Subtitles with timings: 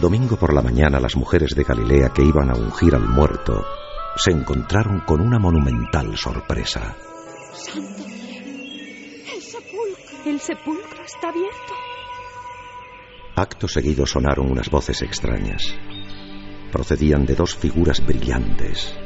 [0.00, 3.66] El domingo por la mañana las mujeres de Galilea que iban a ungir al muerto
[4.16, 6.96] se encontraron con una monumental sorpresa.
[7.52, 10.24] ¡Santo ¡El sepulcro!
[10.24, 11.74] ¡El sepulcro está abierto!
[13.36, 15.74] Acto seguido sonaron unas voces extrañas.
[16.72, 18.96] Procedían de dos figuras brillantes.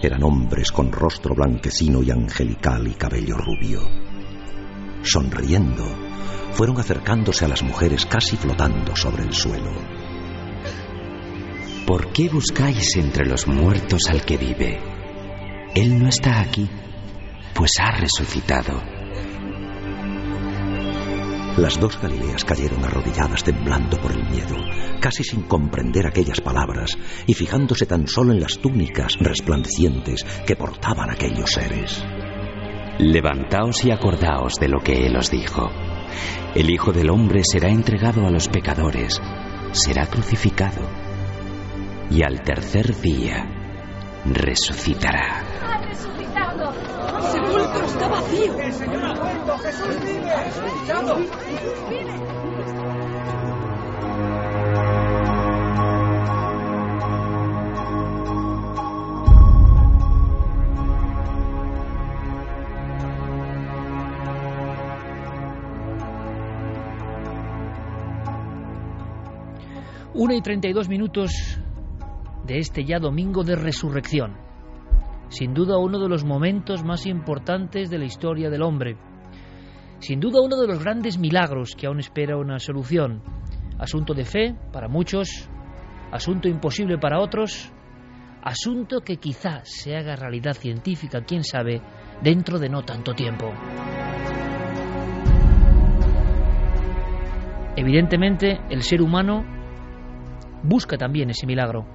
[0.00, 3.80] Eran hombres con rostro blanquecino y angelical y cabello rubio.
[5.02, 6.13] Sonriendo,
[6.52, 9.72] fueron acercándose a las mujeres casi flotando sobre el suelo.
[11.86, 14.80] ¿Por qué buscáis entre los muertos al que vive?
[15.74, 16.68] Él no está aquí,
[17.54, 18.80] pues ha resucitado.
[21.56, 24.56] Las dos Galileas cayeron arrodilladas temblando por el miedo,
[25.00, 31.10] casi sin comprender aquellas palabras y fijándose tan solo en las túnicas resplandecientes que portaban
[31.10, 32.04] aquellos seres.
[32.98, 35.70] Levantaos y acordaos de lo que Él os dijo.
[36.54, 39.20] El Hijo del Hombre será entregado a los pecadores,
[39.72, 40.82] será crucificado
[42.10, 43.46] y al tercer día
[44.24, 45.42] resucitará.
[45.62, 46.72] ¡Ha resucitado!
[47.16, 48.54] ¡El sepulcro está vacío!
[48.58, 50.30] ¡Jesús vive!
[51.50, 52.33] ¡Jesús vive!
[70.16, 71.58] Una y 32 minutos
[72.46, 74.36] de este ya domingo de resurrección.
[75.26, 78.96] Sin duda uno de los momentos más importantes de la historia del hombre.
[79.98, 83.24] Sin duda uno de los grandes milagros que aún espera una solución.
[83.76, 85.50] Asunto de fe para muchos,
[86.12, 87.72] asunto imposible para otros,
[88.40, 91.82] asunto que quizás se haga realidad científica, quién sabe,
[92.22, 93.52] dentro de no tanto tiempo.
[97.74, 99.63] Evidentemente, el ser humano
[100.64, 101.86] busca también ese milagro,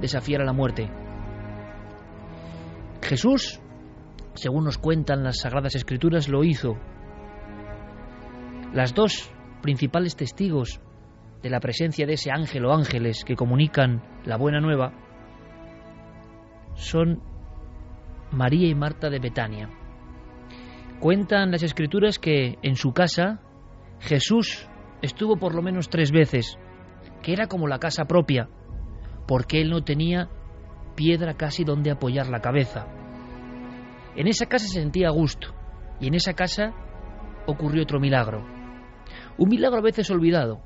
[0.00, 0.88] desafiar a la muerte.
[3.02, 3.60] Jesús,
[4.34, 6.76] según nos cuentan las Sagradas Escrituras, lo hizo.
[8.72, 9.30] Las dos
[9.62, 10.80] principales testigos
[11.42, 14.92] de la presencia de ese ángel o ángeles que comunican la buena nueva
[16.74, 17.22] son
[18.32, 19.70] María y Marta de Betania.
[21.00, 23.40] Cuentan las Escrituras que en su casa
[24.00, 24.68] Jesús
[25.02, 26.58] estuvo por lo menos tres veces,
[27.26, 28.48] que era como la casa propia,
[29.26, 30.28] porque él no tenía
[30.94, 32.86] piedra casi donde apoyar la cabeza.
[34.14, 35.48] En esa casa se sentía a gusto,
[35.98, 36.72] y en esa casa
[37.48, 38.46] ocurrió otro milagro.
[39.38, 40.62] Un milagro a veces olvidado,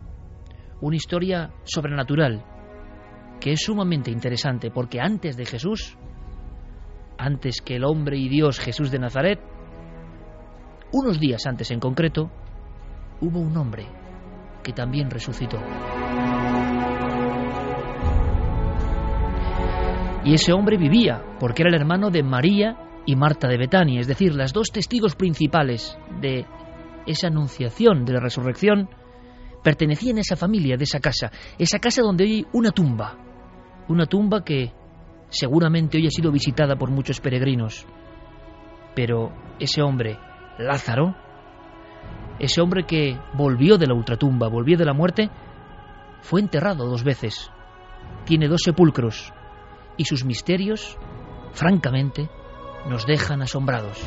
[0.83, 2.45] una historia sobrenatural,
[3.41, 5.97] que es sumamente interesante, porque antes de Jesús,
[7.17, 9.41] antes que el hombre y Dios Jesús de Nazaret,
[10.93, 12.31] unos días antes en concreto,
[13.23, 13.87] hubo un hombre
[14.63, 15.59] que también resucitó.
[20.25, 22.77] Y ese hombre vivía, porque era el hermano de María
[23.07, 26.45] y Marta de Betania, es decir, las dos testigos principales de
[27.07, 28.91] esa anunciación de la resurrección
[29.65, 33.17] pertenecían a esa familia, de esa casa, esa casa donde hay una tumba,
[33.89, 34.73] una tumba que
[35.29, 37.87] seguramente hoy ha sido visitada por muchos peregrinos.
[38.95, 40.19] Pero ese hombre,
[40.59, 41.17] Lázaro,
[42.39, 45.31] ese hombre que volvió de la ultratumba, volvió de la muerte,
[46.21, 47.51] fue enterrado dos veces.
[48.25, 49.33] Tiene dos sepulcros
[50.01, 50.97] y sus misterios,
[51.53, 52.31] francamente,
[52.89, 54.03] nos dejan asombrados.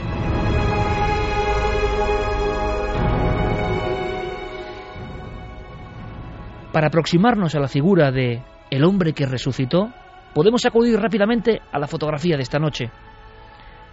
[6.71, 8.41] Para aproximarnos a la figura de
[8.71, 9.93] el hombre que resucitó,
[10.33, 12.89] podemos acudir rápidamente a la fotografía de esta noche.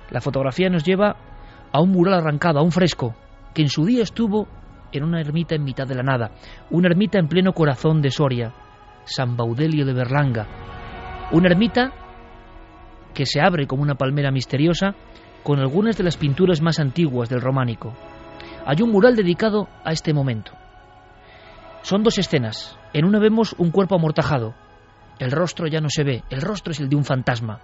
[0.08, 1.16] La fotografía nos lleva
[1.70, 3.14] a un mural arrancado, a un fresco,
[3.52, 4.48] que en su día estuvo
[4.90, 6.30] en una ermita en mitad de la nada,
[6.70, 8.54] una ermita en pleno corazón de Soria,
[9.04, 10.46] San Baudelio de Berlanga,
[11.32, 11.92] una ermita
[13.14, 14.94] que se abre como una palmera misteriosa
[15.42, 17.94] con algunas de las pinturas más antiguas del románico.
[18.66, 20.52] Hay un mural dedicado a este momento.
[21.82, 22.78] Son dos escenas.
[22.92, 24.54] En una vemos un cuerpo amortajado.
[25.18, 27.60] El rostro ya no se ve, el rostro es el de un fantasma.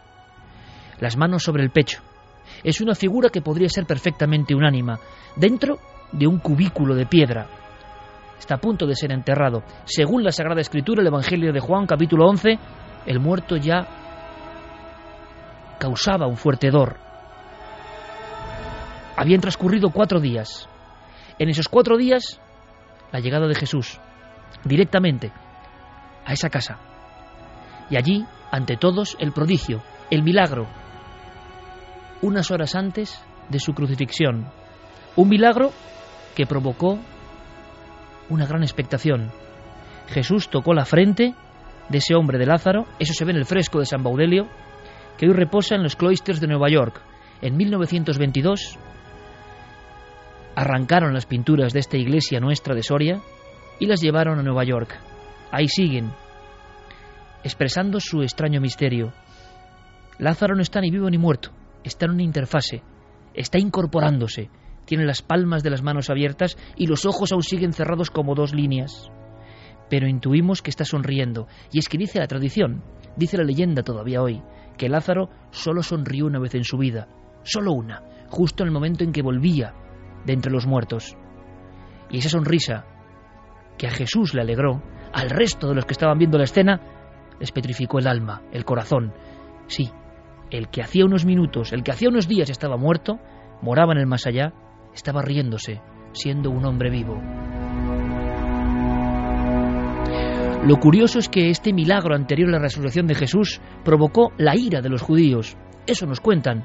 [1.01, 2.01] Las manos sobre el pecho.
[2.63, 4.99] Es una figura que podría ser perfectamente un ánima,
[5.37, 5.79] dentro
[6.13, 7.47] de un cubículo de piedra.
[8.39, 9.63] Está a punto de ser enterrado.
[9.85, 12.59] Según la Sagrada Escritura, el Evangelio de Juan, capítulo 11,
[13.07, 13.87] el muerto ya
[15.79, 16.97] causaba un fuerte hedor.
[19.17, 20.69] Habían transcurrido cuatro días.
[21.39, 22.41] En esos cuatro días,
[23.13, 24.01] la llegada de Jesús,
[24.65, 25.33] directamente
[26.25, 26.79] a esa casa.
[27.89, 30.67] Y allí, ante todos, el prodigio, el milagro,
[32.23, 34.51] unas horas antes de su crucifixión.
[35.15, 35.71] Un milagro
[36.35, 36.99] que provocó
[38.29, 39.31] una gran expectación.
[40.09, 41.35] Jesús tocó la frente
[41.89, 44.49] de ese hombre de Lázaro, eso se ve en el fresco de San Baudelio,
[45.17, 47.01] que hoy reposa en los cloisters de Nueva York.
[47.43, 48.79] En 1922
[50.55, 53.21] arrancaron las pinturas de esta iglesia nuestra de Soria
[53.79, 54.99] y las llevaron a Nueva York.
[55.53, 56.11] Ahí siguen,
[57.45, 59.13] expresando su extraño misterio.
[60.19, 61.51] Lázaro no está ni vivo ni muerto,
[61.85, 62.83] está en una interfase,
[63.35, 64.51] está incorporándose,
[64.87, 68.55] tiene las palmas de las manos abiertas y los ojos aún siguen cerrados como dos
[68.55, 69.11] líneas.
[69.89, 72.83] Pero intuimos que está sonriendo, y es que dice la tradición,
[73.17, 74.43] dice la leyenda todavía hoy,
[74.77, 77.09] que Lázaro solo sonrió una vez en su vida,
[77.43, 79.75] solo una, justo en el momento en que volvía
[80.25, 81.17] de entre los muertos.
[82.11, 82.85] Y esa sonrisa,
[83.79, 86.81] que a Jesús le alegró, al resto de los que estaban viendo la escena,
[87.39, 89.13] les petrificó el alma, el corazón.
[89.67, 89.91] Sí,
[90.51, 93.19] el que hacía unos minutos, el que hacía unos días estaba muerto,
[93.63, 94.53] moraba en el más allá,
[94.95, 95.81] estaba riéndose,
[96.13, 97.21] siendo un hombre vivo.
[100.67, 104.81] Lo curioso es que este milagro anterior a la resurrección de Jesús provocó la ira
[104.81, 105.57] de los judíos.
[105.87, 106.65] Eso nos cuentan.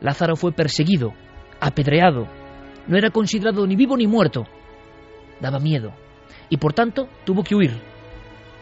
[0.00, 1.12] Lázaro fue perseguido,
[1.60, 2.26] apedreado.
[2.86, 4.46] No era considerado ni vivo ni muerto.
[5.42, 5.92] Daba miedo.
[6.48, 7.78] Y por tanto tuvo que huir.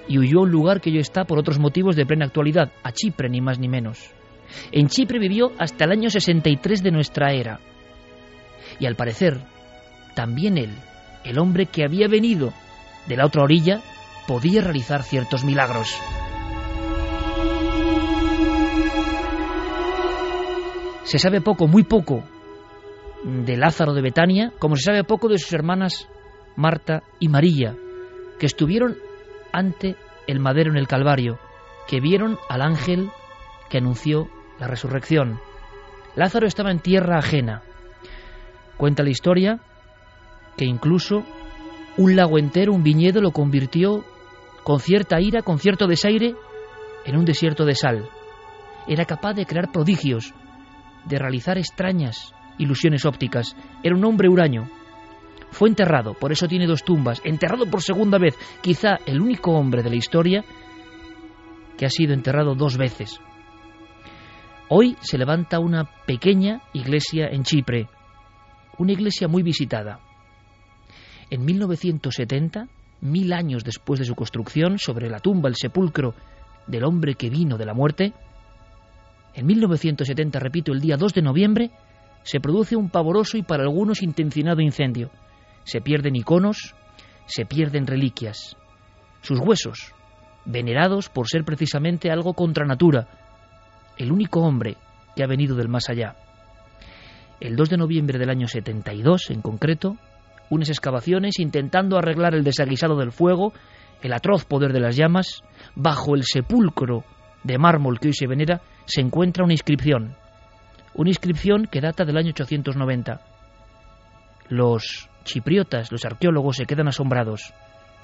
[0.09, 2.91] Y huyó a un lugar que hoy está por otros motivos de plena actualidad, a
[2.91, 4.11] Chipre ni más ni menos.
[4.73, 7.61] En Chipre vivió hasta el año 63 de nuestra era.
[8.81, 9.39] Y al parecer,
[10.17, 10.71] también él,
[11.23, 12.53] el hombre que había venido
[13.07, 13.81] de la otra orilla,
[14.27, 16.01] podía realizar ciertos milagros.
[21.05, 22.25] Se sabe poco, muy poco,
[23.25, 26.09] de Lázaro de Betania, como se sabe poco de sus hermanas
[26.57, 27.77] Marta y María,
[28.39, 28.97] que estuvieron
[29.53, 31.39] ante el madero en el Calvario,
[31.87, 33.11] que vieron al ángel
[33.69, 34.29] que anunció
[34.59, 35.41] la resurrección.
[36.17, 37.63] Lázaro estaba en tierra ajena.
[38.77, 39.61] Cuenta la historia
[40.57, 41.25] que incluso
[41.97, 44.05] un lago entero, un viñedo, lo convirtió
[44.65, 46.35] con cierta ira, con cierto desaire,
[47.05, 48.09] en un desierto de sal.
[48.89, 50.35] Era capaz de crear prodigios,
[51.05, 53.57] de realizar extrañas ilusiones ópticas.
[53.83, 54.69] Era un hombre huraño.
[55.51, 59.83] Fue enterrado, por eso tiene dos tumbas, enterrado por segunda vez, quizá el único hombre
[59.83, 60.45] de la historia
[61.77, 63.21] que ha sido enterrado dos veces.
[64.69, 67.89] Hoy se levanta una pequeña iglesia en Chipre,
[68.79, 70.01] una iglesia muy visitada.
[71.31, 72.67] En 1970
[73.05, 76.15] mil años después de su construcción, sobre la tumba, el sepulcro
[76.67, 78.13] del hombre que vino de la muerte,
[79.35, 81.71] en 1970, repito, el día 2 de noviembre,
[82.23, 85.11] se produce un pavoroso y para algunos intencionado incendio.
[85.65, 86.75] Se pierden iconos,
[87.27, 88.57] se pierden reliquias.
[89.23, 89.93] Sus huesos,
[90.45, 93.09] venerados por ser precisamente algo contra natura,
[93.99, 94.77] el único hombre
[95.17, 96.15] que ha venido del más allá.
[97.41, 99.97] El 2 de noviembre del año 72, en concreto,
[100.55, 103.53] unas excavaciones intentando arreglar el desaguisado del fuego,
[104.03, 105.43] el atroz poder de las llamas,
[105.75, 107.05] bajo el sepulcro
[107.43, 110.17] de mármol que hoy se venera, se encuentra una inscripción.
[110.95, 113.21] Una inscripción que data del año 890.
[114.49, 117.53] Los chipriotas, los arqueólogos, se quedan asombrados.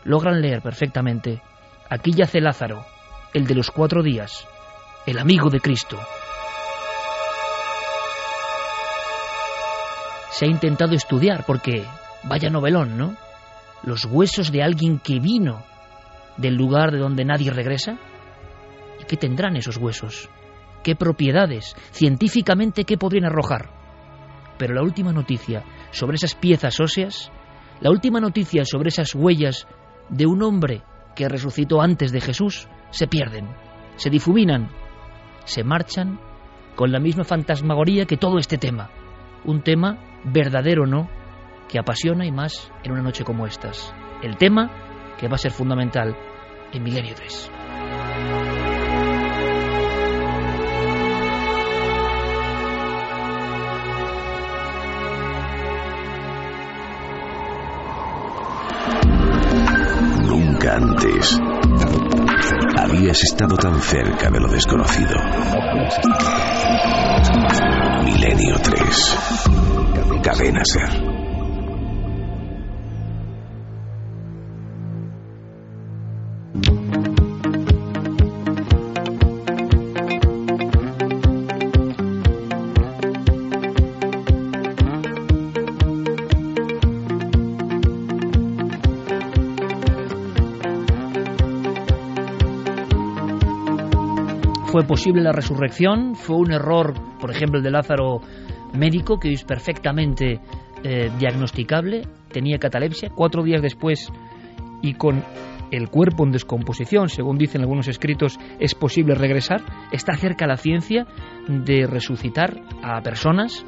[0.04, 1.40] Logran leer perfectamente.
[1.88, 2.84] Aquí yace Lázaro,
[3.34, 4.46] el de los cuatro días,
[5.06, 5.98] el amigo de Cristo.
[10.30, 11.84] Se ha intentado estudiar porque
[12.24, 13.16] Vaya novelón, ¿no?
[13.82, 15.62] Los huesos de alguien que vino
[16.36, 17.98] del lugar de donde nadie regresa.
[19.00, 20.28] ¿Y qué tendrán esos huesos?
[20.82, 21.76] ¿Qué propiedades?
[21.92, 23.70] Científicamente, ¿qué podrían arrojar?
[24.58, 27.30] Pero la última noticia sobre esas piezas óseas,
[27.80, 29.66] la última noticia sobre esas huellas
[30.08, 30.82] de un hombre
[31.14, 33.48] que resucitó antes de Jesús, se pierden,
[33.96, 34.70] se difuminan,
[35.44, 36.20] se marchan
[36.76, 38.90] con la misma fantasmagoría que todo este tema.
[39.44, 41.08] Un tema verdadero no,
[41.70, 43.94] que apasiona y más en una noche como estas.
[44.22, 46.16] El tema que va a ser fundamental
[46.72, 47.50] en Milenio 3.
[60.26, 61.40] Nunca antes
[62.76, 65.14] habías estado tan cerca de lo desconocido.
[68.04, 69.18] Milenio 3.
[70.22, 71.09] Cadena Ser.
[94.90, 98.22] Posible la resurrección, fue un error, por ejemplo, el de Lázaro
[98.76, 100.40] médico, que es perfectamente
[100.82, 104.10] eh, diagnosticable, tenía catalepsia, cuatro días después
[104.82, 105.22] y con
[105.70, 111.06] el cuerpo en descomposición, según dicen algunos escritos, es posible regresar, está cerca la ciencia
[111.46, 113.64] de resucitar a personas,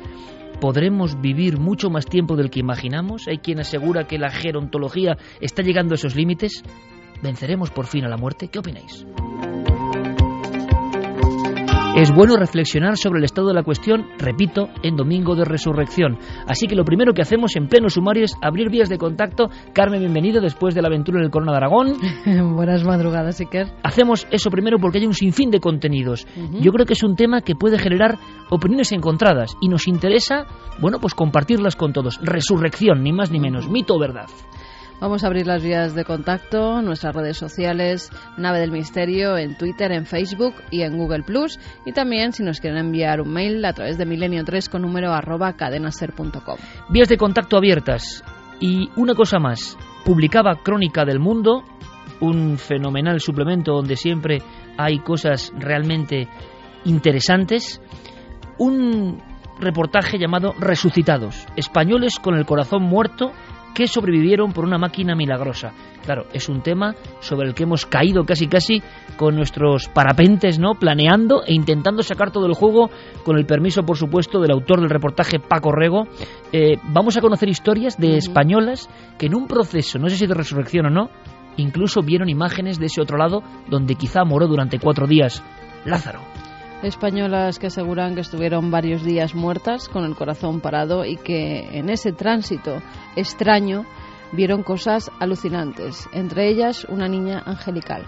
[0.61, 5.63] podremos vivir mucho más tiempo del que imaginamos, hay quien asegura que la gerontología está
[5.63, 6.65] llegando a esos límites,
[7.23, 9.07] venceremos por fin a la muerte, ¿qué opináis?
[11.95, 16.19] Es bueno reflexionar sobre el estado de la cuestión, repito, en Domingo de Resurrección.
[16.47, 19.51] Así que lo primero que hacemos en pleno sumario es abrir vías de contacto.
[19.75, 21.93] Carmen, bienvenido después de la aventura en el Corona de Aragón.
[22.57, 23.75] Buenas madrugadas, Iker.
[23.83, 26.27] Hacemos eso primero porque hay un sinfín de contenidos.
[26.63, 28.17] Yo creo que es un tema que puede generar
[28.49, 30.47] opiniones encontradas y nos interesa,
[30.81, 32.19] bueno, pues compartirlas con todos.
[32.23, 34.29] Resurrección, ni más ni menos, mito o verdad.
[35.03, 39.91] Vamos a abrir las vías de contacto, nuestras redes sociales, Nave del Misterio, en Twitter,
[39.91, 41.59] en Facebook y en Google Plus.
[41.85, 45.55] Y también si nos quieren enviar un mail a través de milenio3 con número arroba
[45.55, 46.57] cadenaser.com.
[46.91, 48.23] Vías de contacto abiertas.
[48.61, 51.65] Y una cosa más, publicaba Crónica del Mundo,
[52.21, 54.39] un fenomenal suplemento donde siempre
[54.79, 56.29] hay cosas realmente
[56.85, 57.83] interesantes.
[58.57, 59.21] Un
[59.59, 63.33] reportaje llamado Resucitados, españoles con el corazón muerto
[63.75, 65.73] que sobrevivieron por una máquina milagrosa.
[66.05, 68.83] Claro, es un tema sobre el que hemos caído casi casi
[69.17, 70.75] con nuestros parapentes, ¿no?
[70.75, 72.91] Planeando e intentando sacar todo el juego
[73.25, 76.07] con el permiso, por supuesto, del autor del reportaje Paco Rego.
[76.53, 78.89] Eh, vamos a conocer historias de españolas
[79.19, 81.11] que en un proceso, no sé si de resurrección o no,
[81.57, 85.43] incluso vieron imágenes de ese otro lado donde quizá moró durante cuatro días
[85.85, 86.21] Lázaro
[86.83, 91.89] españolas que aseguran que estuvieron varios días muertas con el corazón parado y que en
[91.89, 92.83] ese tránsito
[93.17, 93.85] extraño
[94.33, 98.05] vieron cosas alucinantes, entre ellas una niña angelical.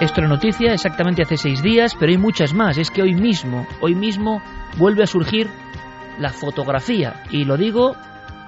[0.00, 2.78] Esto es noticia exactamente hace seis días, pero hay muchas más.
[2.78, 4.40] Es que hoy mismo, hoy mismo
[4.78, 5.48] vuelve a surgir
[6.20, 7.24] la fotografía.
[7.30, 7.96] Y lo digo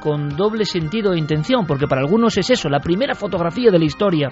[0.00, 3.84] con doble sentido e intención, porque para algunos es eso, la primera fotografía de la
[3.84, 4.30] historia.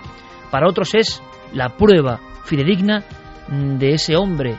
[0.50, 3.04] Para otros es la prueba fidedigna
[3.48, 4.56] de ese hombre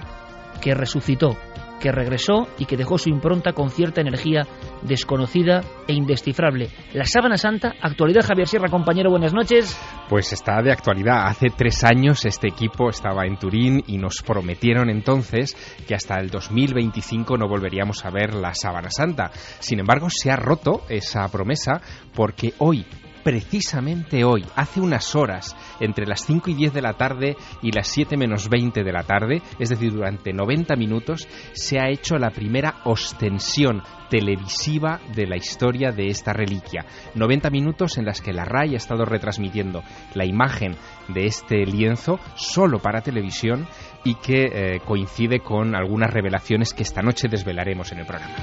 [0.61, 1.37] que resucitó,
[1.79, 4.45] que regresó y que dejó su impronta con cierta energía
[4.81, 6.69] desconocida e indescifrable.
[6.93, 9.79] La sábana santa, actualidad Javier Sierra, compañero, buenas noches.
[10.09, 11.27] Pues está de actualidad.
[11.27, 15.55] Hace tres años este equipo estaba en Turín y nos prometieron entonces
[15.87, 19.31] que hasta el 2025 no volveríamos a ver la sábana santa.
[19.59, 21.81] Sin embargo, se ha roto esa promesa
[22.13, 22.85] porque hoy
[23.23, 27.87] precisamente hoy, hace unas horas, entre las 5 y 10 de la tarde y las
[27.87, 32.31] 7 menos 20 de la tarde, es decir, durante 90 minutos, se ha hecho la
[32.31, 36.85] primera ostensión televisiva de la historia de esta reliquia.
[37.15, 39.83] 90 minutos en las que la RAI ha estado retransmitiendo
[40.15, 40.75] la imagen
[41.07, 43.67] de este lienzo solo para televisión
[44.03, 48.35] y que eh, coincide con algunas revelaciones que esta noche desvelaremos en el programa.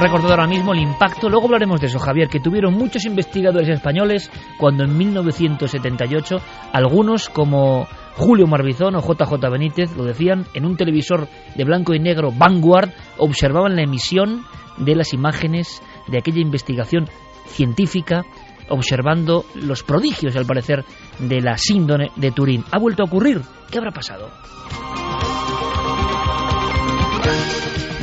[0.00, 4.30] Recordado ahora mismo el impacto, luego hablaremos de eso, Javier, que tuvieron muchos investigadores españoles
[4.58, 6.36] cuando en 1978
[6.72, 12.00] algunos como Julio Marbizón o JJ Benítez, lo decían, en un televisor de blanco y
[12.00, 14.44] negro Vanguard observaban la emisión
[14.78, 17.08] de las imágenes de aquella investigación
[17.46, 18.24] científica
[18.68, 20.84] observando los prodigios, al parecer,
[21.18, 22.64] de la síndrome de Turín.
[22.70, 23.42] ¿Ha vuelto a ocurrir?
[23.70, 24.30] ¿Qué habrá pasado?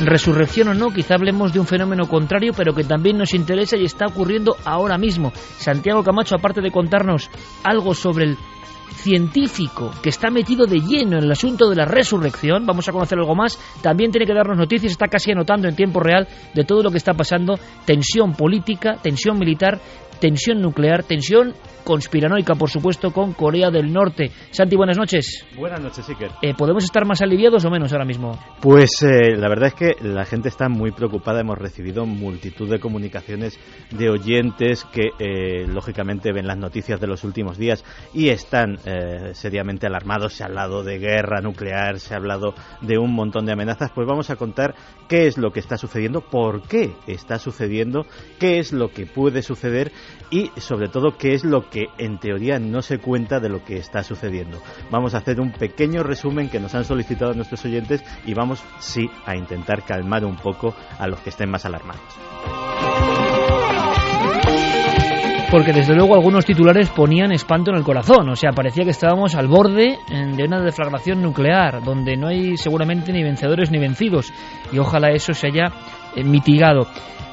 [0.00, 3.84] Resurrección o no, quizá hablemos de un fenómeno contrario, pero que también nos interesa y
[3.84, 5.32] está ocurriendo ahora mismo.
[5.34, 7.30] Santiago Camacho, aparte de contarnos
[7.64, 8.38] algo sobre el
[8.90, 13.18] científico que está metido de lleno en el asunto de la resurrección, vamos a conocer
[13.18, 16.82] algo más, también tiene que darnos noticias, está casi anotando en tiempo real de todo
[16.82, 19.80] lo que está pasando, tensión política, tensión militar
[20.20, 24.30] tensión nuclear, tensión conspiranoica, por supuesto, con Corea del Norte.
[24.50, 25.46] Santi, buenas noches.
[25.56, 26.30] Buenas noches, Iker.
[26.42, 28.38] Eh, ¿Podemos estar más aliviados o menos ahora mismo?
[28.60, 31.40] Pues eh, la verdad es que la gente está muy preocupada.
[31.40, 33.58] Hemos recibido multitud de comunicaciones
[33.90, 37.84] de oyentes que, eh, lógicamente, ven las noticias de los últimos días
[38.14, 38.78] y están
[39.32, 40.34] seriamente alarmados.
[40.34, 43.90] Se ha hablado de guerra nuclear, se ha hablado de un montón de amenazas.
[43.94, 44.74] Pues vamos a contar
[45.08, 48.06] qué es lo que está sucediendo, por qué está sucediendo,
[48.38, 49.92] qué es lo que puede suceder
[50.30, 53.76] y, sobre todo, qué es lo que en teoría no se cuenta de lo que
[53.76, 54.60] está sucediendo.
[54.90, 59.10] Vamos a hacer un pequeño resumen que nos han solicitado nuestros oyentes y vamos, sí,
[59.26, 62.00] a intentar calmar un poco a los que estén más alarmados.
[65.50, 69.34] Porque desde luego algunos titulares ponían espanto en el corazón, o sea, parecía que estábamos
[69.34, 74.32] al borde eh, de una deflagración nuclear, donde no hay seguramente ni vencedores ni vencidos,
[74.70, 75.72] y ojalá eso se haya
[76.14, 76.86] eh, mitigado.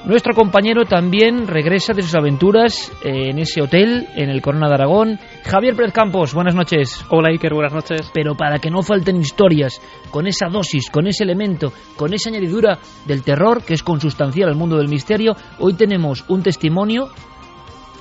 [0.07, 4.75] Nuestro compañero también regresa de sus aventuras eh, en ese hotel, en el Corona de
[4.75, 5.19] Aragón.
[5.43, 7.03] Javier Pérez Campos, buenas noches.
[7.09, 8.09] Hola Iker, buenas noches.
[8.13, 12.79] Pero para que no falten historias, con esa dosis, con ese elemento, con esa añadidura
[13.05, 17.09] del terror que es consustancial al mundo del misterio, hoy tenemos un testimonio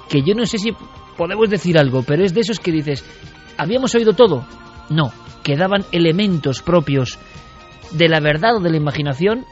[0.09, 0.77] que yo no sé si
[1.17, 3.05] podemos decir algo, pero es de esos que dices,
[3.59, 4.47] ¿habíamos oído todo?
[4.91, 5.11] No,
[5.43, 7.19] quedaban elementos propios
[7.91, 9.45] de la verdad o de la imaginación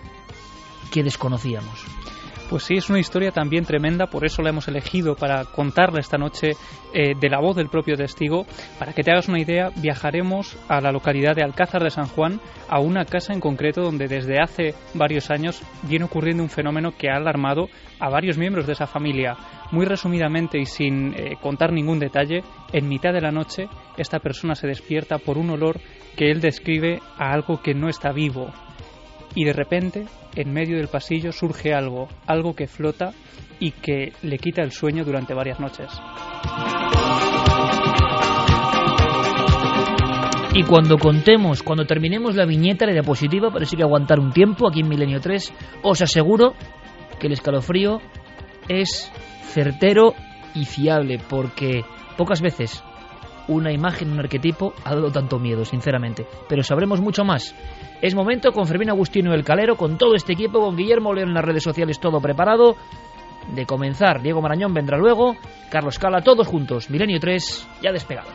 [0.93, 2.04] que desconocíamos.
[2.51, 6.19] Pues sí, es una historia también tremenda, por eso la hemos elegido para contarla esta
[6.19, 6.53] noche
[6.93, 8.45] eh, de la voz del propio testigo.
[8.79, 12.41] Para que te hagas una idea, viajaremos a la localidad de Alcázar de San Juan,
[12.69, 17.09] a una casa en concreto donde desde hace varios años viene ocurriendo un fenómeno que
[17.09, 19.37] ha alarmado a varios miembros de esa familia.
[19.73, 24.55] Muy resumidamente y sin eh, contar ningún detalle, en mitad de la noche esta persona
[24.55, 25.81] se despierta por un olor
[26.15, 28.53] que él describe a algo que no está vivo.
[29.35, 30.05] Y de repente,
[30.37, 33.13] en medio del pasillo surge algo, algo que flota
[33.61, 35.91] y que le quita el sueño durante varias noches.
[40.57, 44.81] Y cuando contemos, cuando terminemos la viñeta, la diapositiva, parece que aguantar un tiempo aquí
[44.81, 46.55] en Milenio 3, os aseguro
[47.19, 48.01] que el escalofrío
[48.69, 49.11] es
[49.43, 50.15] certero
[50.55, 51.85] y fiable, porque
[52.17, 52.85] pocas veces
[53.49, 56.27] una imagen, un arquetipo ha dado tanto miedo, sinceramente.
[56.49, 57.55] Pero sabremos mucho más.
[58.05, 61.35] Es momento con Fermín Agustino el Calero, con todo este equipo, con Guillermo León en
[61.37, 62.77] las redes sociales, todo preparado.
[63.55, 65.37] De comenzar, Diego Marañón vendrá luego,
[65.71, 66.91] Carlos Cala, todos juntos.
[66.91, 68.29] Milenio 3, ya despegado.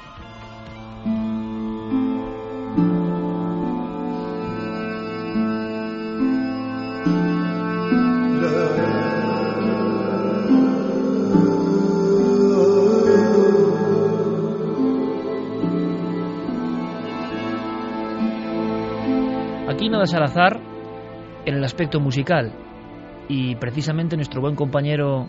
[19.89, 20.60] Aquí nada es al azar
[21.47, 22.54] en el aspecto musical
[23.28, 25.28] y precisamente nuestro buen compañero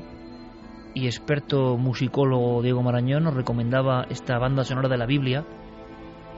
[0.93, 5.47] y experto musicólogo Diego Marañón nos recomendaba esta banda sonora de la Biblia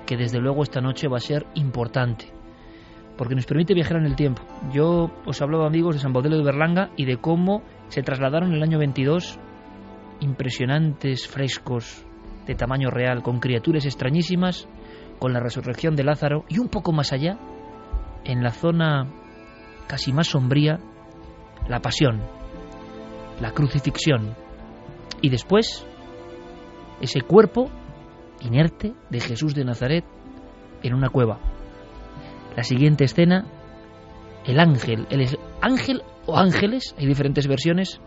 [0.07, 2.33] que desde luego esta noche va a ser importante
[3.19, 4.43] porque nos permite viajar en el tiempo.
[4.73, 8.59] Yo os hablaba amigos de San Baudelo de Berlanga y de cómo se trasladaron en
[8.59, 9.37] el año 22
[10.21, 12.07] impresionantes frescos
[12.47, 14.69] de tamaño real con criaturas extrañísimas
[15.19, 17.37] con la resurrección de Lázaro y un poco más allá
[18.25, 19.09] en la zona
[19.87, 20.79] casi más sombría,
[21.69, 22.23] la pasión,
[23.41, 24.35] la crucifixión
[25.21, 25.87] y después
[27.01, 27.71] ese cuerpo
[28.41, 30.05] inerte de Jesús de Nazaret
[30.83, 31.39] en una cueva.
[32.57, 33.47] La siguiente escena,
[34.45, 35.27] el ángel, el
[35.61, 38.01] ángel o ángeles, hay diferentes versiones,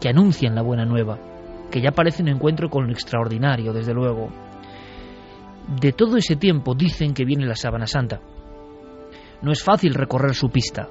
[0.00, 1.18] que anuncian la buena nueva,
[1.70, 4.28] que ya parece un encuentro con lo extraordinario, desde luego.
[5.80, 8.20] De todo ese tiempo dicen que viene la sábana santa.
[9.44, 10.88] No es fácil recorrer su pista.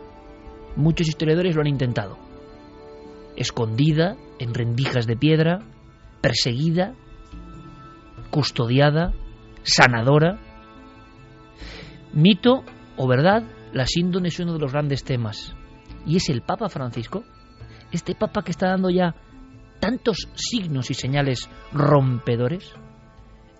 [0.76, 2.20] Muchos historiadores lo han intentado.
[3.36, 5.60] Escondida en rendijas de piedra,
[6.22, 6.94] perseguida,
[8.30, 9.12] custodiada,
[9.64, 10.40] sanadora.
[12.14, 12.64] Mito
[12.96, 13.42] o verdad,
[13.74, 15.56] la síndrome es uno de los grandes temas.
[16.06, 17.24] Y es el Papa Francisco,
[17.92, 19.16] este Papa que está dando ya
[19.80, 22.72] tantos signos y señales rompedores.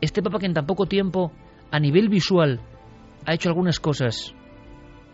[0.02, 1.32] Este Papa que en tan poco tiempo,
[1.72, 2.62] a nivel visual,
[3.26, 4.36] ha hecho algunas cosas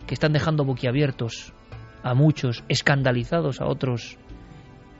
[0.10, 1.54] que están dejando boquiabiertos
[2.02, 4.18] a muchos, escandalizados a otros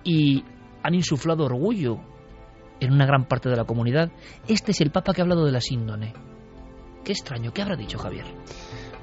[0.04, 0.44] y
[0.84, 2.00] han insuflado orgullo
[2.80, 4.12] en una gran parte de la comunidad.
[4.48, 6.14] Este es el Papa que ha hablado de la síndone.
[7.04, 8.26] Qué extraño, ¿qué habrá dicho Javier?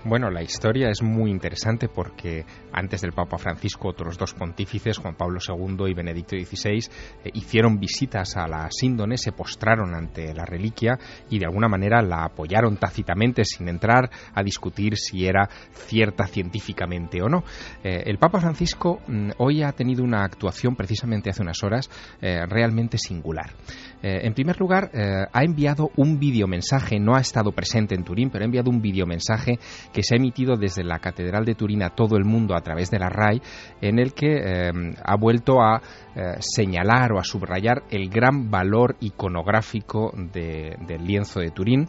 [0.08, 5.16] Bueno, la historia es muy interesante porque antes del Papa Francisco otros dos pontífices, Juan
[5.16, 6.78] Pablo II y Benedicto XVI,
[7.24, 10.96] eh, hicieron visitas a la síndone, se postraron ante la reliquia
[11.28, 17.20] y de alguna manera la apoyaron tácitamente sin entrar a discutir si era cierta científicamente
[17.20, 17.42] o no.
[17.82, 21.90] Eh, el Papa Francisco mm, hoy ha tenido una actuación precisamente hace unas horas
[22.20, 23.54] eh, realmente singular.
[24.02, 24.90] en primer lugar,
[25.32, 29.58] ha enviado un videomensaje, no ha estado presente en Turín, pero ha enviado un videomensaje
[29.96, 32.90] que se ha emitido desde la Catedral de Turín a todo el mundo a través
[32.90, 33.40] de la RAI,
[33.80, 34.70] en el que eh,
[35.02, 35.80] ha vuelto a
[36.14, 41.88] eh, señalar o a subrayar el gran valor iconográfico del lienzo de Turín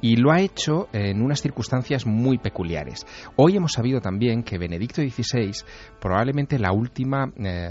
[0.00, 3.04] y lo ha hecho en unas circunstancias muy peculiares.
[3.36, 5.52] Hoy hemos sabido también que Benedicto XVI,
[6.00, 7.68] probablemente la última eh,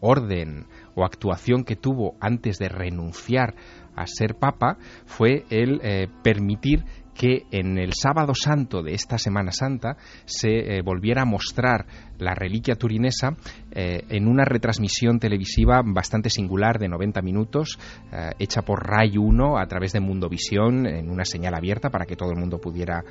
[0.00, 3.54] orden o actuación que tuvo antes de renunciar
[3.96, 4.76] a ser papa,
[5.06, 5.80] fue el
[6.22, 6.84] permitir
[7.16, 11.86] que en el sábado santo de esta Semana Santa se eh, volviera a mostrar
[12.18, 13.36] la reliquia turinesa
[13.72, 17.78] eh, en una retransmisión televisiva bastante singular de 90 minutos,
[18.12, 22.16] eh, hecha por Ray 1 a través de Mundovisión en una señal abierta para que
[22.16, 23.02] todo el mundo pudiera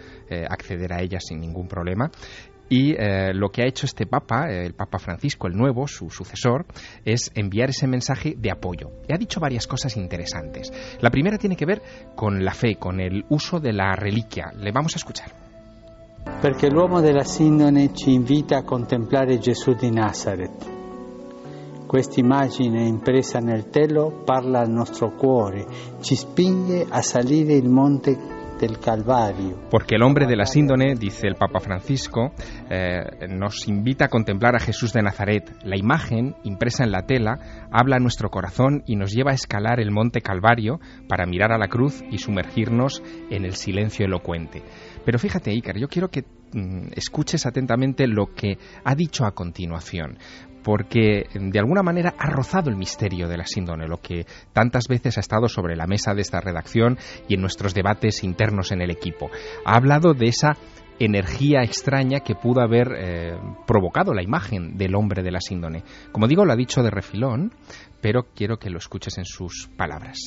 [0.49, 2.09] acceder a ella sin ningún problema.
[2.67, 6.65] Y eh, lo que ha hecho este Papa, el Papa Francisco, el nuevo, su sucesor,
[7.03, 8.91] es enviar ese mensaje de apoyo.
[9.07, 10.71] Y ha dicho varias cosas interesantes.
[10.99, 11.81] La primera tiene que ver
[12.15, 14.51] con la fe, con el uso de la reliquia.
[14.55, 15.31] Le vamos a escuchar.
[16.41, 20.73] Perché l'uomo della Sindone ci invita a contemplare Gesù di Nazareth.
[21.85, 25.65] Questa immagine impresa nel telo parla al nostro cuore,
[26.01, 28.17] ci spinge a salire il monte
[28.59, 29.59] del Calvario.
[29.69, 32.31] Porque el hombre de la síndone, dice el Papa Francisco,
[32.69, 35.51] eh, nos invita a contemplar a Jesús de Nazaret.
[35.63, 39.79] La imagen, impresa en la tela, habla a nuestro corazón y nos lleva a escalar
[39.79, 44.63] el monte Calvario para mirar a la cruz y sumergirnos en el silencio elocuente.
[45.05, 50.17] Pero fíjate, Icar, yo quiero que mm, escuches atentamente lo que ha dicho a continuación,
[50.65, 55.15] porque de alguna manera ha rozado el misterio de la síndone, lo que tantas veces
[55.15, 56.97] ha estado sobre la mesa de esta redacción
[57.27, 59.29] y en nuestros debates internos en el equipo.
[59.63, 60.57] Ha hablado de esa
[60.97, 65.83] energía extraña que pudo haber eh, provocado la imagen del hombre de la síndone.
[66.11, 67.51] Como digo, lo ha dicho de refilón,
[68.01, 70.17] pero quiero que lo escuches en sus palabras.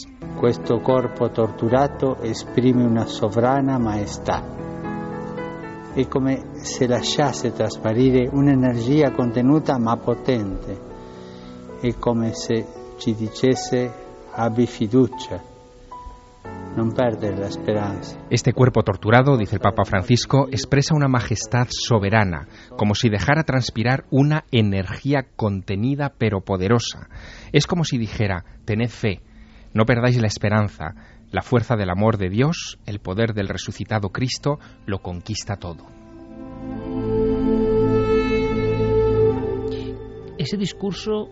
[0.40, 4.77] Questo corpo torturato esprime una sovrana maestà
[6.00, 10.78] è come se lasciasse trasparire un'energia contenuta ma potente,
[11.80, 12.64] è come se
[12.98, 13.92] ci dicesse
[14.30, 15.42] abbi fiducia,
[16.76, 18.16] non perdere la speranza.
[18.28, 24.04] Este cuerpo torturado, dice el Papa Francisco, expresa una majestad soberana, como si dejara transpirar
[24.10, 27.08] una energía contenida pero poderosa.
[27.50, 29.20] Es como si dijera, tened fe,
[29.74, 30.94] no perdáis la esperanza,
[31.30, 35.84] la fuerza del amor de Dios, el poder del resucitado Cristo, lo conquista todo.
[40.38, 41.28] Ese discurso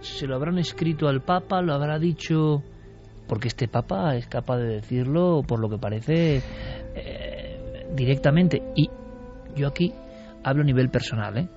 [0.00, 2.62] se lo habrán escrito al Papa, lo habrá dicho
[3.28, 6.42] porque este Papa es capaz de decirlo, por lo que parece,
[6.94, 8.62] eh, directamente.
[8.74, 8.88] Y
[9.56, 9.92] yo aquí
[10.44, 11.48] hablo a nivel personal, ¿eh?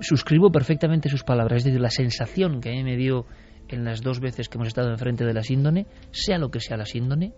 [0.00, 3.26] Suscribo perfectamente sus palabras, es decir, la sensación que a mí me dio
[3.68, 6.76] en las dos veces que hemos estado enfrente de la síndone, sea lo que sea
[6.76, 7.32] la síndone,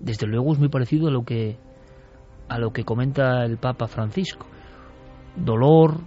[0.00, 1.58] desde luego es muy parecido a lo que
[2.48, 4.46] a lo que comenta el Papa Francisco.
[5.36, 6.00] Dolor,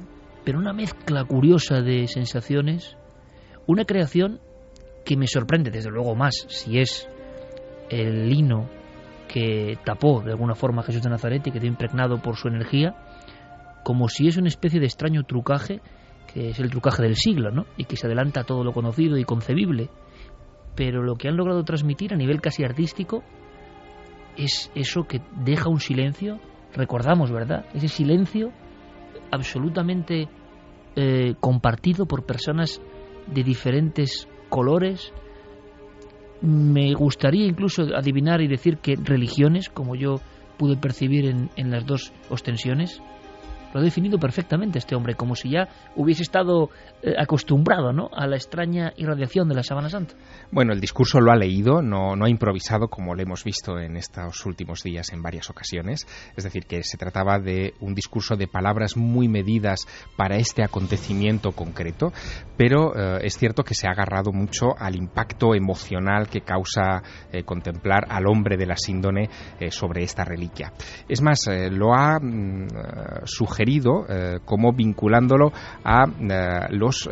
[0.43, 2.97] pero una mezcla curiosa de sensaciones,
[3.67, 4.39] una creación
[5.05, 7.07] que me sorprende desde luego más si es
[7.89, 8.67] el lino
[9.27, 12.47] que tapó de alguna forma a Jesús de Nazaret y que quedó impregnado por su
[12.47, 12.95] energía,
[13.83, 15.81] como si es una especie de extraño trucaje
[16.33, 17.65] que es el trucaje del siglo, ¿no?
[17.77, 19.89] Y que se adelanta a todo lo conocido y concebible.
[20.75, 23.23] Pero lo que han logrado transmitir a nivel casi artístico
[24.37, 26.39] es eso que deja un silencio,
[26.73, 27.65] recordamos, ¿verdad?
[27.73, 28.51] Ese silencio
[29.31, 30.29] absolutamente
[30.95, 32.81] eh, compartido por personas
[33.27, 35.13] de diferentes colores.
[36.41, 40.15] Me gustaría incluso adivinar y decir que religiones, como yo
[40.57, 43.01] pude percibir en, en las dos ostensiones,
[43.73, 46.69] lo ha definido perfectamente este hombre, como si ya hubiese estado
[47.01, 48.09] eh, acostumbrado ¿no?
[48.13, 50.15] a la extraña irradiación de la Sábana Santa.
[50.51, 53.97] Bueno, el discurso lo ha leído, no, no ha improvisado como lo hemos visto en
[53.97, 56.07] estos últimos días en varias ocasiones.
[56.35, 61.51] Es decir, que se trataba de un discurso de palabras muy medidas para este acontecimiento
[61.51, 62.11] concreto,
[62.57, 67.43] pero eh, es cierto que se ha agarrado mucho al impacto emocional que causa eh,
[67.43, 69.29] contemplar al hombre de la síndone
[69.69, 70.73] sobre esta reliquia.
[71.07, 71.39] Es más,
[71.71, 72.67] lo ha mm,
[73.25, 74.05] sugerido sugerido
[74.45, 75.51] como vinculándolo
[75.83, 76.05] a
[76.69, 77.09] los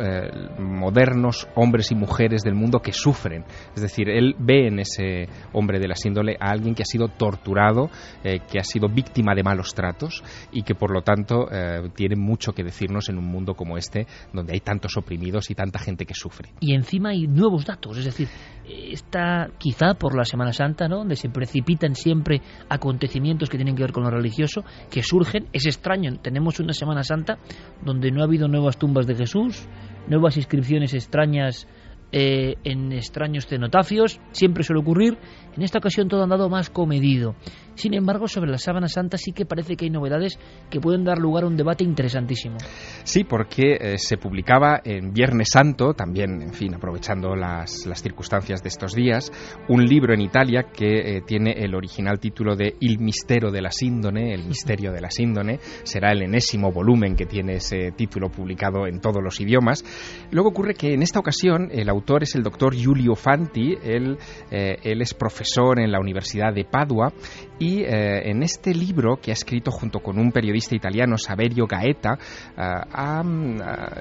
[0.58, 3.44] modernos hombres y mujeres del mundo que sufren.
[3.74, 7.08] Es decir, él ve en ese hombre de la síndole a alguien que ha sido
[7.08, 7.90] torturado,
[8.22, 11.46] que ha sido víctima de malos tratos y que por lo tanto
[11.94, 15.78] tiene mucho que decirnos en un mundo como este, donde hay tantos oprimidos y tanta
[15.78, 16.50] gente que sufre.
[16.60, 18.28] Y encima hay nuevos datos, es decir,
[18.66, 20.98] está quizá por la Semana Santa, ¿no?
[20.98, 25.48] donde se precipitan siempre acontecimientos que tienen que ver con lo religioso, que surgen.
[25.52, 27.38] Es extraño, tenemos una Semana Santa
[27.84, 29.66] donde no ha habido nuevas tumbas de Jesús,
[30.08, 31.66] nuevas inscripciones extrañas
[32.12, 35.18] eh, en extraños cenotafios, siempre suele ocurrir.
[35.56, 37.34] En esta ocasión todo ha andado más comedido.
[37.74, 40.38] Sin embargo, sobre la sábana santa sí que parece que hay novedades
[40.70, 42.58] que pueden dar lugar a un debate interesantísimo.
[43.04, 48.68] Sí, porque eh, se publicaba en Viernes Santo, también, en fin, aprovechando las, circunstancias de
[48.68, 49.32] estos días,
[49.68, 53.70] un libro en Italia que eh, tiene el original título de Il mistero de la
[53.70, 55.58] síndone, el misterio de la síndone.
[55.84, 59.84] Será el enésimo volumen que tiene ese título publicado en todos los idiomas.
[60.30, 64.18] Luego ocurre que en esta ocasión el autor es el doctor Giulio Fanti, él,
[64.50, 67.12] eh, él es profesor en la Universidad de Padua
[67.58, 72.14] y eh, en este libro que ha escrito junto con un periodista italiano, Saverio Gaeta,
[72.14, 73.22] eh, ha,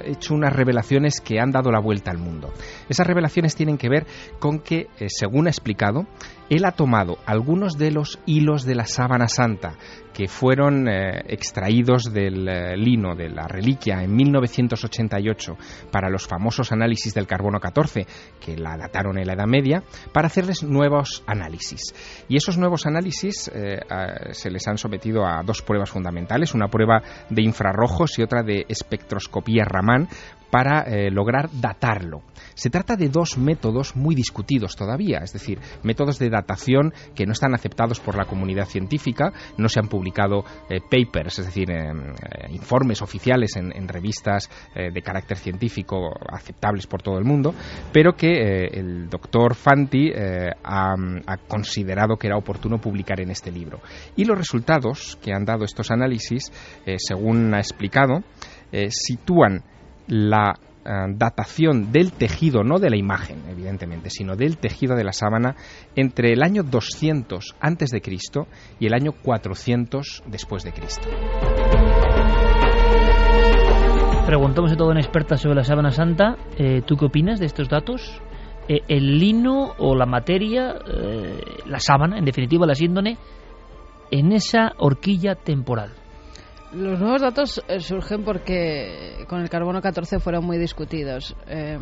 [0.06, 2.52] hecho unas revelaciones que han dado la vuelta al mundo.
[2.88, 4.06] Esas revelaciones tienen que ver
[4.40, 6.08] con que, según ha explicado,
[6.50, 9.76] él ha tomado algunos de los hilos de la sábana santa
[10.14, 15.56] que fueron eh, extraídos del eh, lino de la reliquia en 1988
[15.92, 18.06] para los famosos análisis del carbono 14
[18.44, 21.94] que la dataron en la Edad Media para hacerles nuevos análisis.
[22.28, 23.80] Y esos nuevos análisis eh,
[24.32, 28.66] se les han sometido a dos pruebas fundamentales una prueba de infrarrojos y otra de
[28.68, 30.10] espectroscopía Raman
[30.50, 32.24] para lograr datarlo
[32.60, 37.32] se trata de dos métodos muy discutidos todavía, es decir, métodos de datación que no
[37.32, 41.90] están aceptados por la comunidad científica, no se han publicado eh, papers, es decir, eh,
[41.90, 47.56] eh, informes oficiales en, revistas de carácter científico aceptables por todo el mundo,
[47.92, 53.80] pero que el doctor Fanti ha considerado que era oportuno publicar en este libro.
[54.16, 56.52] Y los resultados que han dado estos análisis,
[56.98, 58.22] según ha explicado,
[58.90, 59.64] sitúan
[60.10, 65.14] la eh, datación del tejido, no de la imagen, evidentemente, sino del tejido de la
[65.14, 65.56] sábana
[65.96, 68.48] entre el año 200 antes de Cristo
[68.80, 71.08] y el año 400 después de Cristo.
[74.26, 76.38] Preguntamos a toda una experta sobre la sábana santa.
[76.58, 78.22] Eh, ¿Tú qué opinas de estos datos?
[78.68, 80.76] Eh, ¿El lino o la materia,
[81.66, 83.18] la sábana, en definitiva la síndone,
[84.12, 85.99] en esa horquilla temporal?
[86.74, 91.36] Los nuevos datos eh, surgen porque con el carbono 14 fueron muy discutidos.
[91.48, 91.80] Eh,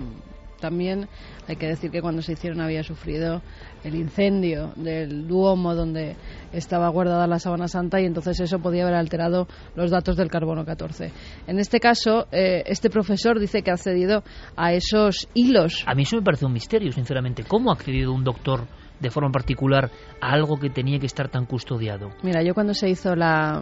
[0.61, 1.07] también
[1.47, 3.41] hay que decir que cuando se hicieron había sufrido
[3.83, 6.15] el incendio del Duomo donde
[6.51, 10.65] estaba guardada la Sábana Santa y entonces eso podía haber alterado los datos del carbono
[10.65, 11.11] 14.
[11.47, 14.23] En este caso, eh, este profesor dice que ha accedido
[14.55, 15.83] a esos hilos.
[15.85, 17.43] A mí eso me parece un misterio, sinceramente.
[17.43, 18.67] ¿Cómo ha accedido un doctor
[18.99, 22.09] de forma particular a algo que tenía que estar tan custodiado?
[22.23, 23.61] Mira, yo cuando se hizo la,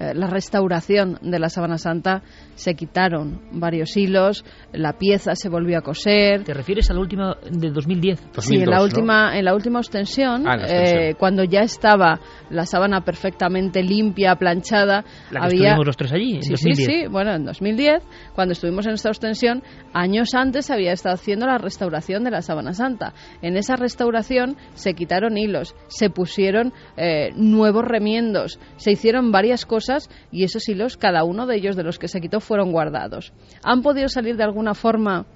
[0.00, 2.22] eh, la restauración de la Sábana Santa
[2.54, 6.44] se quitaron varios hilos, la pieza se volvió a coser.
[6.44, 8.28] ¿Te refieres a la última de 2010?
[8.38, 13.00] sí, en la última, en la última ostensión, ah, eh, cuando ya estaba la sábana
[13.00, 16.36] perfectamente limpia, planchada, la que había estuvimos los tres allí.
[16.36, 16.76] En sí, 2010.
[16.76, 17.06] sí, sí.
[17.08, 18.02] Bueno, en 2010,
[18.34, 22.72] cuando estuvimos en esta ostensión, años antes había estado haciendo la restauración de la Sábana
[22.72, 23.14] Santa.
[23.42, 29.87] En esa restauración se quitaron hilos, se pusieron eh, nuevos remiendos, se hicieron varias cosas
[30.30, 33.32] y esos hilos, cada uno de ellos de los que se quitó, fueron guardados.
[33.62, 35.26] ¿Han podido salir de alguna forma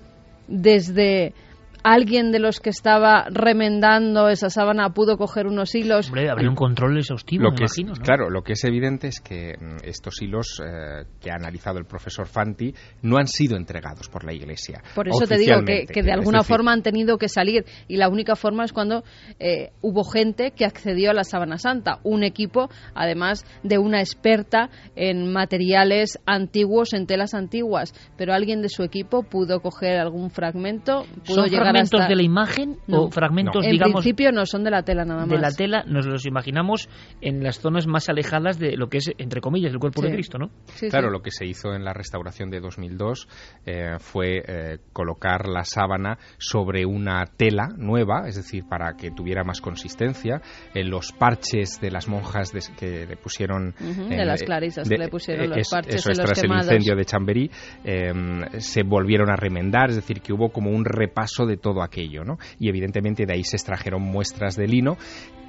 [0.48, 1.34] desde
[1.82, 6.08] alguien de los que estaba remendando esa sábana pudo coger unos hilos.
[6.08, 7.92] Hombre, habría un control exhaustivo, lo me que imagino.
[7.92, 11.78] es, Claro, lo que es evidente es que mm, estos hilos eh, que ha analizado
[11.78, 14.82] el profesor Fanti no han sido entregados por la Iglesia.
[14.94, 18.08] Por eso te digo que, que de alguna forma han tenido que salir y la
[18.08, 19.02] única forma es cuando
[19.38, 24.70] eh, hubo gente que accedió a la sábana santa, un equipo además de una experta
[24.96, 31.04] en materiales antiguos, en telas antiguas, pero alguien de su equipo pudo coger algún fragmento,
[31.26, 32.08] pudo ¿Son llegar fragmentos hasta...
[32.08, 33.02] de la imagen No.
[33.04, 35.28] o fragmentos, En digamos, principio no son de la tela nada más.
[35.30, 35.84] de la tela?
[35.86, 36.88] Nos los imaginamos
[37.20, 40.12] en las zonas más alejadas de lo que es, entre comillas, el cuerpo de.
[40.12, 40.50] Cristo, ¿no?
[40.66, 41.12] Sí, claro, sí.
[41.12, 43.28] lo que se hizo en la restauración de 2002
[43.66, 49.42] eh, fue eh, colocar la sábana sobre una tela nueva, es decir, para que tuviera
[49.44, 50.40] más consistencia.
[50.74, 53.74] En los parches de las monjas que le pusieron...
[53.80, 56.42] En- de las clarisas que le pusieron los es- parches eso en es los tras
[56.42, 56.68] quemados.
[56.68, 57.50] el incendio de Chamberí,
[57.84, 58.12] eh,
[58.58, 62.38] se volvieron a remendar, es decir, que hubo como un repaso de todo aquello, ¿no?
[62.58, 64.98] Y evidentemente de ahí se extrajeron muestras de lino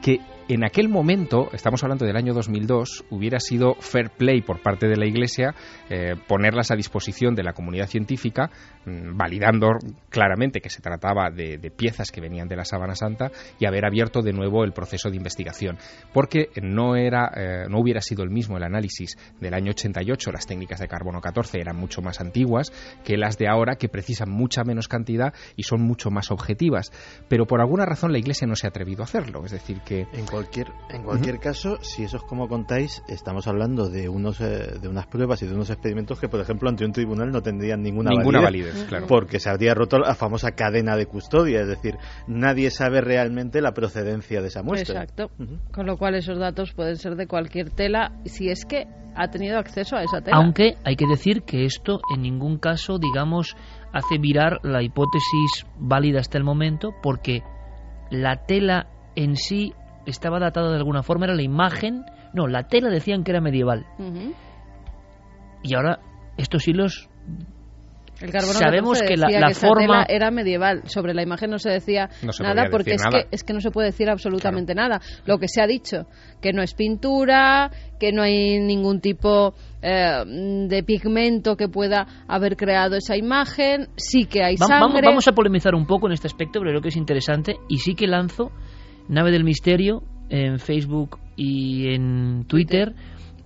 [0.03, 4.89] que en aquel momento, estamos hablando del año 2002, hubiera sido fair play por parte
[4.89, 5.55] de la Iglesia
[5.89, 8.51] eh, ponerlas a disposición de la comunidad científica,
[8.85, 9.69] mm, validando
[10.09, 14.21] claramente que se trataba de, piezas que venían de la Sábana Santa y haber abierto
[14.21, 15.77] de nuevo el proceso de investigación,
[16.13, 20.45] porque no era, eh, no hubiera sido el mismo el análisis del año 88, las
[20.45, 22.73] técnicas de carbono 14 eran mucho más antiguas
[23.05, 26.91] que las de ahora, que precisan mucha menos cantidad y son mucho más objetivas.
[27.29, 29.92] Pero por alguna razón la Iglesia no se ha atrevido a hacerlo, es decir que
[30.01, 34.79] en cualquier en cualquier caso, si eso es como contáis, estamos hablando de unos eh,
[34.81, 37.81] de unas pruebas y de unos experimentos que, por ejemplo, ante un tribunal no tendrían
[37.81, 42.69] ninguna, ninguna validez, porque se habría roto la famosa cadena de custodia, es decir, nadie
[42.69, 45.03] sabe realmente la procedencia de esa muestra.
[45.03, 45.31] Exacto.
[45.71, 49.57] Con lo cual esos datos pueden ser de cualquier tela, si es que ha tenido
[49.57, 50.37] acceso a esa tela.
[50.37, 53.55] Aunque hay que decir que esto en ningún caso, digamos,
[53.91, 57.43] hace virar la hipótesis válida hasta el momento, porque
[58.09, 59.73] la tela en sí
[60.05, 63.85] estaba datada de alguna forma, era la imagen, no, la tela decían que era medieval.
[65.63, 65.99] Y ahora
[66.37, 67.09] estos hilos
[68.21, 70.83] el Sabemos que la, forma era medieval.
[70.85, 72.09] Sobre la imagen no se decía
[72.41, 75.01] nada porque es que es que no se puede decir absolutamente nada.
[75.25, 76.05] Lo que se ha dicho
[76.41, 82.55] que no es pintura, que no hay ningún tipo eh, de pigmento que pueda haber
[82.55, 85.01] creado esa imagen, sí que hay sangre.
[85.05, 87.95] Vamos, a polemizar un poco en este aspecto, pero creo que es interesante y sí
[87.95, 88.51] que lanzo
[89.09, 92.95] Nave del Misterio en Facebook y en Twitter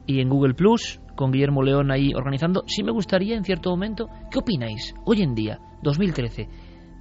[0.05, 2.63] y en Google Plus con Guillermo León ahí organizando.
[2.67, 6.47] Sí me gustaría en cierto momento, ¿qué opináis hoy en día, 2013,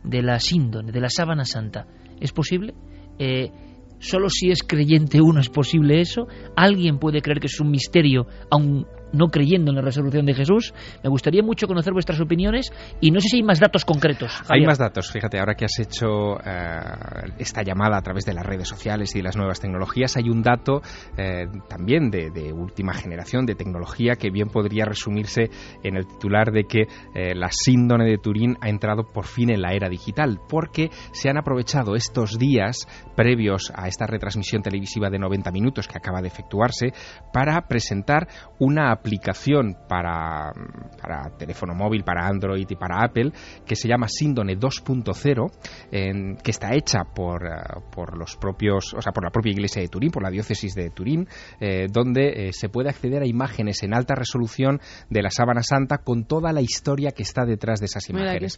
[0.04, 1.86] de la síndone, de la sábana santa?
[2.20, 2.74] ¿Es posible?
[3.18, 3.50] Eh,
[3.98, 6.26] Solo si es creyente uno es posible eso.
[6.54, 10.74] Alguien puede creer que es un misterio, aun no creyendo en la resolución de Jesús.
[11.02, 14.42] Me gustaría mucho conocer vuestras opiniones y no sé si hay más datos concretos.
[14.48, 18.44] Hay más datos, fíjate, ahora que has hecho eh, esta llamada a través de las
[18.44, 20.82] redes sociales y de las nuevas tecnologías, hay un dato
[21.16, 25.50] eh, también de, última generación de tecnología que bien podría resumirse
[25.82, 26.82] en el titular de que
[27.14, 31.28] eh, la síndrome de Turín ha entrado por fin en la era digital, porque se
[31.28, 36.28] han aprovechado estos días previos a esta retransmisión televisiva de 90 minutos que acaba de
[36.28, 36.92] efectuarse
[37.32, 40.52] para presentar una aplicación para,
[41.00, 43.32] para teléfono móvil, para Android y para Apple,
[43.64, 47.50] que se llama Síndone 2.0, que está hecha por, eh,
[47.90, 50.90] por los propios, o sea, por la propia Iglesia de Turín, por la diócesis de
[50.90, 51.28] Turín,
[51.60, 54.80] eh, donde eh, se puede acceder a imágenes en alta resolución
[55.10, 58.56] de la Sábana Santa con toda la historia que está detrás de esas imágenes.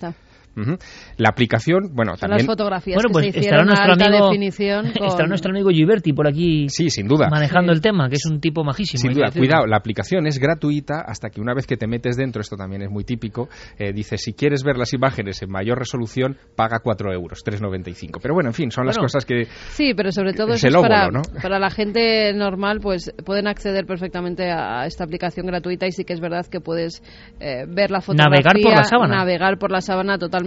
[1.16, 2.38] La aplicación, bueno, también...
[2.38, 6.90] las fotografías bueno, pues estará nuestro amigo, definición Estará nuestro amigo Giberti por aquí sí,
[6.90, 7.28] sin duda.
[7.30, 9.00] manejando el tema, que es un tipo majísimo.
[9.00, 12.40] Sin duda, cuidado, la aplicación es gratuita hasta que una vez que te metes dentro,
[12.40, 16.36] esto también es muy típico, eh, dice, si quieres ver las imágenes en mayor resolución,
[16.56, 18.18] paga 4 euros, 3,95.
[18.20, 19.46] Pero bueno, en fin, son las cosas que...
[19.70, 21.08] Sí, pero sobre todo es, para,
[21.42, 26.12] para la gente normal, pues pueden acceder perfectamente a esta aplicación gratuita y sí que
[26.12, 27.02] es verdad que puedes
[27.40, 28.30] eh, ver la fotografía...
[28.30, 29.16] Navegar por la sábana.
[29.16, 30.37] Navegar por la sábana totalmente.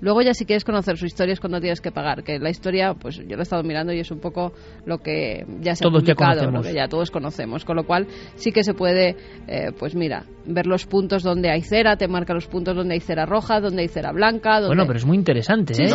[0.00, 2.94] Luego ya si quieres conocer su historia es cuando tienes que pagar, que la historia,
[2.94, 4.52] pues yo lo he estado mirando y es un poco
[4.86, 8.52] lo que ya se ha publicado, lo que ya todos conocemos, con lo cual sí
[8.52, 9.16] que se puede
[9.46, 13.00] eh, pues mira, ver los puntos donde hay cera, te marca los puntos donde hay
[13.00, 14.60] cera roja, donde hay cera blanca.
[14.66, 15.86] Bueno, pero es muy interesante, ¿eh?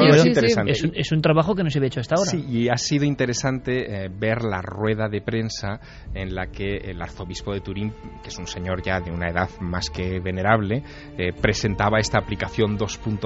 [0.96, 2.30] es, un, trabajo que no se había hecho hasta ahora.
[2.30, 5.80] Sí, y ha sido interesante eh, ver la rueda de prensa
[6.14, 9.50] en la que el arzobispo de Turín, que es un señor ya de una edad
[9.60, 10.84] más que venerable,
[11.42, 13.25] presentaba esta aplicación 2.0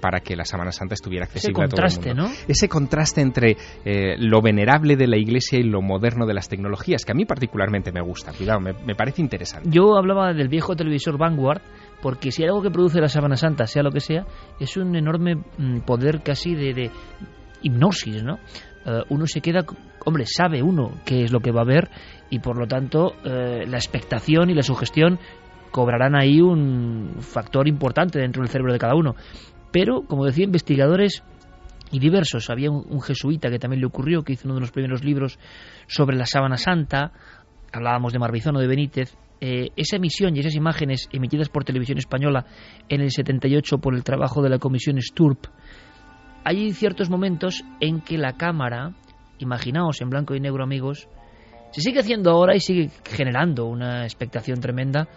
[0.00, 2.14] para que la Semana Santa estuviera accesible a todo el mundo.
[2.14, 2.34] ¿no?
[2.48, 3.56] Ese contraste entre
[4.18, 7.92] lo venerable de la Iglesia y lo moderno de las tecnologías, que a mí particularmente
[7.92, 8.32] me gusta.
[8.32, 9.68] Cuidado, me, me parece interesante.
[9.70, 11.62] Yo hablaba del viejo televisor Vanguard,
[12.02, 14.26] porque si hay algo que produce la sábana santa, sea lo que sea,
[14.60, 16.90] es un enorme mm, poder casi de,
[17.62, 18.38] hipnosis, ¿no?
[18.84, 19.64] Eh, uno se queda,
[20.04, 21.90] hombre, sabe uno qué es lo que va a ver
[22.30, 25.18] y por lo tanto eh, la expectación y la sugestión
[25.70, 29.14] cobrarán ahí un factor importante dentro del cerebro de cada uno.
[29.72, 31.22] Pero, como decía, investigadores
[31.90, 32.50] y diversos.
[32.50, 35.38] Había un, jesuita que también le ocurrió, que hizo uno de los primeros libros
[35.86, 37.12] sobre la sábana santa.
[37.72, 39.16] Hablábamos de Marbizón de Benítez.
[39.40, 42.46] Eh, esa emisión y esas imágenes emitidas por televisión española
[42.88, 45.48] en el 78 por el trabajo de la comisión Sturp,
[46.48, 48.94] hay ciertos momentos en que la cámara,
[49.38, 51.08] imaginaos en blanco y negro amigos,
[51.72, 55.08] se sigue haciendo ahora y sigue generando una expectación tremenda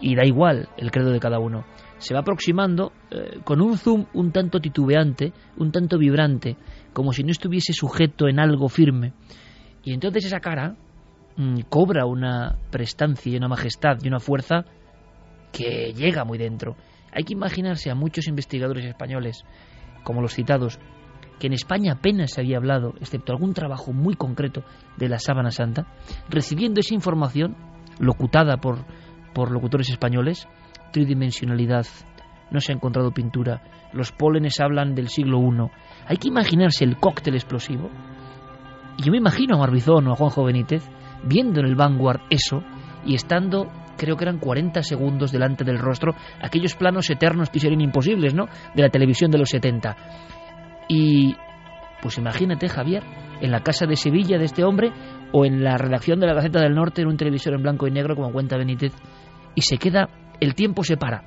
[0.00, 1.64] y da igual el credo de cada uno.
[1.98, 6.56] Se va aproximando eh, con un zoom un tanto titubeante, un tanto vibrante,
[6.92, 9.12] como si no estuviese sujeto en algo firme.
[9.82, 10.76] Y entonces esa cara,
[11.36, 14.64] Mm, cobra una prestancia y una majestad y una fuerza
[15.52, 16.76] que llega muy dentro.
[17.12, 19.44] Hay que imaginarse a muchos investigadores españoles,
[20.04, 20.78] como los citados,
[21.38, 24.64] que en España apenas se había hablado, excepto algún trabajo muy concreto
[24.98, 25.86] de la sábana santa,
[26.28, 27.56] recibiendo esa información
[27.98, 28.84] locutada por,
[29.34, 30.48] por locutores españoles,
[30.92, 31.86] tridimensionalidad,
[32.50, 33.62] no se ha encontrado pintura,
[33.92, 35.70] los pólenes hablan del siglo I,
[36.06, 37.90] hay que imaginarse el cóctel explosivo.
[38.98, 40.88] Y yo me imagino a Marbizón o a Juanjo Benítez
[41.24, 42.62] viendo en el Vanguard eso
[43.04, 47.82] y estando creo que eran 40 segundos delante del rostro, aquellos planos eternos que serían
[47.82, 48.46] imposibles, ¿no?
[48.74, 49.94] De la televisión de los 70.
[50.88, 51.36] Y
[52.00, 53.02] pues imagínate, Javier,
[53.42, 54.90] en la casa de Sevilla de este hombre
[55.32, 57.90] o en la redacción de la Gaceta del Norte en un televisor en blanco y
[57.90, 58.94] negro, como cuenta Benítez,
[59.54, 60.08] y se queda,
[60.40, 61.24] el tiempo se para.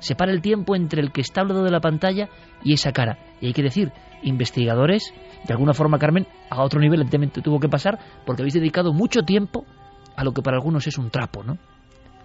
[0.00, 2.28] Se para el tiempo entre el que está al lado de la pantalla
[2.62, 3.18] y esa cara.
[3.40, 5.14] Y hay que decir, investigadores,
[5.46, 9.22] de alguna forma, Carmen, a otro nivel evidentemente tuvo que pasar porque habéis dedicado mucho
[9.22, 9.64] tiempo
[10.16, 11.58] a lo que para algunos es un trapo, ¿no?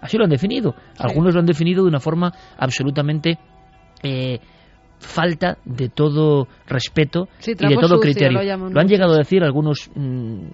[0.00, 0.74] Así lo han definido.
[0.98, 3.38] Algunos lo han definido de una forma absolutamente
[4.02, 4.40] eh,
[4.98, 8.40] falta de todo respeto y de todo criterio.
[8.70, 10.46] Lo, han llegado a decir algunos mm,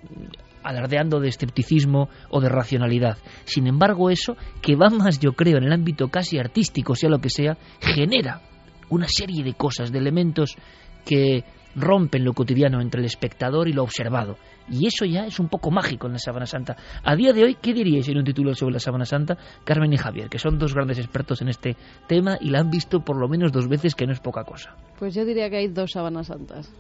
[0.67, 3.19] alardeando de escepticismo o de racionalidad.
[3.45, 7.21] Sin embargo, eso, que va más, yo creo, en el ámbito casi artístico, sea lo
[7.21, 8.41] que sea, genera
[8.89, 10.57] una serie de cosas, de elementos
[11.05, 11.45] que
[11.77, 14.37] rompen lo cotidiano entre el espectador y lo observado.
[14.69, 16.77] Y eso ya es un poco mágico en la Sábana Santa.
[17.05, 19.37] A día de hoy, ¿qué diríais en un título sobre la Sábana Santa?
[19.65, 21.77] Carmen y Javier, que son dos grandes expertos en este
[22.09, 24.75] tema y la han visto por lo menos dos veces, que no es poca cosa.
[24.99, 26.73] Pues yo diría que hay dos Sábanas Santas.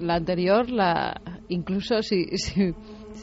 [0.00, 2.74] La anterior, la incluso si, si,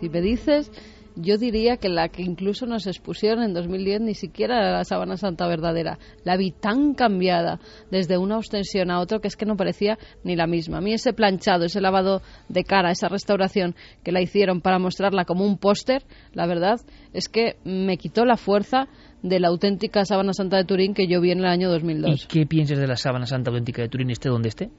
[0.02, 0.72] si me dices
[1.16, 5.18] yo diría que la que incluso nos expusieron en 2010 ni siquiera era la sábana
[5.18, 6.00] santa verdadera.
[6.24, 10.36] La vi tan cambiada desde una ostensión a otra que es que no parecía ni
[10.36, 10.78] la misma.
[10.78, 15.26] A mí ese planchado, ese lavado de cara, esa restauración que la hicieron para mostrarla
[15.26, 16.80] como un póster, la verdad
[17.14, 18.88] es que me quitó la fuerza
[19.22, 22.24] de la auténtica sábana santa de Turín que yo vi en el año 2002.
[22.24, 24.70] ¿Y qué piensas de la sábana santa auténtica de Turín, esté donde esté?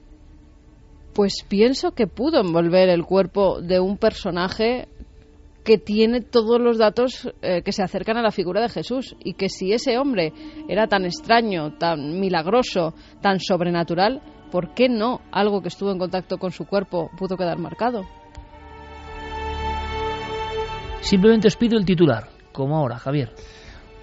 [1.13, 4.87] Pues pienso que pudo envolver el cuerpo de un personaje
[5.63, 9.33] que tiene todos los datos eh, que se acercan a la figura de Jesús y
[9.33, 10.33] que si ese hombre
[10.67, 16.37] era tan extraño, tan milagroso, tan sobrenatural, ¿por qué no algo que estuvo en contacto
[16.37, 18.03] con su cuerpo pudo quedar marcado?
[21.01, 23.33] Simplemente os pido el titular, como ahora, Javier.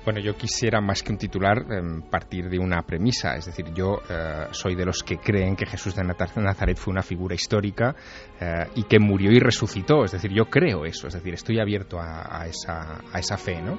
[0.02, 4.00] Bueno, yo quisiera más que un titular em, partir de una premisa, es decir, yo
[4.08, 7.94] eh, soy de los que creen que Jesús de Nazaret fue una figura histórica
[8.40, 11.98] eh, y que murió y resucitó, es decir, yo creo eso, es decir, estoy abierto
[12.00, 13.78] a, esa, a esa fe, ¿no?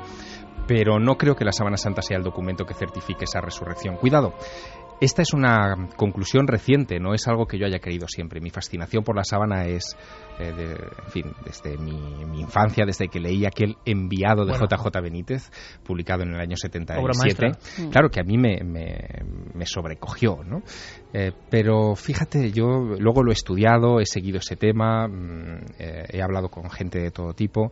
[0.67, 3.97] Pero no creo que la Sábana Santa sea el documento que certifique esa resurrección.
[3.97, 4.35] Cuidado,
[5.01, 8.39] esta es una conclusión reciente, no es algo que yo haya creído siempre.
[8.39, 9.97] Mi fascinación por la sábana es,
[10.41, 15.51] eh, en fin, desde mi, infancia, desde que leí aquel enviado de JJ Benítez,
[15.83, 17.51] publicado en el año 77.
[17.77, 17.89] Mm.
[17.89, 20.63] Claro que a mí me, me, sobrecogió, ¿no?
[21.13, 22.65] Eh, pero fíjate, yo
[22.97, 27.11] luego lo he estudiado, he seguido ese tema, mm, eh, he hablado con gente de
[27.11, 27.71] todo tipo,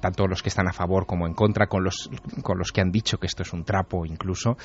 [0.00, 2.08] tanto los que están a favor como en contra, con los,
[2.42, 4.56] con los que han dicho que esto es un trapo incluso.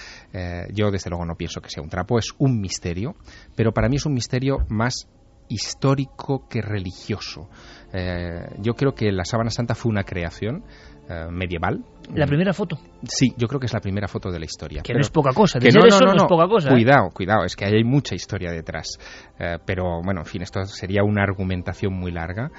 [0.72, 3.16] yo desde luego no pienso que sea un trapo, es un misterio,
[3.56, 5.08] pero para mí es un misterio más
[5.50, 7.50] histórico que religioso.
[7.92, 10.64] Eh, yo creo que la sábana santa fue una creación
[11.10, 11.84] eh, medieval.
[12.16, 12.78] La primera foto.
[13.04, 14.82] Sí, yo creo que es la primera foto de la historia.
[14.82, 15.60] Que no es poca cosa.
[15.60, 16.70] Que no, eso no, es poca cosa.
[16.70, 16.72] ¿eh?
[16.72, 18.98] Cuidado, cuidado, es que hay mucha historia detrás.
[19.40, 22.52] Eh, pero bueno, en fin, esto sería una argumentación muy larga.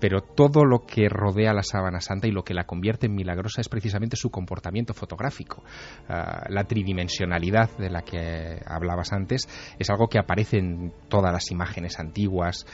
[0.00, 3.60] pero todo lo que rodea la sábana santa y lo que la convierte en milagrosa
[3.60, 5.62] es precisamente su comportamiento fotográfico.
[6.08, 11.98] la tridimensionalidad de la que hablabas antes es algo que aparece en todas las imágenes
[11.98, 12.66] antiguas.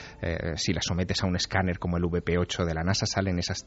[0.57, 3.65] si las sometes a un escáner como el VP8 de la NASA salen esas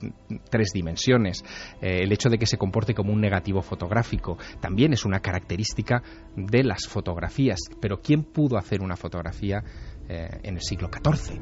[0.49, 1.43] tres dimensiones
[1.81, 6.03] eh, el hecho de que se comporte como un negativo fotográfico también es una característica
[6.35, 7.59] de las fotografías.
[7.79, 9.63] Pero ¿quién pudo hacer una fotografía
[10.09, 11.39] eh, en el siglo XIV?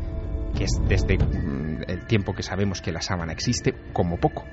[0.56, 4.44] Que es desde mm, el tiempo que sabemos que la sábana existe, como poco.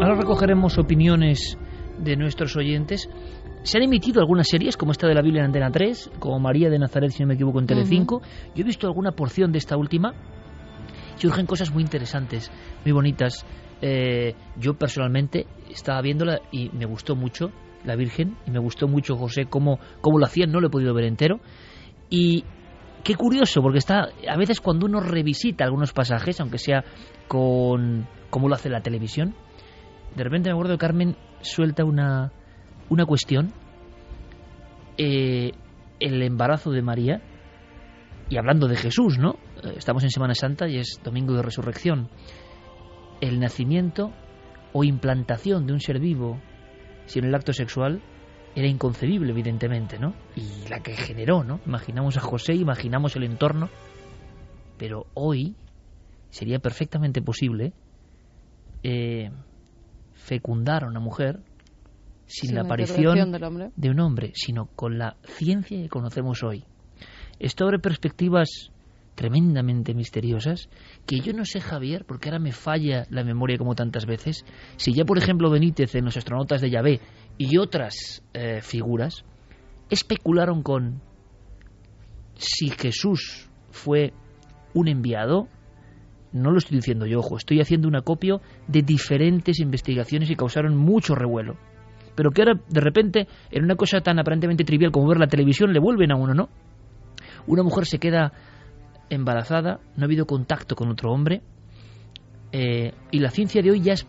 [0.00, 1.58] Ahora recogeremos opiniones
[1.98, 3.08] de nuestros oyentes.
[3.62, 6.70] Se han emitido algunas series, como esta de la Biblia en Antena 3, como María
[6.70, 8.22] de Nazaret, si no me equivoco, en Telecinco.
[8.54, 10.14] Yo he visto alguna porción de esta última
[11.20, 12.50] surgen cosas muy interesantes,
[12.84, 13.44] muy bonitas.
[13.82, 17.50] Eh, yo personalmente estaba viéndola y me gustó mucho
[17.84, 20.94] la Virgen y me gustó mucho José cómo, cómo lo hacían, no lo he podido
[20.94, 21.40] ver entero.
[22.08, 22.44] Y
[23.04, 26.84] qué curioso, porque está a veces cuando uno revisita algunos pasajes, aunque sea
[27.28, 29.34] con como lo hace la televisión,
[30.16, 32.32] de repente me acuerdo que Carmen suelta una,
[32.88, 33.52] una cuestión,
[34.98, 35.52] eh,
[35.98, 37.22] el embarazo de María,
[38.28, 39.36] y hablando de Jesús, ¿no?
[39.62, 42.08] Eh, estamos en Semana Santa y es Domingo de Resurrección.
[43.20, 44.12] El nacimiento
[44.72, 46.40] o implantación de un ser vivo
[47.06, 48.00] sin el acto sexual
[48.54, 50.14] era inconcebible, evidentemente, ¿no?
[50.36, 51.60] Y la que generó, ¿no?
[51.66, 53.68] Imaginamos a José, imaginamos el entorno,
[54.78, 55.56] pero hoy
[56.30, 57.72] sería perfectamente posible
[58.82, 59.30] eh,
[60.12, 61.40] fecundar a una mujer
[62.26, 63.70] sin, Sin la aparición intervención del hombre.
[63.76, 66.64] de un hombre, sino con la ciencia que conocemos hoy.
[67.38, 68.70] Esto abre perspectivas
[69.14, 70.68] tremendamente misteriosas
[71.06, 74.44] que yo no sé, Javier, porque ahora me falla la memoria como tantas veces,
[74.76, 77.00] si ya, por ejemplo, Benítez en los astronautas de Yahvé
[77.38, 79.24] y otras eh, figuras
[79.90, 81.02] especularon con
[82.34, 84.12] si Jesús fue
[84.72, 85.48] un enviado,
[86.32, 90.76] no lo estoy diciendo yo, ojo, estoy haciendo un acopio de diferentes investigaciones que causaron
[90.76, 91.56] mucho revuelo.
[92.14, 95.72] Pero que ahora, de repente, en una cosa tan aparentemente trivial como ver la televisión,
[95.72, 96.48] le vuelven a uno, ¿no?
[97.46, 98.32] Una mujer se queda
[99.10, 101.42] embarazada, no ha habido contacto con otro hombre,
[102.52, 104.06] eh, y la ciencia de hoy ya es,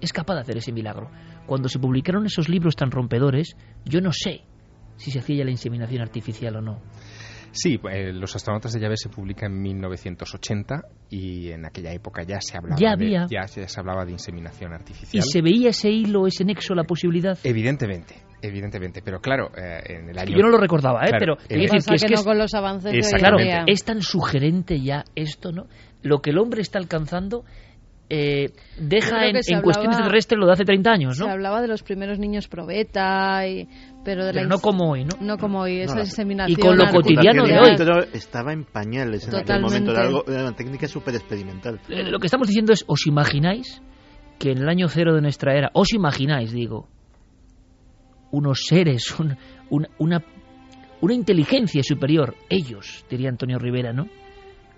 [0.00, 1.10] es capaz de hacer ese milagro.
[1.46, 4.42] Cuando se publicaron esos libros tan rompedores, yo no sé
[4.96, 6.80] si se hacía ya la inseminación artificial o no.
[7.52, 12.40] Sí, eh, Los astronautas de llave se publica en 1980 y en aquella época ya
[12.40, 13.26] se hablaba, Ya de, había.
[13.30, 15.22] ya se hablaba de inseminación ¿Y artificial.
[15.22, 17.38] se veía ese hilo, ese nexo, la posibilidad?
[17.44, 20.36] Evidentemente, evidentemente, pero claro, eh, en el año...
[20.36, 21.08] Yo no lo recordaba, ¿eh?
[21.10, 23.36] Claro, pero el- decir que es que no es- con los avances de hoy Claro,
[23.66, 25.66] es tan sugerente ya esto, ¿no?
[26.02, 27.44] Lo que el hombre está alcanzando
[28.14, 31.30] eh, deja en, se en cuestiones hablaba- terrestres lo de hace 30 años, Se ¿no?
[31.30, 33.66] hablaba de los primeros niños probeta, y,
[34.04, 35.16] pero de Pero la no como hoy, ¿no?
[35.20, 37.74] No como hoy, esa inseminación Y con lo cotidiano de hoy.
[37.78, 41.80] Pero estaba en pañales en aquel momento, era, algo, era una técnica súper experimental.
[41.88, 43.80] Eh, Lo que estamos diciendo es, ¿os imagináis
[44.38, 46.88] que en el año cero de nuestra era, os imagináis, digo,
[48.30, 49.36] unos seres, un-
[49.70, 50.22] un- una,
[51.00, 54.06] una inteligencia superior, ellos, diría Antonio Rivera, ¿no?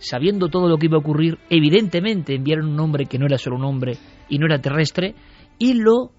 [0.04, 3.56] Sabiendo todo lo que iba a ocurrir, evidentemente enviaron un hombre que no era solo
[3.56, 3.96] un hombre
[4.28, 5.14] y no era terrestre,
[5.58, 6.12] y lo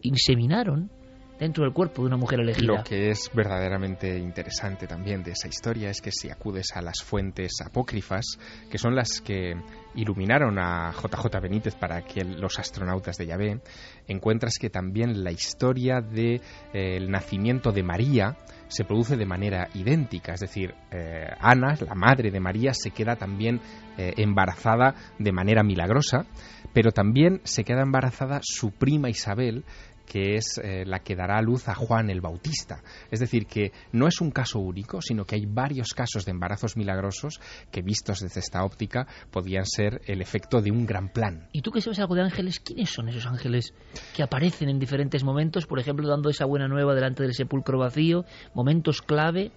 [0.00, 0.92] inseminaron
[1.40, 2.76] dentro del cuerpo de una mujer elegida.
[2.76, 7.02] Lo que es verdaderamente interesante también de esa historia es que si acudes a las
[7.02, 8.38] fuentes apócrifas,
[8.70, 9.54] que son las que
[9.96, 13.60] iluminaron a JJ Benítez para que los astronautas de Yahvé,
[14.06, 16.40] encuentras que también la historia del de,
[16.74, 18.36] eh, nacimiento de María
[18.72, 23.16] se produce de manera idéntica, es decir, eh, Ana, la madre de María, se queda
[23.16, 23.60] también
[23.98, 26.24] eh, embarazada de manera milagrosa,
[26.72, 29.64] pero también se queda embarazada su prima Isabel,
[30.12, 32.82] que es eh, la que dará a luz a Juan el Bautista.
[33.10, 36.76] Es decir, que no es un caso único, sino que hay varios casos de embarazos
[36.76, 37.40] milagrosos
[37.70, 41.48] que, vistos desde esta óptica, podían ser el efecto de un gran plan.
[41.52, 42.60] ¿Y tú que sabes algo de ángeles?
[42.60, 43.72] ¿Quiénes son esos ángeles
[44.14, 45.64] que aparecen en diferentes momentos?
[45.64, 49.50] Por ejemplo, dando esa buena nueva delante del sepulcro vacío, momentos clave,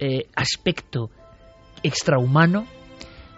[0.00, 1.10] eh, aspecto
[1.84, 2.66] extrahumano.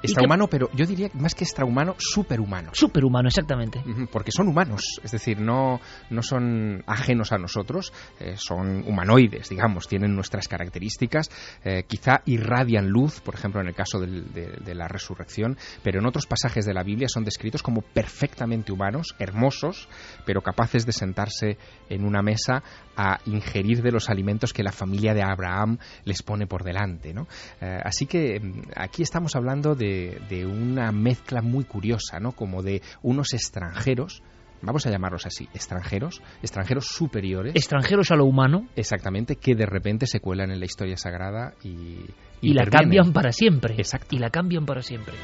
[0.03, 2.71] Extrahumano, pero yo diría más que extrahumano, superhumano.
[2.75, 3.83] Superhumano, exactamente.
[4.11, 5.81] Porque son humanos, es decir, no,
[6.11, 11.31] no son ajenos a nosotros, eh, son humanoides, digamos, tienen nuestras características,
[11.65, 16.01] eh, quizá irradian luz, por ejemplo, en el caso del- de, de la resurrección, pero
[16.01, 19.89] en otros pasajes de la Biblia son descritos como perfectamente humanos, hermosos,
[20.27, 22.63] pero capaces de sentarse en una mesa
[22.97, 27.13] a ingerir de los alimentos que la familia de Abraham les pone por delante.
[27.15, 27.27] ¿no?
[27.61, 29.92] Eh, así que mm, aquí estamos hablando de,
[30.29, 32.33] de una mezcla muy curiosa, ¿no?
[32.33, 34.23] como de unos extranjeros,
[34.63, 37.55] vamos a llamarlos así, extranjeros, extranjeros superiores.
[37.55, 38.69] Extranjeros a lo humano.
[38.77, 41.99] Exactamente, que de repente se cuelan en la historia sagrada y,
[42.41, 43.75] Y la cambian para siempre.
[43.77, 44.15] Exacto.
[44.15, 45.15] Y la cambian para siempre.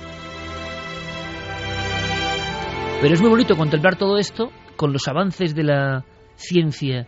[3.00, 6.04] Pero es muy bonito contemplar todo esto con los avances de la
[6.34, 7.06] ciencia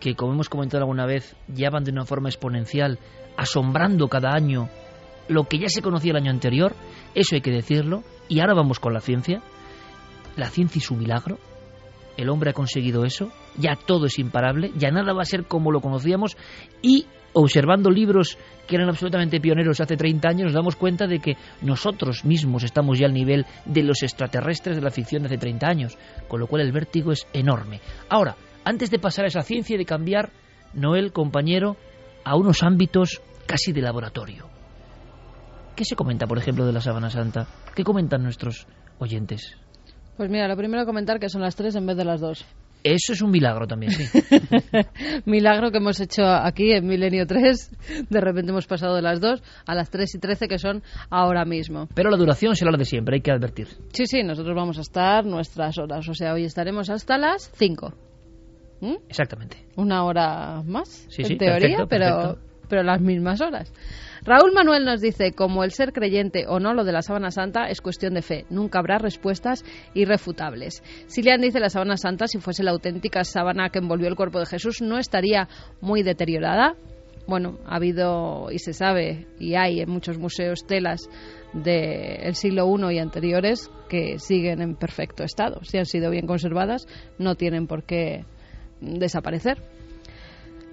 [0.00, 2.98] que, como hemos comentado alguna vez, ya van de una forma exponencial,
[3.36, 4.68] asombrando cada año
[5.32, 6.74] lo que ya se conocía el año anterior,
[7.14, 9.42] eso hay que decirlo, y ahora vamos con la ciencia.
[10.36, 11.38] La ciencia y su milagro,
[12.16, 15.70] el hombre ha conseguido eso, ya todo es imparable, ya nada va a ser como
[15.70, 16.36] lo conocíamos
[16.80, 21.36] y observando libros que eran absolutamente pioneros hace 30 años nos damos cuenta de que
[21.62, 25.66] nosotros mismos estamos ya al nivel de los extraterrestres de la ficción de hace 30
[25.66, 27.80] años, con lo cual el vértigo es enorme.
[28.08, 30.30] Ahora, antes de pasar a esa ciencia y de cambiar,
[30.74, 31.76] Noel, compañero,
[32.24, 34.51] a unos ámbitos casi de laboratorio.
[35.76, 37.46] ¿Qué se comenta, por ejemplo, de la Sábana Santa?
[37.74, 38.66] ¿Qué comentan nuestros
[38.98, 39.56] oyentes?
[40.16, 42.44] Pues mira, lo primero comentar que son las tres en vez de las dos.
[42.84, 44.04] Eso es un milagro también, sí.
[45.24, 48.06] Milagro que hemos hecho aquí en Milenio 3.
[48.10, 51.44] De repente hemos pasado de las 2 a las 3 y 13 que son ahora
[51.44, 51.86] mismo.
[51.94, 53.68] Pero la duración será la de siempre, hay que advertir.
[53.92, 56.08] Sí, sí, nosotros vamos a estar nuestras horas.
[56.08, 57.94] O sea, hoy estaremos hasta las 5.
[59.08, 59.64] Exactamente.
[59.76, 62.66] Una hora más, Sí, en sí, teoría, perfecto, pero, perfecto.
[62.68, 63.72] pero las mismas horas.
[64.24, 67.66] Raúl Manuel nos dice, como el ser creyente o no, lo de la sábana santa
[67.66, 68.46] es cuestión de fe.
[68.50, 69.64] Nunca habrá respuestas
[69.94, 70.84] irrefutables.
[71.08, 74.46] Silian dice, la sábana santa, si fuese la auténtica sábana que envolvió el cuerpo de
[74.46, 75.48] Jesús, no estaría
[75.80, 76.76] muy deteriorada.
[77.26, 81.08] Bueno, ha habido y se sabe y hay en muchos museos telas
[81.52, 85.64] del siglo I y anteriores que siguen en perfecto estado.
[85.64, 86.86] Si han sido bien conservadas,
[87.18, 88.24] no tienen por qué
[88.80, 89.62] desaparecer.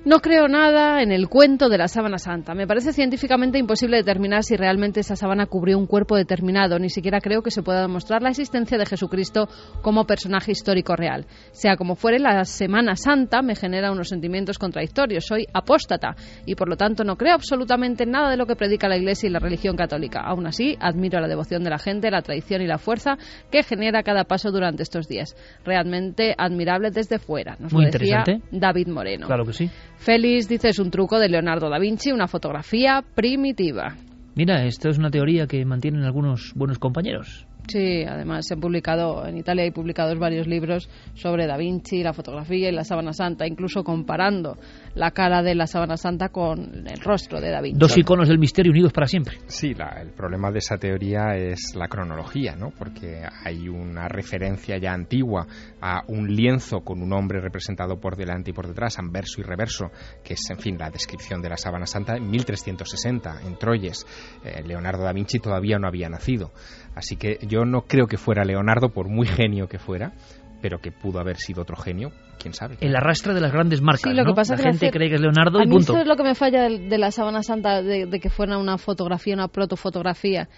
[0.05, 2.55] No creo nada en el cuento de la sábana santa.
[2.55, 6.79] Me parece científicamente imposible determinar si realmente esa sábana cubrió un cuerpo determinado.
[6.79, 9.49] Ni siquiera creo que se pueda demostrar la existencia de Jesucristo
[9.81, 11.25] como personaje histórico real.
[11.51, 15.25] Sea como fuere, la Semana Santa me genera unos sentimientos contradictorios.
[15.25, 18.87] Soy apóstata y por lo tanto no creo absolutamente en nada de lo que predica
[18.87, 20.21] la Iglesia y la religión católica.
[20.21, 23.17] Aún así, admiro la devoción de la gente, la tradición y la fuerza
[23.51, 25.35] que genera cada paso durante estos días.
[25.65, 27.57] Realmente admirable desde fuera.
[27.59, 28.23] Nos Muy lo decía.
[28.49, 29.27] David Moreno.
[29.27, 29.69] Claro que sí.
[29.99, 33.97] Félix dice es un truco de Leonardo da Vinci, una fotografía primitiva.
[34.33, 37.45] Mira, esto es una teoría que mantienen algunos buenos compañeros.
[37.69, 42.13] Sí, además se han publicado, en Italia hay publicados varios libros sobre Da Vinci, la
[42.13, 44.57] fotografía y la sábana santa, incluso comparando
[44.95, 47.79] la cara de la sábana santa con el rostro de Da Vinci.
[47.79, 49.37] Dos iconos del misterio unidos para siempre.
[49.47, 52.71] Sí, la- el problema de esa teoría es la cronología, ¿no?
[52.77, 55.45] Porque hay una referencia ya antigua
[55.81, 59.91] a un lienzo con un hombre representado por delante y por detrás, anverso y reverso,
[60.23, 64.05] que es, en fin, la descripción de la sábana santa en 1360 en Troyes.
[64.43, 66.51] Eh, Leonardo da Vinci todavía no había nacido.
[66.95, 70.11] Así que yo no creo que fuera Leonardo, por muy genio que fuera,
[70.61, 72.77] pero que pudo haber sido otro genio, quién sabe.
[72.81, 74.01] El arrastre de las grandes marcas.
[74.01, 74.35] Sí, lo que ¿no?
[74.35, 75.93] pasa la que gente cree que es Leonardo a y mí punto.
[75.93, 78.57] esto es lo que me falla de, de la sábana santa, de, de que fuera
[78.57, 80.49] una fotografía, una protofotografía.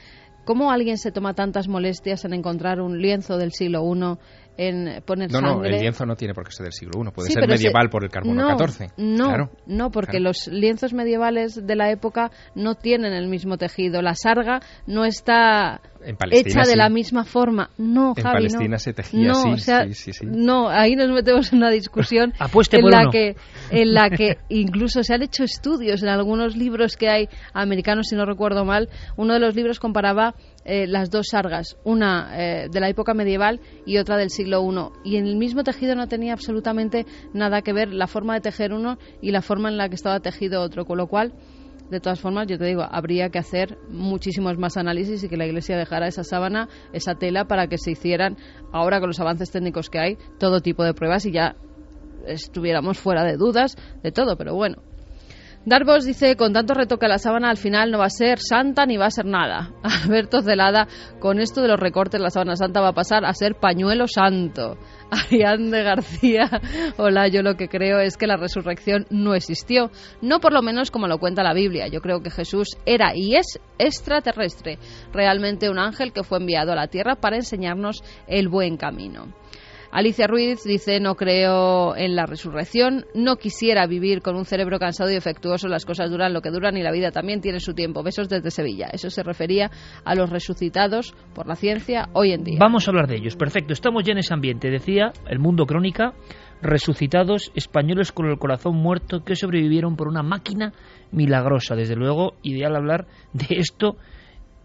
[0.44, 4.18] ¿Cómo alguien se toma tantas molestias en encontrar un lienzo del siglo I,
[4.58, 7.28] en poner No, no, el lienzo no tiene por qué ser del siglo I, puede
[7.28, 8.90] Sí, ser se- medieval por el carbono no, 14.
[8.98, 9.50] No, Claro.
[9.66, 10.26] no, porque claro.
[10.26, 14.02] los lienzos medievales de la época no tienen el mismo tejido.
[14.02, 15.82] La sarga no está
[16.32, 17.70] hecha de la misma forma.
[17.78, 18.80] No, En Javi, Palestina no.
[18.80, 20.26] se tejía no, así, o sea, sí, sí, sí.
[20.28, 23.12] No, ahí nos metemos en una discusión Apueste en por la uno.
[23.12, 23.36] que
[23.72, 28.16] en la que incluso se han hecho estudios en algunos libros que hay americanos, si
[28.16, 28.90] no recuerdo mal.
[29.16, 30.36] Uno de los libros comparaba
[30.66, 35.12] eh, las dos sargas, una eh, de la época medieval y otra del siglo I.
[35.12, 38.74] Y en el mismo tejido no tenía absolutamente nada que ver la forma de tejer
[38.74, 41.34] uno y la forma en la que estaba tejido otro, con lo cual
[41.92, 45.46] de todas formas, yo te digo, habría que hacer muchísimos más análisis y que la
[45.46, 48.38] Iglesia dejara esa sábana, esa tela, para que se hicieran,
[48.72, 51.58] ahora con los avances técnicos que hay, todo tipo de pruebas y ya
[52.26, 54.82] estuviéramos fuera de dudas de todo, pero bueno.
[55.64, 58.88] Darvos dice, con tanto retoque a la sábana, al final no va a ser santa
[58.88, 59.72] ni va a ser nada.
[59.84, 60.88] Alberto Celada,
[61.20, 64.80] con esto de los recortes, la sábana santa va a pasar a ser pañuelo santo.
[65.12, 66.50] Arián de García,
[66.98, 69.92] hola, yo lo que creo es que la resurrección no existió,
[70.24, 71.88] no por lo menos como lo cuenta la Biblia.
[71.90, 74.80] Yo creo que Jesús era y es extraterrestre,
[75.14, 79.28] realmente un ángel que fue enviado a la tierra para enseñarnos el buen camino.
[79.92, 85.12] Alicia Ruiz dice, no creo en la resurrección, no quisiera vivir con un cerebro cansado
[85.12, 88.02] y defectuoso, las cosas duran lo que duran y la vida también tiene su tiempo.
[88.02, 88.88] Besos desde Sevilla.
[88.94, 89.70] Eso se refería
[90.06, 92.58] a los resucitados por la ciencia hoy en día.
[92.58, 93.36] Vamos a hablar de ellos.
[93.36, 94.70] Perfecto, estamos ya en ese ambiente.
[94.70, 96.14] Decía el Mundo Crónica,
[96.62, 100.72] resucitados españoles con el corazón muerto que sobrevivieron por una máquina
[101.12, 101.76] milagrosa.
[101.76, 103.98] Desde luego, ideal hablar de esto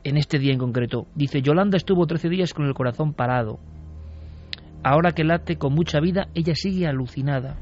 [0.05, 1.09] en este día en concreto.
[1.17, 3.59] Dice, Yolanda estuvo 13 días con el corazón parado.
[4.89, 7.57] Ahora que late con mucha vida, ella sigue alucinada.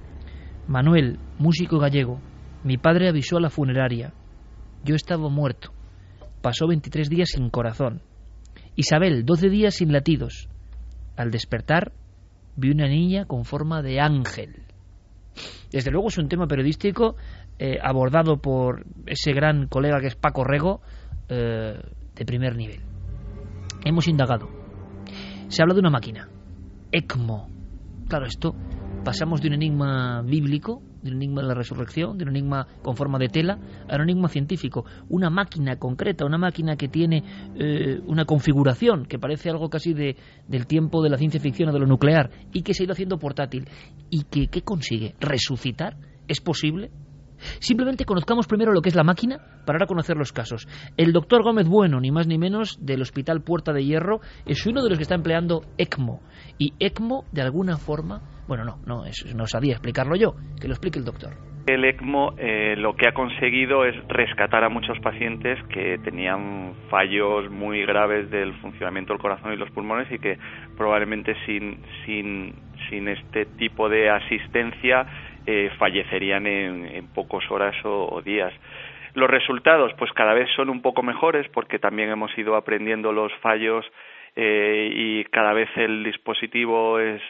[0.69, 2.21] Manuel, músico gallego,
[2.65, 4.13] mi padre avisó a la funeraria.
[4.85, 5.71] Yo estaba muerto.
[6.43, 8.03] Pasó 23 días sin corazón.
[8.77, 10.51] Isabel, 12 días sin latidos.
[11.17, 11.93] Al despertar,
[12.57, 14.57] vi una niña con forma de ángel.
[15.73, 17.17] Desde luego es un tema periodístico
[17.59, 20.83] eh, abordado por ese gran colega que es Paco Rego,
[21.31, 21.81] eh,
[22.17, 22.83] de primer nivel.
[23.83, 24.51] Hemos indagado.
[25.49, 26.29] Se habla de una máquina,
[26.95, 27.49] ECMO.
[28.09, 28.55] Claro, esto
[29.05, 32.97] pasamos de un enigma bíblico, de un enigma de la resurrección, de un enigma con
[32.97, 34.85] forma de tela, a un enigma científico.
[35.09, 37.25] Una máquina concreta, una máquina que tiene
[37.59, 40.17] eh, una configuración que parece algo casi de,
[40.47, 42.93] del tiempo de la ciencia ficción o de lo nuclear y que se ha ido
[42.93, 43.69] haciendo portátil.
[44.09, 45.17] ¿Y que qué consigue?
[45.19, 45.97] ¿Resucitar?
[46.29, 46.93] ¿Es posible?
[47.61, 50.67] Simplemente conozcamos primero lo que es la máquina para ahora conocer los casos.
[50.97, 54.83] El doctor Gómez Bueno, ni más ni menos, del Hospital Puerta de Hierro, es uno
[54.83, 56.21] de los que está empleando ECMO.
[56.59, 60.75] Y ECMO, de alguna forma, bueno, no, no, es- no sabía explicarlo yo, que lo
[60.75, 61.31] explique el doctor.
[61.67, 67.51] El ECMO eh, lo que ha conseguido es rescatar a muchos pacientes que tenían fallos
[67.51, 70.37] muy graves del funcionamiento del corazón y los pulmones y que
[70.77, 72.55] probablemente sin, sin,
[72.91, 75.07] sin este tipo de asistencia
[75.47, 78.53] eh, fallecerían en, en pocos horas o, o días.
[79.15, 83.33] Los resultados, pues cada vez son un poco mejores porque también hemos ido aprendiendo los
[83.35, 83.87] fallos
[84.37, 87.23] eh, y cada vez el dispositivo es,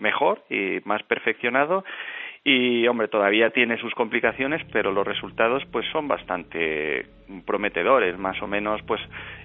[0.00, 1.84] mejor y más perfeccionado
[2.44, 7.06] y hombre todavía tiene sus complicaciones pero los resultados pues son bastante
[7.46, 9.00] prometedores más o menos pues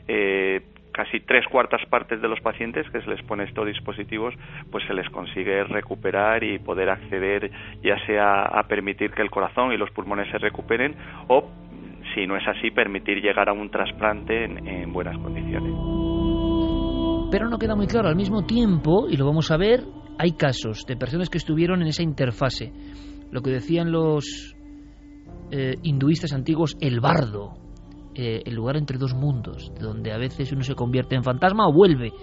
[0.10, 0.60] eh,
[0.96, 4.34] casi tres cuartas partes de los pacientes que se les pone estos dispositivos,
[4.72, 7.52] pues se les consigue recuperar y poder acceder
[7.84, 10.96] ya sea a permitir que el corazón y los pulmones se recuperen
[11.28, 11.52] o,
[12.14, 15.74] si no es así, permitir llegar a un trasplante en, en buenas condiciones.
[17.30, 18.08] Pero no queda muy claro.
[18.08, 19.82] Al mismo tiempo, y lo vamos a ver,
[20.18, 22.72] hay casos de personas que estuvieron en esa interfase.
[23.32, 24.56] Lo que decían los
[25.52, 27.65] eh, hinduistas antiguos, el bardo,
[28.16, 31.74] eh, el lugar entre dos mundos, donde a veces uno se convierte en fantasma o
[31.74, 32.14] vuelve.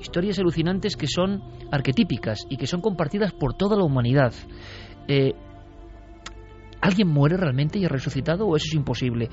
[0.00, 4.34] Historias alucinantes que son arquetípicas y que son compartidas por toda la humanidad.
[5.08, 5.32] Eh,
[6.80, 9.30] ¿Alguien muere realmente y ha resucitado o eso es imposible?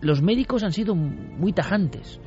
[0.00, 2.20] Los médicos han sido muy tajantes.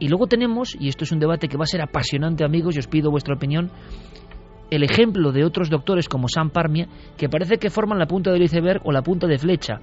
[0.00, 2.80] Y luego tenemos, y esto es un debate que va a ser apasionante amigos, y
[2.80, 3.70] os pido vuestra opinión,
[4.70, 8.42] el ejemplo de otros doctores como Sam Parmia, que parece que forman la punta del
[8.42, 9.80] iceberg o la punta de flecha.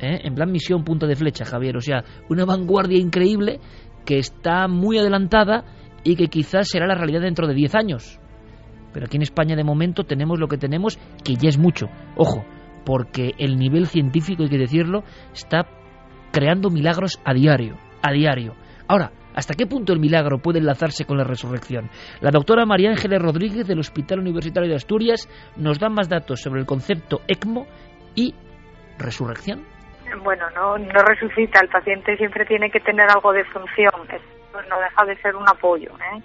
[0.00, 0.20] ¿Eh?
[0.24, 1.76] En plan misión punta de flecha, Javier.
[1.76, 3.60] O sea, una vanguardia increíble
[4.04, 5.64] que está muy adelantada
[6.04, 8.20] y que quizás será la realidad dentro de 10 años.
[8.92, 11.86] Pero aquí en España de momento tenemos lo que tenemos, que ya es mucho.
[12.16, 12.44] Ojo,
[12.84, 15.02] porque el nivel científico, hay que decirlo,
[15.34, 15.66] está
[16.32, 18.54] creando milagros a diario, a diario.
[18.88, 21.90] Ahora, ¿Hasta qué punto el milagro puede enlazarse con la resurrección?
[22.22, 25.28] La doctora María Ángeles Rodríguez del Hospital Universitario de Asturias
[25.58, 27.66] nos da más datos sobre el concepto ECMO
[28.14, 28.34] y
[28.98, 29.75] resurrección.
[30.22, 33.92] Bueno, no, no resucita, el paciente siempre tiene que tener algo de función,
[34.68, 35.90] no deja de ser un apoyo.
[36.12, 36.22] ¿eh?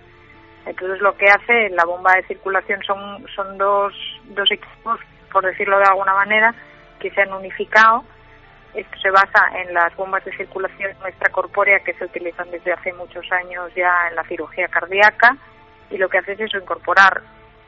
[0.66, 3.94] Entonces lo que hace la bomba de circulación son, son dos,
[4.26, 5.00] dos equipos,
[5.32, 6.54] por decirlo de alguna manera,
[7.00, 8.04] que se han unificado
[8.74, 13.30] esto se basa en las bombas de circulación extracorpórea que se utilizan desde hace muchos
[13.32, 15.36] años ya en la cirugía cardíaca
[15.90, 17.22] y lo que hace es incorporar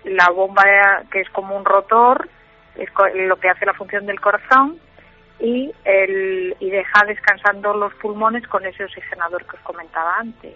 [0.06, 0.64] la bomba
[1.12, 2.30] que es como un rotor,
[2.76, 4.80] es lo que hace la función del corazón
[5.44, 10.56] y, el, y deja descansando los pulmones con ese oxigenador que os comentaba antes.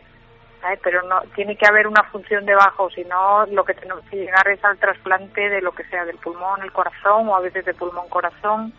[0.83, 4.47] Pero no tiene que haber una función debajo, si no lo que tenemos que llegar
[4.47, 7.73] es al trasplante de lo que sea del pulmón, el corazón o a veces de
[7.73, 8.73] pulmón-corazón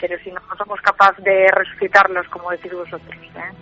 [0.00, 3.14] pero si no, somos capaces de resucitarlos, como decís vosotros.
[3.14, 3.52] ¿eh?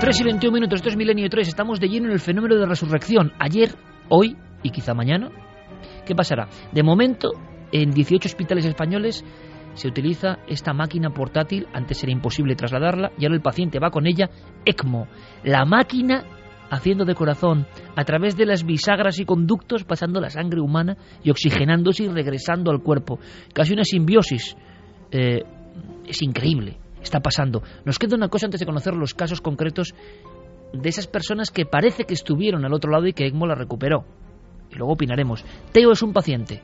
[0.00, 2.66] 3 y 21 minutos, esto es Milenio 3, estamos de lleno en el fenómeno de
[2.66, 3.32] resurrección.
[3.38, 3.70] Ayer,
[4.08, 5.30] hoy y quizá mañana,
[6.06, 6.48] ¿qué pasará?
[6.72, 7.30] De momento,
[7.72, 9.24] en 18 hospitales españoles
[9.74, 14.06] se utiliza esta máquina portátil, antes era imposible trasladarla, y ahora el paciente va con
[14.06, 14.28] ella,
[14.64, 15.06] ECMO,
[15.44, 16.24] la máquina
[16.70, 17.66] haciendo de corazón
[17.96, 22.70] a través de las bisagras y conductos, pasando la sangre humana y oxigenándose y regresando
[22.70, 23.18] al cuerpo.
[23.52, 24.56] Casi una simbiosis.
[25.10, 25.42] Eh,
[26.06, 27.62] es increíble, está pasando.
[27.84, 29.94] Nos queda una cosa antes de conocer los casos concretos
[30.72, 34.04] de esas personas que parece que estuvieron al otro lado y que ECMO la recuperó.
[34.70, 35.44] Y luego opinaremos.
[35.72, 36.62] Teo es un paciente.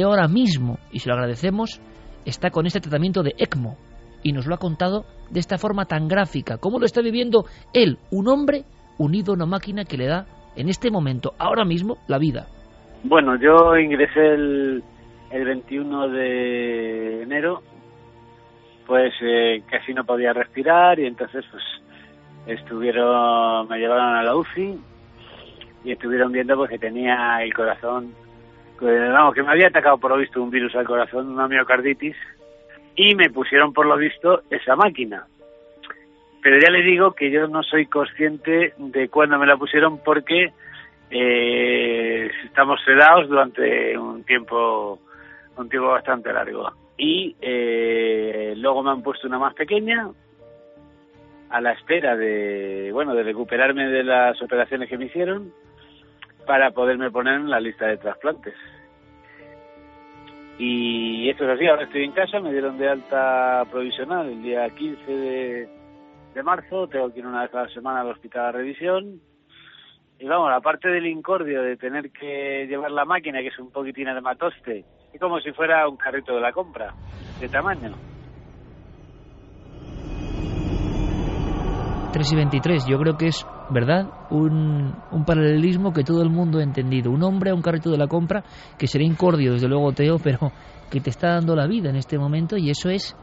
[0.00, 1.82] Ahora mismo, y se lo agradecemos,
[2.24, 3.76] está con este tratamiento de ECMO.
[4.22, 6.56] Y nos lo ha contado de esta forma tan gráfica.
[6.58, 8.64] ¿Cómo lo está viviendo él, un hombre
[8.98, 10.26] unido a una máquina que le da
[10.56, 12.46] en este momento, ahora mismo, la vida?
[13.04, 14.82] Bueno, yo ingresé el,
[15.30, 17.62] el 21 de enero,
[18.86, 21.64] pues eh, casi no podía respirar y entonces pues
[22.46, 24.78] estuvieron, me llevaron a la UCI
[25.84, 28.14] y estuvieron viendo pues que tenía el corazón,
[28.86, 32.16] que, vamos, que me había atacado por lo visto un virus al corazón, una miocarditis,
[32.96, 35.26] y me pusieron por lo visto esa máquina.
[36.42, 40.52] Pero ya le digo que yo no soy consciente de cuándo me la pusieron porque
[41.10, 44.98] eh, estamos sedados durante un tiempo
[45.56, 50.08] un tiempo bastante largo y eh, luego me han puesto una más pequeña
[51.50, 55.52] a la espera de bueno de recuperarme de las operaciones que me hicieron
[56.46, 58.54] para poderme poner en la lista de trasplantes
[60.58, 64.68] y esto es así ahora estoy en casa me dieron de alta provisional el día
[64.68, 65.68] 15
[66.34, 69.20] de marzo, tengo que ir una vez a la semana al hospital a revisión.
[70.18, 74.06] Y vamos, aparte del incordio de tener que llevar la máquina, que es un poquitín
[74.22, 76.94] matoste, es como si fuera un carrito de la compra,
[77.40, 77.92] de tamaño.
[82.12, 84.08] 3 y 23, yo creo que es, ¿verdad?
[84.30, 87.10] Un, un paralelismo que todo el mundo ha entendido.
[87.10, 88.44] Un hombre a un carrito de la compra,
[88.78, 90.52] que será incordio, desde luego, Teo, pero
[90.90, 93.16] que te está dando la vida en este momento y eso es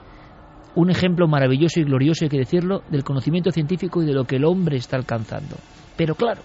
[0.76, 4.38] un ejemplo maravilloso y glorioso, hay que decirlo, del conocimiento científico y de lo que
[4.38, 5.56] el hombre está alcanzando.
[5.95, 6.41] Pero claro,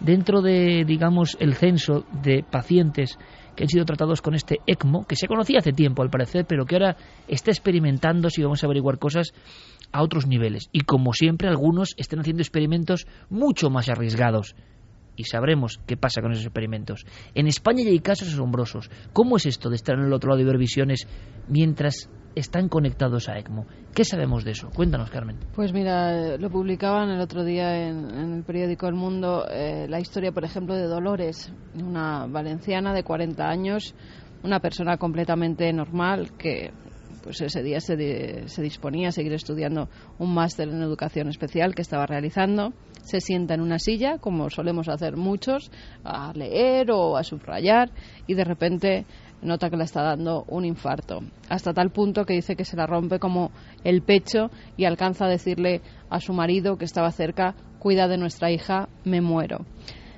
[0.00, 3.18] dentro de, digamos, el censo de pacientes
[3.54, 6.64] que han sido tratados con este ECMO, que se conocía hace tiempo al parecer, pero
[6.64, 6.96] que ahora
[7.28, 9.32] está experimentando, si vamos a averiguar cosas,
[9.92, 10.68] a otros niveles.
[10.72, 14.54] Y como siempre, algunos están haciendo experimentos mucho más arriesgados.
[15.16, 17.04] Y sabremos qué pasa con esos experimentos.
[17.34, 18.90] En España ya hay casos asombrosos.
[19.12, 21.06] ¿Cómo es esto de estar en el otro lado y ver visiones
[21.48, 23.66] mientras están conectados a ECMO.
[23.94, 24.70] ¿Qué sabemos de eso?
[24.74, 25.38] Cuéntanos, Carmen.
[25.54, 30.32] Pues mira, lo publicaban el otro día en, el periódico El Mundo, eh, la historia,
[30.32, 33.94] por ejemplo, de Dolores, una valenciana de 40 años,
[34.42, 36.72] una persona completamente normal que
[37.22, 41.82] pues ese día se, se disponía a seguir estudiando un máster en educación especial que
[41.82, 42.72] estaba realizando.
[43.02, 45.70] Se sienta en una silla, como solemos hacer muchos,
[46.04, 47.90] a leer o a subrayar,
[48.26, 49.06] y de repente
[49.42, 52.86] nota que le está dando un infarto, hasta tal punto que dice que se la
[52.86, 53.50] rompe como
[53.84, 58.50] el pecho y alcanza a decirle a su marido que estaba cerca, cuida de nuestra
[58.50, 59.64] hija, me muero.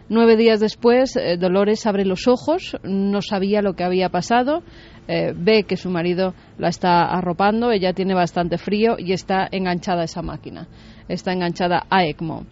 [0.09, 4.63] Nueve días después, eh, Dolores abre los ojos, no sabía lo que había pasado,
[5.09, 10.03] eh, ve que su marido la está arropando, ella tiene bastante frío y está enganchada
[10.03, 10.69] a esa máquina,
[11.09, 12.47] está enganchada a ECMO.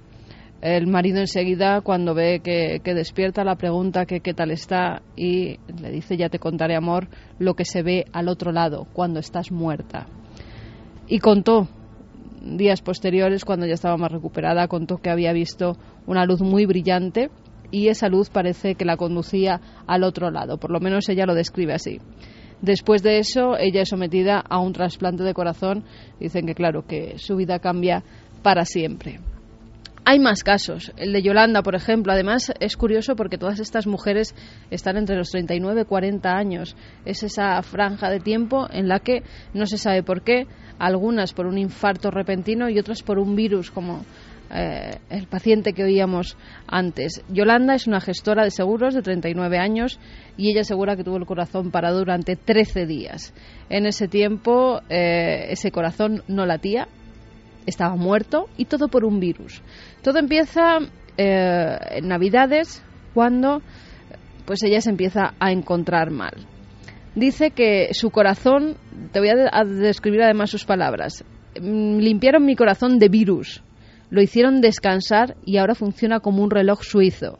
[0.60, 5.90] El marido enseguida, cuando ve que, despierta, la pregunta que qué tal está y le
[5.90, 10.06] dice, ya te contaré, amor, lo que se ve al otro lado, cuando estás muerta.
[11.08, 11.66] Y contó,
[12.42, 17.30] días posteriores, cuando ya estaba más recuperada, contó que había visto una luz muy brillante
[17.70, 21.34] y esa luz parece que la conducía al otro lado, por lo menos ella lo
[21.34, 22.00] describe así.
[22.62, 25.84] Después de eso, ella es sometida a un trasplante de corazón.
[26.18, 28.02] Dicen que, claro, que su vida cambia
[28.42, 29.20] para siempre.
[30.04, 30.92] Hay más casos.
[30.96, 32.12] El de Yolanda, por ejemplo.
[32.12, 34.34] Además, es curioso porque todas estas mujeres
[34.70, 36.76] están entre los 39 y 40 años.
[37.04, 39.22] Es esa franja de tiempo en la que
[39.54, 40.46] no se sabe por qué,
[40.78, 44.04] algunas por un infarto repentino y otras por un virus, como
[44.52, 46.36] eh, el paciente que oíamos
[46.66, 47.22] antes.
[47.28, 50.00] Yolanda es una gestora de seguros de 39 años
[50.36, 53.32] y ella asegura que tuvo el corazón parado durante 13 días.
[53.68, 56.88] En ese tiempo, eh, ese corazón no latía,
[57.66, 59.62] estaba muerto y todo por un virus.
[60.02, 60.78] Todo empieza
[61.16, 62.82] eh, en Navidades
[63.14, 63.62] cuando
[64.46, 66.34] pues ella se empieza a encontrar mal.
[67.14, 68.76] Dice que su corazón,
[69.12, 71.24] te voy a, describir además sus palabras,
[71.60, 73.62] mm, limpiaron mi corazón de virus,
[74.10, 77.38] lo hicieron descansar y ahora funciona como un reloj suizo.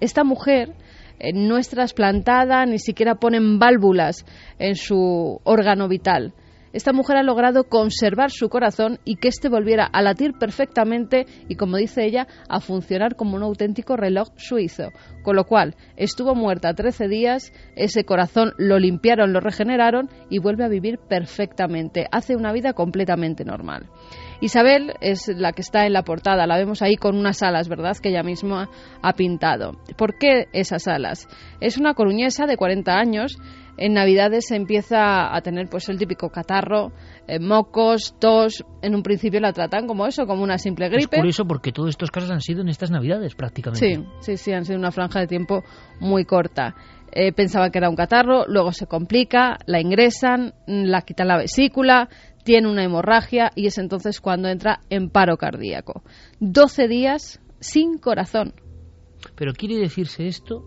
[0.00, 0.74] Esta mujer
[1.18, 4.24] eh, no es trasplantada, ni siquiera ponen válvulas
[4.58, 6.34] en su órgano vital
[6.72, 11.56] esta mujer ha logrado conservar su corazón y que éste volviera a latir perfectamente y,
[11.56, 14.90] como dice ella, a funcionar como un auténtico reloj suizo.
[15.22, 20.64] Con lo cual, estuvo muerta 13 días, ese corazón lo limpiaron, lo regeneraron y vuelve
[20.64, 22.06] a vivir perfectamente.
[22.10, 23.90] Hace una vida completamente normal.
[24.42, 27.96] Isabel es la que está en la portada, la vemos ahí con unas alas, ¿verdad?,
[27.96, 28.68] que ella misma
[29.00, 29.78] ha pintado.
[29.96, 31.28] ¿Por qué esas alas?
[31.60, 33.38] Es una coruñesa de 40 años
[33.78, 36.92] en Navidades se empieza a tener pues el típico catarro,
[37.26, 38.64] eh, mocos, tos.
[38.82, 41.16] En un principio la tratan como eso, como una simple gripe.
[41.16, 43.94] Es curioso porque todos estos casos han sido en estas Navidades prácticamente.
[43.94, 45.62] Sí, sí, sí, han sido una franja de tiempo
[46.00, 46.74] muy corta.
[47.14, 52.08] Eh, pensaba que era un catarro, luego se complica, la ingresan, la quitan la vesícula,
[52.44, 56.02] tiene una hemorragia y es entonces cuando entra en paro cardíaco.
[56.40, 58.54] 12 días sin corazón.
[59.36, 60.64] Pero quiere decirse esto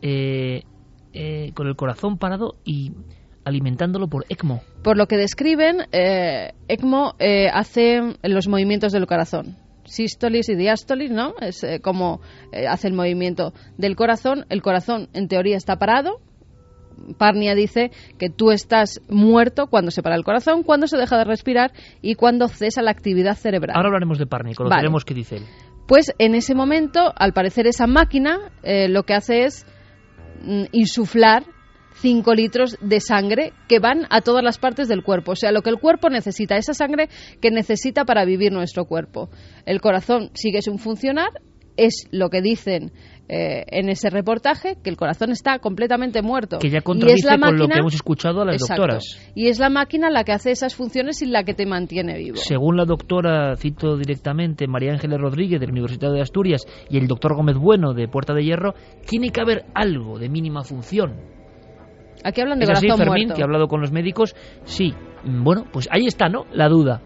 [0.00, 0.62] eh,
[1.12, 2.92] eh, con el corazón parado y
[3.44, 4.60] alimentándolo por ECMO.
[4.84, 9.56] Por lo que describen, eh, ECMO eh, hace los movimientos del corazón.
[9.84, 11.32] Sístolis y diástolis, ¿no?
[11.40, 12.20] Es como
[12.68, 14.44] hace el movimiento del corazón.
[14.50, 16.20] El corazón, en teoría, está parado,
[17.16, 21.24] Parnia dice que tú estás muerto cuando se para el corazón, cuando se deja de
[21.24, 23.76] respirar y cuando cesa la actividad cerebral.
[23.76, 25.42] Ahora hablaremos de Parnia, conoceremos qué dice él.
[25.86, 29.64] Pues en ese momento, al parecer, esa máquina lo que hace es
[30.42, 31.44] Mm, insuflar
[32.00, 35.32] 5 litros de sangre que van a todas las partes del cuerpo.
[35.32, 37.08] O sea, lo que el cuerpo necesita, esa sangre
[37.40, 39.30] que necesita para vivir nuestro cuerpo.
[39.66, 41.30] El corazón sigue sin funcionar,
[41.76, 42.92] es lo que dicen
[43.30, 46.58] eh, en ese reportaje que el corazón está completamente muerto.
[46.58, 49.04] Que ya contradice con lo que hemos escuchado a las doctoras.
[49.34, 52.36] Y es la máquina la que hace esas funciones y la que te mantiene vivo.
[52.36, 57.06] Según la doctora, cito directamente, María Ángeles Rodríguez de la Universidad de Asturias y el
[57.06, 58.74] doctor Gómez Bueno de Puerta de Hierro,
[59.06, 61.16] tiene que haber algo de mínima función.
[62.24, 64.94] Aquí hablan de corazón así, Fermín, que ha hablado con los médicos, sí.
[65.24, 66.46] Bueno, pues ahí está, ¿no?
[66.52, 67.02] La duda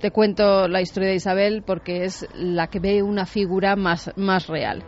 [0.00, 4.46] te cuento la historia de Isabel porque es la que ve una figura más, más
[4.46, 4.84] real.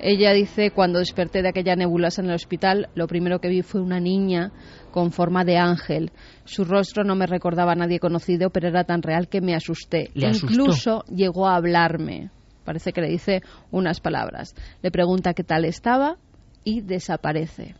[0.00, 3.80] Ella dice, cuando desperté de aquella nebulosa en el hospital, lo primero que vi fue
[3.80, 4.50] una niña
[4.90, 6.10] con forma de ángel.
[6.44, 10.10] Su rostro no me recordaba a nadie conocido, pero era tan real que me asusté.
[10.14, 12.30] Incluso llegó a hablarme.
[12.64, 14.56] Parece que le dice unas palabras.
[14.82, 16.16] Le pregunta qué tal estaba
[16.64, 17.76] y desaparece.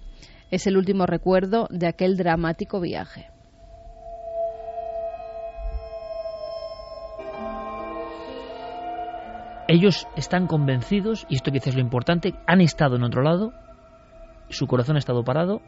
[0.53, 3.32] Es el último recuerdo de aquel dramático viaje.
[9.73, 13.55] Ellos están convencidos, y esto quizás es lo importante, han estado en otro lado,
[14.51, 15.63] su corazón ha estado parado,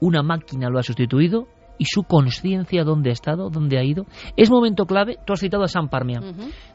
[0.00, 4.06] una máquina lo ha sustituido y su conciencia dónde ha estado, dónde ha ido.
[4.36, 6.20] Es momento clave, tú has citado a San Parmia,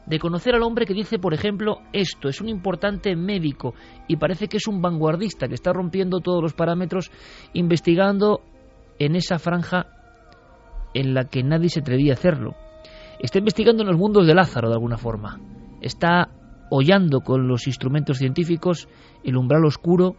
[0.04, 3.72] de conocer al hombre que dice, por ejemplo, esto, es un importante médico
[4.06, 7.10] y parece que es un vanguardista que está rompiendo todos los parámetros,
[7.54, 8.42] investigando
[8.98, 9.86] en esa franja
[10.92, 12.54] en la que nadie se atrevía a hacerlo.
[13.18, 15.40] Está investigando en los mundos de Lázaro, de alguna forma.
[15.80, 16.28] Está
[16.70, 18.88] hollando con los instrumentos científicos
[19.24, 20.16] el umbral oscuro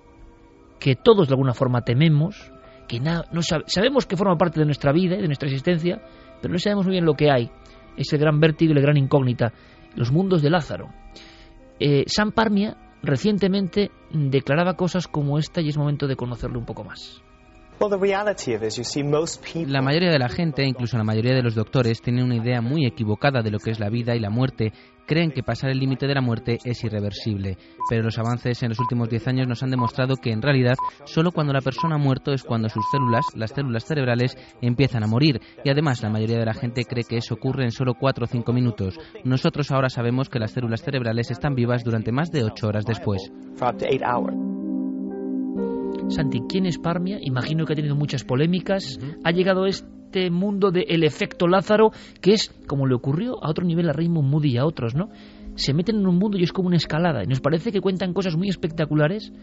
[0.80, 2.52] que todos de alguna forma tememos,
[2.88, 6.02] que no sabemos que forma parte de nuestra vida y de nuestra existencia,
[6.42, 7.50] pero no sabemos muy bien lo que hay,
[7.98, 9.52] ese gran vértigo y la gran incógnita,
[9.96, 10.90] los mundos de Lázaro.
[11.80, 16.84] Eh, San Parmia recientemente declaraba cosas como esta y es momento de conocerlo un poco
[16.84, 17.22] más.
[19.68, 22.88] La mayoría de la gente, incluso la mayoría de los doctores, tienen una idea muy
[22.88, 24.74] equivocada de lo que es la vida y la muerte.
[25.08, 27.58] Creen que pasar el límite de la muerte es irreversible,
[27.90, 31.32] pero los avances en los últimos 10 años nos han demostrado que en realidad solo
[31.32, 35.40] cuando la persona ha muerto es cuando sus células, las células cerebrales, empiezan a morir
[35.64, 38.28] y además la mayoría de la gente cree que eso ocurre en solo 4 o
[38.28, 39.00] 5 minutos.
[39.24, 43.32] Nosotros ahora sabemos que las células cerebrales están vivas durante más de 8 horas después.
[46.10, 47.20] Santi, ¿quién es Parmia?
[47.22, 49.00] Imagino que ha tenido muchas polémicas.
[49.24, 51.92] Ha llegado este mundo del efecto Lázaro,
[52.22, 55.10] que es como le ocurrió a otro nivel a Raymond Moody y a otros, ¿no?
[55.58, 57.24] Se meten en un mundo y es como una escalada.
[57.24, 59.34] Y nos parece que cuentan cosas muy espectaculares,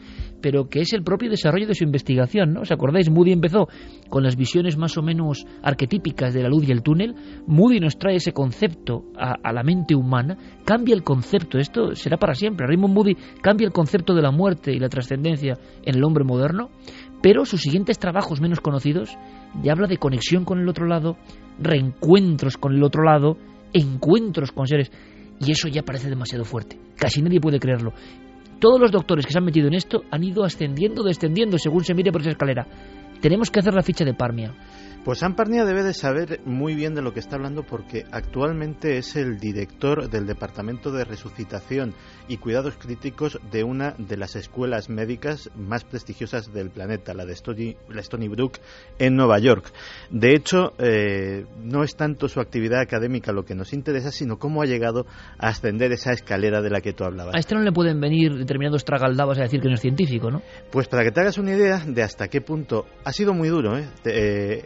[0.41, 2.55] pero que es el propio desarrollo de su investigación.
[2.55, 2.61] ¿no?
[2.63, 3.11] ¿Os acordáis?
[3.11, 3.69] Moody empezó
[4.09, 7.15] con las visiones más o menos arquetípicas de la luz y el túnel.
[7.47, 11.59] Moody nos trae ese concepto a, la mente humana, cambia el concepto.
[11.59, 12.67] Esto será para siempre.
[12.67, 16.71] Raymond Moody cambia el concepto de la muerte y la trascendencia en el hombre moderno.
[17.23, 19.17] Pero sus siguientes trabajos menos conocidos
[19.63, 21.17] ya habla de conexión con el otro lado,
[21.59, 23.39] reencuentros con el otro lado,
[23.73, 24.93] encuentros con seres
[25.41, 26.79] y eso ya parece demasiado fuerte.
[26.97, 27.93] Casi nadie puede creerlo.
[28.61, 31.95] Todos los doctores que se han metido en esto han ido ascendiendo, descendiendo, según se
[31.95, 32.67] mire por esa escalera.
[33.21, 34.55] Tenemos que hacer la ficha de Parmia.
[35.05, 39.17] Pues Amparnia debe de saber muy bien de lo que está hablando porque actualmente es
[39.17, 41.93] el director del Departamento de Resucitación
[42.27, 47.35] y Cuidados Críticos de una de las escuelas médicas más prestigiosas del planeta, la de
[47.35, 48.55] Stony, Stony Brook
[48.99, 49.71] en Nueva York.
[50.09, 54.63] De hecho, eh, no es tanto su actividad académica lo que nos interesa, sino cómo
[54.63, 55.05] ha llegado
[55.39, 57.35] a ascender esa escalera de la que tú hablabas.
[57.35, 60.41] A este no le pueden venir determinados tragaldabas a decir que no es científico, ¿no?
[60.71, 63.77] Pues para que te hagas una idea de hasta qué punto ha sido muy duro,
[63.77, 63.87] ¿eh?
[64.07, 64.63] eh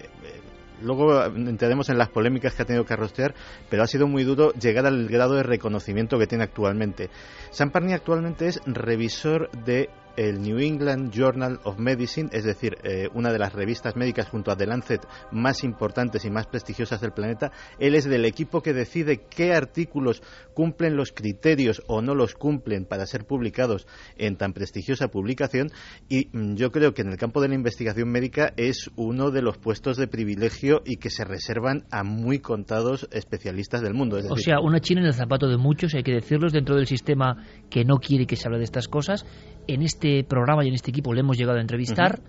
[0.83, 3.35] Luego entraremos en las polémicas que ha tenido que arrostear,
[3.69, 7.11] pero ha sido muy duro llegar al grado de reconocimiento que tiene actualmente.
[7.51, 13.09] Sam Parney actualmente es revisor de el New England Journal of Medicine, es decir, eh,
[13.15, 17.13] una de las revistas médicas junto a The Lancet más importantes y más prestigiosas del
[17.13, 17.53] planeta.
[17.79, 20.21] Él es del equipo que decide qué artículos
[20.55, 25.71] cumplen los criterios o no los cumplen para ser publicados en tan prestigiosa publicación
[26.09, 29.43] y mm, yo creo que en el campo de la investigación médica es uno de
[29.43, 34.19] los puestos de privilegio y que se reservan a muy contados especialistas del mundo.
[34.29, 37.37] o sea, una china en el zapato de muchos, hay que decirlos, dentro del sistema
[37.71, 39.25] que no quiere que se hable de estas cosas.
[39.69, 42.21] En este programa y en este equipo le hemos llegado a entrevistar,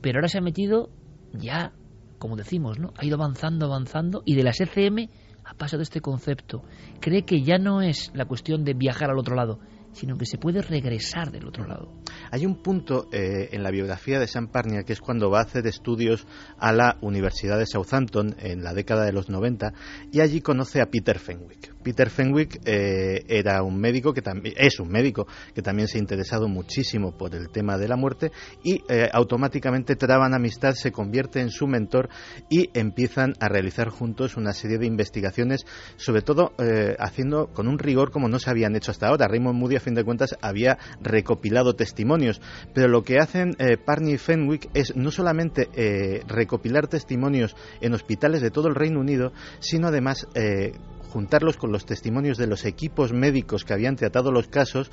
[0.00, 0.90] pero ahora se ha metido
[1.32, 1.72] ya,
[2.18, 2.92] como decimos, ¿no?
[2.96, 5.08] Ha ido avanzando, avanzando y de las ECM
[5.44, 6.62] ha pasado este concepto.
[7.00, 9.58] Cree que ya no es la cuestión de viajar al otro lado,
[9.92, 11.92] sino que se puede regresar del otro lado.
[12.30, 15.42] Hay un punto eh, en la biografía de Sam Parnia que es cuando va a
[15.42, 16.26] hacer estudios
[16.58, 19.72] a la Universidad de Southampton en la década de los 90
[20.12, 21.71] y allí conoce a Peter Fenwick.
[21.82, 26.00] Peter Fenwick eh, era un médico que también es un médico que también se ha
[26.00, 31.40] interesado muchísimo por el tema de la muerte y eh, automáticamente traban amistad, se convierte
[31.40, 32.08] en su mentor
[32.48, 35.66] y empiezan a realizar juntos una serie de investigaciones,
[35.96, 36.52] sobre todo
[36.98, 39.28] haciendo con un rigor como no se habían hecho hasta ahora.
[39.28, 42.40] Raymond Moody fin de cuentas había recopilado testimonios.
[42.72, 47.92] Pero lo que hacen eh, Parney y Fenwick es no solamente eh, recopilar testimonios en
[47.92, 50.72] hospitales de todo el Reino Unido, sino además eh,
[51.12, 54.90] juntarlos con los testimonios de los equipos médicos que habían tratado los casos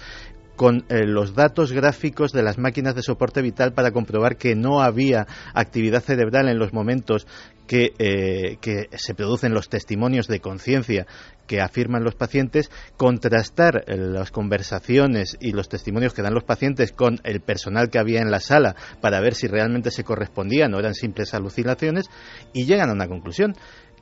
[0.58, 4.82] con eh, los datos gráficos de las máquinas de soporte vital para comprobar que no
[4.82, 7.26] había actividad cerebral en los momentos
[7.66, 11.08] que, eh, que se producen los testimonios de conciencia
[11.48, 16.92] que afirman los pacientes, contrastar eh, las conversaciones y los testimonios que dan los pacientes
[16.92, 20.80] con el personal que había en la sala para ver si realmente se correspondían o
[20.80, 22.08] eran simples alucinaciones
[22.54, 23.56] y llegan a una conclusión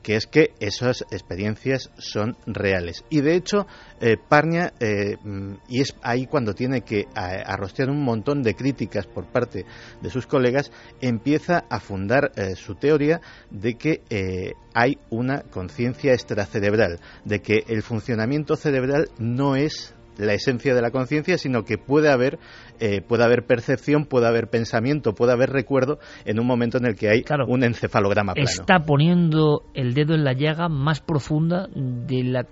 [0.08, 3.03] que es que esas experiencias son reales.
[3.10, 3.68] Y de hecho,
[3.99, 9.05] eh, Parnia, eh, mm, y es ahí cuando tiene que arrostear un montón de críticas
[9.05, 9.66] por parte
[10.01, 13.20] de sus colegas, empieza a fundar su teoría
[13.51, 20.74] de que hay una conciencia extracerebral, de que el funcionamiento cerebral no es la esencia
[20.74, 22.39] de la conciencia, sino que puede haber,
[22.80, 26.95] eh, puede haber percepción, puede haber pensamiento, puede haber recuerdo en un momento en el
[26.95, 28.49] que hay un encefalograma plano.
[28.49, 32.47] Está poniendo el dedo en la llaga más profunda de la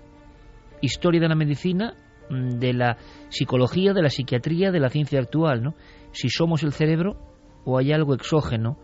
[0.80, 1.94] historia de la medicina,
[2.30, 2.96] de la
[3.28, 5.74] psicología, de la psiquiatría, de la ciencia actual, ¿no?
[6.12, 7.16] Si somos el cerebro
[7.64, 8.78] o hay algo exógeno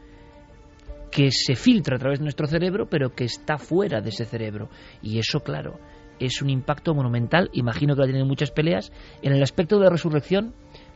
[1.10, 4.70] que se filtra a través de nuestro cerebro, pero que está fuera de ese cerebro.
[5.02, 5.78] Y eso, claro,
[6.18, 8.92] es un impacto monumental, imagino que va a muchas peleas.
[9.22, 10.54] En el aspecto de la resurrección,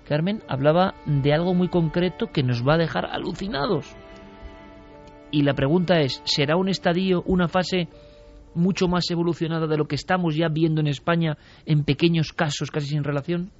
[0.09, 3.97] Carmen hablaba de algo muy concreto que nos va a dejar alucinados.
[5.31, 7.89] Y la pregunta es, ¿será un estadio, una fase
[8.55, 11.37] mucho más evolucionada de lo que estamos ya viendo en España
[11.67, 13.51] en pequeños casos casi sin relación?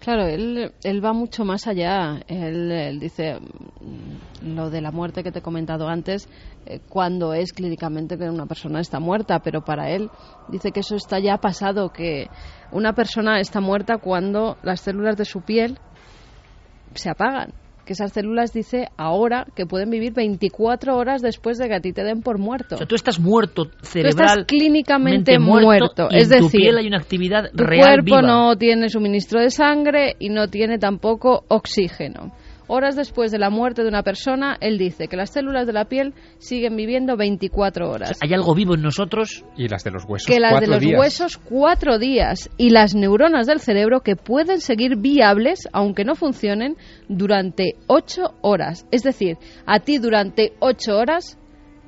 [0.00, 2.22] Claro, él, él va mucho más allá.
[2.26, 6.26] Él, dice mm, lo de la muerte que te he comentado antes,
[6.64, 10.10] eh, cuando es clínicamente que una persona está muerta, pero para él
[10.48, 12.28] dice que eso está ya pasado, que
[12.72, 15.78] una persona está muerta cuando las células de su piel
[16.94, 17.52] se apagan
[17.84, 21.92] que esas células dice ahora que pueden vivir 24 horas después de que a ti
[21.92, 22.74] te den por muerto.
[22.74, 24.28] O sea, tú estás muerto cerebral.
[24.28, 26.08] estás clínicamente muerto.
[26.10, 30.28] es decir, tu piel hay una actividad tu cuerpo no tiene suministro de sangre y
[30.28, 32.32] no tiene tampoco oxígeno.
[32.72, 35.86] Horas después de la muerte de una persona, él dice que las células de la
[35.86, 38.16] piel siguen viviendo 24 horas.
[38.22, 39.44] hay algo vivo en nosotros.
[39.56, 40.28] Y las de los huesos.
[40.28, 42.48] Que las de los huesos cuatro días.
[42.58, 46.76] Y las neuronas del cerebro que pueden seguir viables, aunque no funcionen,
[47.08, 48.86] durante ocho horas.
[48.92, 51.39] Es decir, a ti durante ocho horas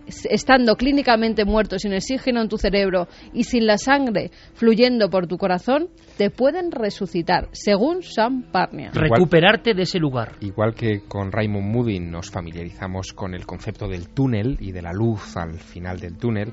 [0.06, 5.38] estando clínicamente muerto, sin oxígeno en tu cerebro y sin la sangre fluyendo por tu
[5.38, 8.90] corazón, te pueden resucitar, según Sam Parnia.
[8.92, 10.36] Recuperarte de ese lugar.
[10.40, 14.92] Igual que con Raymond Moody nos familiarizamos con el concepto del túnel y de la
[14.92, 16.52] luz al final del túnel,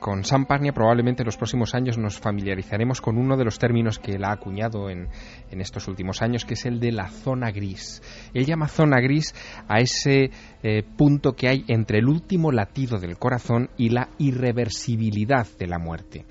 [0.00, 3.98] con Sam Parnia probablemente en los próximos años nos familiarizaremos con uno de los términos
[3.98, 5.08] que él ha acuñado en,
[5.50, 8.02] estos últimos años, que es el de la zona gris.
[8.32, 9.34] Él llama zona gris
[9.68, 10.30] a ese
[10.62, 15.78] eh, punto que hay entre el último latido del corazón y la irreversibilidad de la
[15.78, 16.24] muerte.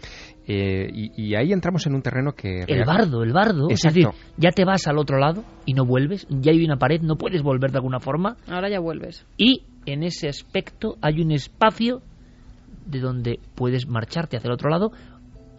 [0.51, 2.63] Eh, y, ahí entramos en un terreno que...
[2.67, 3.69] El bardo, el bardo.
[3.69, 7.01] Es decir, ya te vas al otro lado y no vuelves, ya hay una pared,
[7.01, 8.35] no puedes volver de alguna forma.
[8.47, 9.27] Ahora ya vuelves.
[9.37, 12.01] Y en ese aspecto hay un espacio
[12.89, 14.91] de donde puedes marcharte hacia el otro lado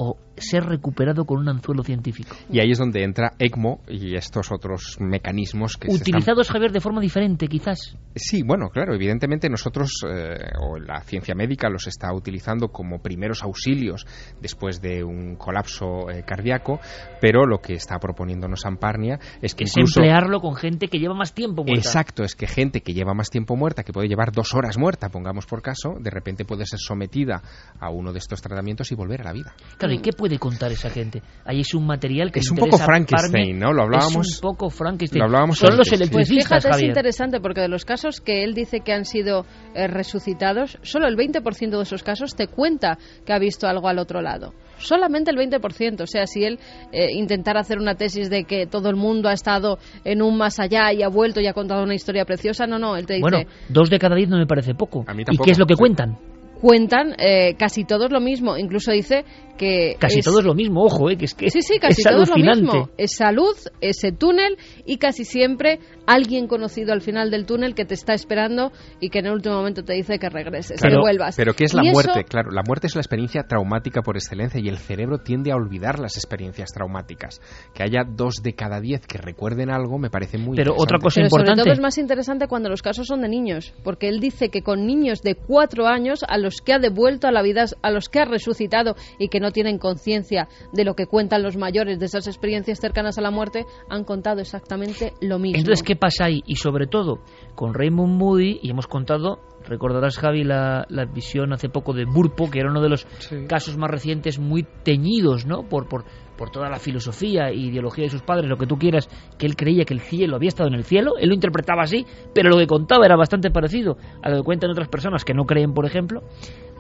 [0.03, 2.35] o ser recuperado con un anzuelo científico.
[2.51, 6.81] Y ahí es donde entra ECMO y estos otros mecanismos que utilizados se Javier de
[6.81, 7.99] forma diferente, quizás.
[8.15, 13.43] Sí, bueno, claro, evidentemente nosotros eh, o la ciencia médica los está utilizando como primeros
[13.43, 14.07] auxilios
[14.41, 16.81] después de un colapso eh, cardíaco,
[17.21, 21.35] pero lo que está proponiéndonos Amparnia es que es emplearlo con gente que lleva más
[21.35, 21.79] tiempo muerta.
[21.79, 25.11] Exacto, es que gente que lleva más tiempo muerta, que puede llevar dos horas muerta,
[25.11, 27.43] pongamos por caso, de repente puede ser sometida
[27.79, 29.55] a uno de estos tratamientos y volver a la vida.
[29.77, 31.23] Claro, ¿y qué puede contar esa gente.
[31.45, 33.73] Ahí es un material que es un poco Frankenstein, ¿no?
[33.73, 34.27] Lo hablábamos.
[34.27, 35.21] Es un poco Frankenstein.
[35.21, 38.55] Lo hablábamos Son los electricistas, pues fíjate, es interesante porque de los casos que él
[38.55, 43.33] dice que han sido eh, resucitados, solo el 20% de esos casos te cuenta que
[43.33, 44.53] ha visto algo al otro lado.
[44.79, 46.03] Solamente el 20%.
[46.03, 46.59] O sea, si él
[46.93, 50.59] eh, intentara hacer una tesis de que todo el mundo ha estado en un más
[50.59, 52.97] allá y ha vuelto y ha contado una historia preciosa, no, no.
[52.97, 53.23] Él te dice.
[53.23, 55.05] Bueno, dos de cada diez no me parece poco.
[55.31, 56.17] ¿Y qué es lo que cuentan?
[56.61, 58.57] cuentan eh, casi todos lo mismo.
[58.57, 59.25] Incluso dice
[59.61, 59.97] que...
[59.99, 62.89] Casi todos lo mismo, ojo, eh, que es que Sí, sí, casi todos lo mismo.
[62.97, 64.57] Esa luz, ese túnel
[64.87, 69.19] y casi siempre alguien conocido al final del túnel que te está esperando y que
[69.19, 71.37] en el último momento te dice que regreses, que vuelvas.
[71.37, 72.25] Pero ¿qué es la muerte?
[72.25, 75.99] Claro, la muerte es la experiencia traumática por excelencia y el cerebro tiende a olvidar
[75.99, 77.41] las experiencias traumáticas.
[77.75, 81.17] Que haya dos de cada diez que recuerden algo me parece muy Pero otra cosa
[81.17, 81.51] Pero importante...
[81.51, 84.63] sobre todo es más interesante cuando los casos son de niños, porque él dice que
[84.63, 88.09] con niños de cuatro años a los que ha devuelto a la vida, a los
[88.09, 92.07] que ha resucitado y que no tienen conciencia de lo que cuentan los mayores, de
[92.07, 95.59] esas experiencias cercanas a la muerte, han contado exactamente lo mismo.
[95.59, 96.43] Entonces, ¿qué pasa ahí?
[96.47, 97.21] Y sobre todo,
[97.55, 102.61] con Raymond Moody, y hemos contado Recordarás, Javi, la, visión hace poco de Burpo, que
[102.61, 103.07] era uno de los
[103.47, 105.69] casos más recientes muy teñidos ¿no?
[105.69, 106.05] por, por,
[106.37, 109.57] por toda la filosofía e ideología de sus padres, lo que tú quieras, que él
[109.57, 112.57] creía que el cielo había estado en el cielo, él lo interpretaba así, pero lo
[112.57, 115.85] que contaba era bastante parecido a lo que cuentan otras personas que no creen, por
[115.85, 116.23] ejemplo.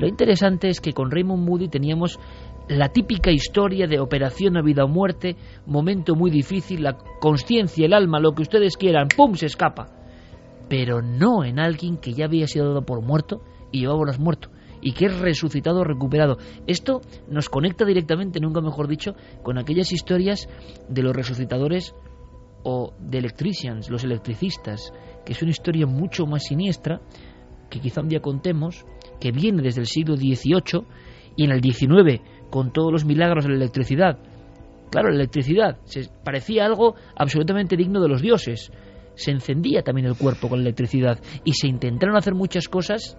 [0.00, 2.18] Lo interesante es que con Raymond Moody teníamos
[2.68, 5.36] la típica historia de operación a vida o muerte,
[5.66, 9.34] momento muy difícil, la conciencia, el alma, lo que ustedes quieran, ¡pum!
[9.34, 10.00] se escapa
[10.70, 14.48] pero no en alguien que ya había sido dado por muerto y llevaba horas muerto.
[14.82, 16.38] y que es resucitado recuperado.
[16.66, 20.48] Esto nos conecta directamente, nunca mejor dicho, con aquellas historias
[20.88, 21.94] de los resucitadores
[22.62, 24.90] o de electricians, los electricistas,
[25.26, 27.02] que es una historia mucho más siniestra,
[27.68, 28.86] que quizá un día contemos,
[29.20, 30.84] que viene desde el siglo XVIII
[31.36, 34.18] y en el XIX, con todos los milagros de la electricidad.
[34.90, 38.72] Claro, la electricidad se parecía algo absolutamente digno de los dioses.
[39.14, 43.16] Se encendía también el cuerpo con la electricidad y se intentaron hacer muchas cosas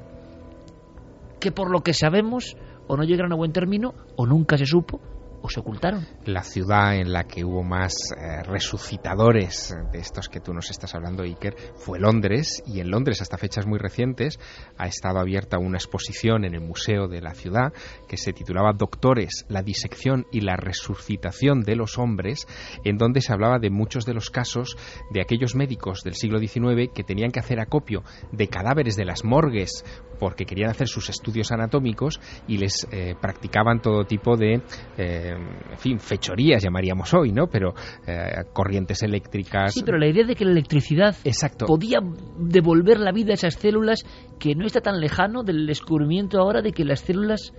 [1.40, 2.58] que por lo que sabemos
[2.88, 5.00] o no llegaron a buen término o nunca se supo
[5.42, 6.08] o se ocultaron.
[6.26, 10.96] La ciudad en la que hubo más eh, resucitadores de estos que tú nos estás
[10.96, 14.40] hablando, Iker, fue Londres, y en Londres, hasta fechas muy recientes,
[14.78, 17.74] ha estado abierta una exposición en el Museo de la Ciudad
[18.08, 22.48] que se titulaba Doctores, la disección y la resucitación de los hombres,
[22.84, 24.78] en donde se hablaba de muchos de los casos
[25.12, 29.24] de aquellos médicos del siglo XIX que tenían que hacer acopio de cadáveres de las
[29.24, 29.84] morgues
[30.22, 34.62] porque querían hacer sus estudios anatómicos y les eh, practicaban todo tipo de
[34.96, 35.34] eh,
[35.72, 37.48] en fin, fechorías llamaríamos hoy, ¿no?
[37.48, 37.74] Pero
[38.06, 39.74] eh, corrientes eléctricas.
[39.74, 41.66] Sí, pero la idea de que la electricidad Exacto.
[41.66, 42.02] podía
[42.38, 44.04] devolver la vida a esas células
[44.38, 47.52] que no está tan lejano del descubrimiento ahora de que las células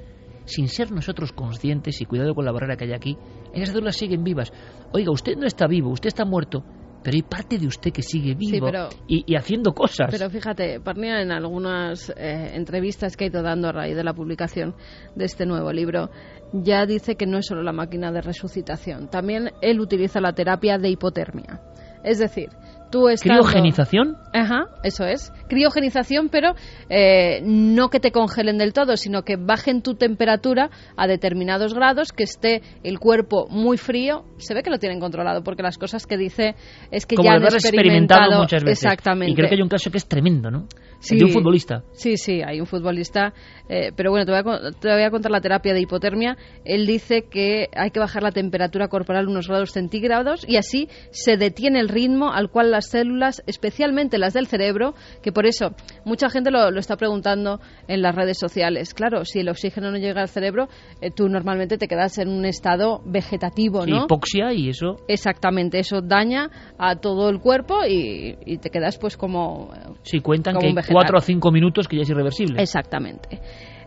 [0.44, 3.18] sin ser nosotros conscientes y cuidado con la barrera que hay aquí,
[3.52, 4.52] esas células siguen vivas.
[4.92, 6.64] Oiga, usted no está vivo, usted está muerto,
[7.02, 10.08] pero hay parte de usted que sigue vivo pero, y, y, haciendo cosas.
[10.10, 14.14] Pero fíjate, Parnia en algunas eh, entrevistas que ha ido dando a raíz de la
[14.14, 14.74] publicación
[15.14, 16.10] de este nuevo libro,
[16.52, 20.78] ya dice que no es solo la máquina de resucitación, también él utiliza la terapia
[20.78, 21.60] de hipotermia.
[22.04, 22.48] Es decir,
[22.92, 23.42] tú estando...
[23.42, 24.16] ¿Criogenización?
[24.32, 25.32] Ajá, eso es.
[25.48, 26.54] Criogenización, pero
[26.88, 32.12] eh, no que te congelen del todo, sino que bajen tu temperatura a determinados grados,
[32.12, 34.24] que esté el cuerpo muy frío.
[34.36, 36.54] Se ve que lo tienen controlado, porque las cosas que dice
[36.92, 38.84] es que Como ya han experimentado, experimentado muchas veces.
[38.84, 39.32] Exactamente.
[39.32, 40.68] Y creo que hay un caso que es tremendo, ¿no?
[41.00, 41.82] Sí, de un futbolista.
[41.92, 43.32] Sí, sí, hay un futbolista.
[43.68, 46.36] Eh, pero bueno, te voy, a, te voy, a, contar la terapia de hipotermia.
[46.64, 51.36] Él dice que hay que bajar la temperatura corporal unos grados centígrados y así se
[51.36, 56.28] detiene el ritmo al cual las células, especialmente las del cerebro, que por eso mucha
[56.28, 58.94] gente lo, lo está preguntando en las redes sociales.
[58.94, 60.68] Claro, si el oxígeno no llega al cerebro,
[61.00, 64.04] eh, tú normalmente te quedas en un estado vegetativo, ¿no?
[64.04, 64.96] Hipoxia y eso.
[65.08, 69.70] Exactamente, eso daña a todo el cuerpo y, y te quedas pues como.
[70.02, 72.60] Sí, cuentan como que cuatro o cinco minutos que ya es irreversible.
[72.60, 73.40] Exactamente.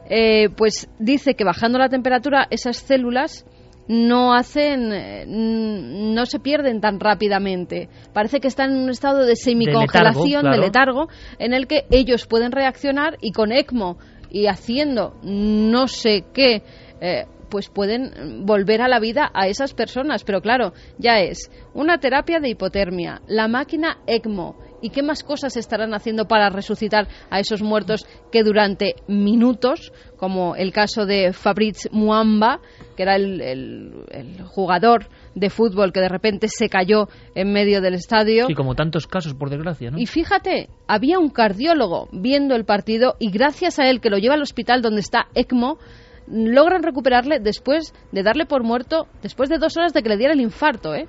[0.08, 3.46] Eh, pues dice que bajando la temperatura esas células
[3.88, 7.90] no hacen, no se pierden tan rápidamente.
[8.14, 10.56] Parece que están en un estado de semicongelación, de letargo, claro.
[10.56, 11.08] de letargo,
[11.40, 13.98] en el que ellos pueden reaccionar y con ECMO
[14.30, 16.64] y haciendo no sé qué,
[17.00, 20.24] eh, pues pueden volver a la vida a esas personas.
[20.24, 25.58] Pero claro, ya es una terapia de hipotermia, la máquina ECMO, ¿Y qué más cosas
[25.58, 31.90] estarán haciendo para resucitar a esos muertos que durante minutos, como el caso de Fabrice
[31.92, 32.60] Muamba,
[32.96, 37.82] que era el, el, el, jugador de fútbol que de repente se cayó en medio
[37.82, 38.46] del estadio?
[38.46, 39.98] Sí, como tantos casos, por desgracia, ¿no?
[39.98, 44.36] Y fíjate, había un cardiólogo viendo el partido y gracias a él, que lo lleva
[44.36, 45.80] al hospital donde está ECMO,
[46.28, 50.34] logran recuperarle después de darle por muerto, después de dos horas de que le diera
[50.34, 51.08] el infarto, ¿eh?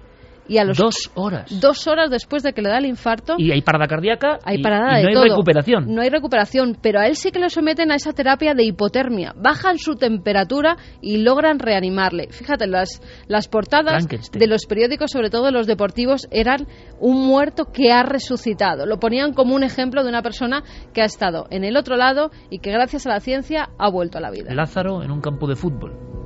[0.48, 1.60] Y a los dos horas.
[1.60, 4.62] dos horas después de que le da el infarto y hay parada cardíaca hay y,
[4.62, 5.24] parada y no de hay todo.
[5.24, 5.94] recuperación.
[5.94, 9.34] No hay recuperación pero a él sí que lo someten a esa terapia de hipotermia.
[9.36, 12.28] Bajan su temperatura y logran reanimarle.
[12.30, 16.66] Fíjate las las portadas de los periódicos sobre todo de los deportivos eran
[17.00, 18.86] un muerto que ha resucitado.
[18.86, 20.62] Lo ponían como un ejemplo de una persona
[20.92, 24.18] que ha estado en el otro lado y que gracias a la ciencia ha vuelto
[24.18, 24.54] a la vida.
[24.54, 26.25] Lázaro en un campo de fútbol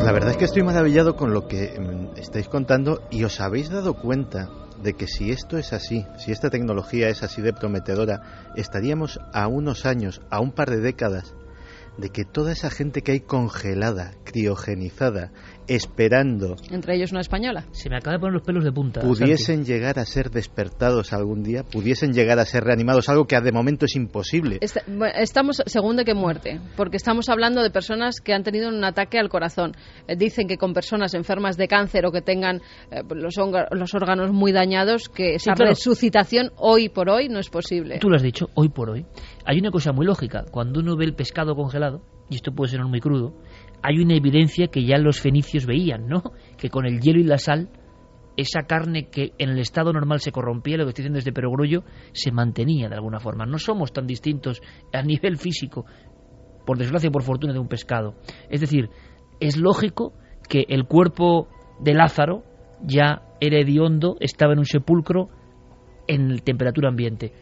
[0.00, 1.78] pues la verdad es que estoy maravillado con lo que
[2.16, 4.48] estáis contando y os habéis dado cuenta
[4.82, 9.46] de que si esto es así, si esta tecnología es así de prometedora, estaríamos a
[9.46, 11.34] unos años, a un par de décadas,
[11.98, 15.32] de que toda esa gente que hay congelada, criogenizada,
[15.70, 16.56] esperando.
[16.70, 17.64] Entre ellos una española.
[17.70, 19.00] Se me acaba de poner los pelos de punta.
[19.00, 19.72] Pudiesen Santi.
[19.72, 23.84] llegar a ser despertados algún día, pudiesen llegar a ser reanimados, algo que de momento
[23.84, 24.58] es imposible.
[24.60, 28.68] Está, bueno, estamos según de qué muerte, porque estamos hablando de personas que han tenido
[28.68, 29.76] un ataque al corazón.
[30.08, 32.60] Eh, dicen que con personas enfermas de cáncer o que tengan
[32.90, 35.70] eh, los, los, órganos muy dañados, que esa sí, claro.
[35.70, 38.00] resucitación hoy por hoy no es posible.
[38.00, 39.06] Tú lo has dicho, hoy por hoy.
[39.44, 40.44] Hay una cosa muy lógica.
[40.50, 43.34] Cuando uno ve el pescado congelado, y esto puede ser muy crudo,
[43.82, 46.22] hay una evidencia que ya los fenicios veían, ¿no?
[46.58, 47.70] Que con el hielo y la sal,
[48.36, 51.84] esa carne que en el estado normal se corrompía, lo que estoy diciendo desde perogrullo,
[52.12, 53.46] se mantenía de alguna forma.
[53.46, 54.62] No somos tan distintos
[54.92, 55.84] a nivel físico,
[56.64, 58.14] por desgracia o por fortuna, de un pescado.
[58.48, 58.88] Es decir,
[59.40, 60.14] es lógico
[60.48, 61.48] que el cuerpo
[61.80, 62.44] de Lázaro
[62.82, 65.28] ya era hediondo, estaba en un sepulcro
[66.06, 67.32] en temperatura ambiente.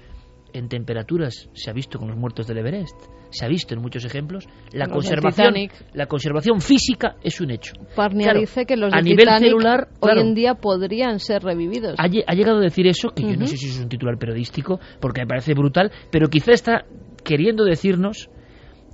[0.55, 2.97] en temperaturas, se ha visto con los muertos del Everest,
[3.31, 5.55] se ha visto en muchos ejemplos, la Los conservación,
[5.95, 7.73] la conservación física es un hecho.
[7.95, 11.95] Parnia Claro, dice que los a nivel Titanic celular, hoy en día podrían ser revividos.
[11.99, 14.19] Ha, lle- ha llegado a decir eso, que yo no sé si es un titular
[14.19, 16.85] periodístico, porque me parece brutal, pero quizá está
[17.25, 18.31] queriendo decirnos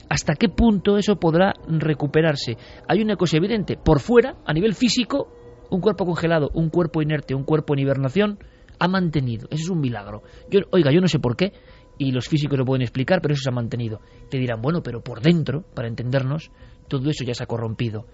[0.09, 2.57] hasta qué punto eso podrá recuperarse.
[2.89, 5.29] Hay una cosa evidente, por fuera, a nivel físico,
[5.71, 8.39] un cuerpo congelado, un cuerpo inerte, un cuerpo en hibernación,
[8.79, 9.47] ha mantenido.
[9.51, 10.23] Eso es un milagro.
[10.51, 11.53] Yo, oiga, yo no sé por qué,
[11.99, 14.01] y los físicos lo pueden explicar, pero eso se ha mantenido.
[14.29, 16.51] Te dirán, bueno, pero por dentro, para entendernos,
[16.89, 18.07] todo eso ya se ha corrompido.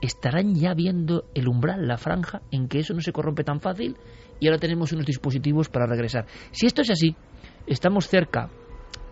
[0.00, 3.96] ¿Estarán ya viendo el umbral, la franja, en que eso no se corrompe tan fácil?
[4.40, 6.26] Y ahora tenemos unos dispositivos para regresar.
[6.50, 7.14] Si esto es así,
[7.66, 8.50] estamos cerca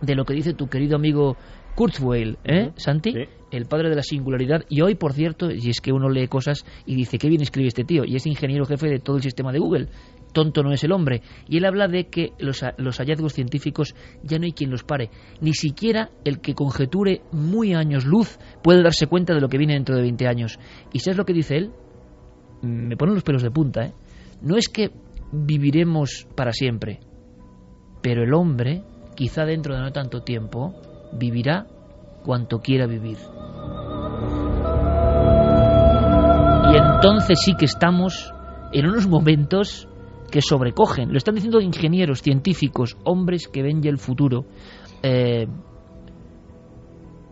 [0.01, 1.37] de lo que dice tu querido amigo
[1.75, 3.13] Kurzweil, ¿eh, Santi?
[3.49, 4.65] El padre de la singularidad.
[4.67, 7.67] Y hoy, por cierto, y es que uno lee cosas y dice, qué bien escribe
[7.67, 9.87] este tío, y es ingeniero jefe de todo el sistema de Google.
[10.31, 11.21] Tonto no es el hombre.
[11.47, 15.09] Y él habla de que los, los hallazgos científicos ya no hay quien los pare.
[15.39, 19.73] Ni siquiera el que conjeture muy años luz puede darse cuenta de lo que viene
[19.73, 20.59] dentro de 20 años.
[20.93, 21.71] ¿Y sabes lo que dice él?
[22.61, 23.93] Me ponen los pelos de punta, ¿eh?
[24.41, 24.91] No es que
[25.31, 26.99] viviremos para siempre,
[28.01, 28.83] pero el hombre,
[29.15, 30.73] quizá dentro de no tanto tiempo,
[31.13, 31.67] vivirá
[32.23, 33.17] cuanto quiera vivir.
[36.71, 38.33] Y entonces sí que estamos
[38.71, 39.87] en unos momentos
[40.31, 41.11] que sobrecogen.
[41.11, 44.45] Lo están diciendo ingenieros, científicos, hombres que ven ya el futuro.
[45.03, 45.45] Eh,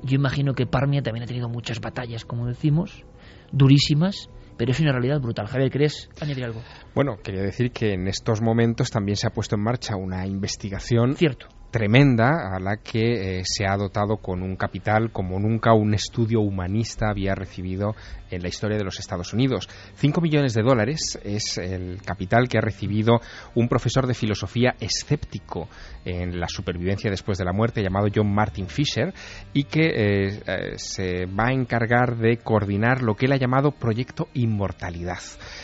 [0.03, 3.03] yo imagino que Parmia también ha tenido muchas batallas, como decimos,
[3.51, 5.47] durísimas, pero es una realidad brutal.
[5.47, 6.61] Javier, ¿querés añadir algo?
[6.93, 11.15] Bueno, quería decir que en estos momentos también se ha puesto en marcha una investigación
[11.15, 11.47] Cierto.
[11.72, 16.41] Tremenda a la que eh, se ha dotado con un capital como nunca un estudio
[16.41, 17.96] humanista había recibido
[18.32, 19.68] en la historia de los Estados Unidos.
[19.96, 23.20] Cinco millones de dólares es el capital que ha recibido
[23.56, 25.68] un profesor de filosofía escéptico
[26.06, 29.14] en la supervivencia después de la muerte llamado John Martin Fisher
[29.54, 33.72] y que eh, eh, se va a encargar de coordinar lo que él ha llamado
[33.72, 35.20] Proyecto Inmortalidad.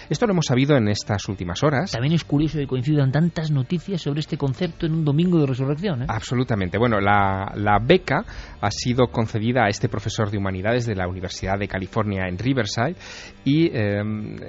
[0.10, 1.91] Esto lo hemos sabido en estas últimas horas.
[1.91, 5.94] También es curioso que coincidan tantas noticias sobre este concepto en un domingo de resurrección.
[6.03, 6.05] ¿Eh?
[6.07, 6.77] Absolutamente.
[6.77, 8.23] Bueno, la, beca
[8.61, 12.95] ha sido concedida a este profesor de humanidades de la Universidad de California en Riverside
[13.43, 14.01] y eh,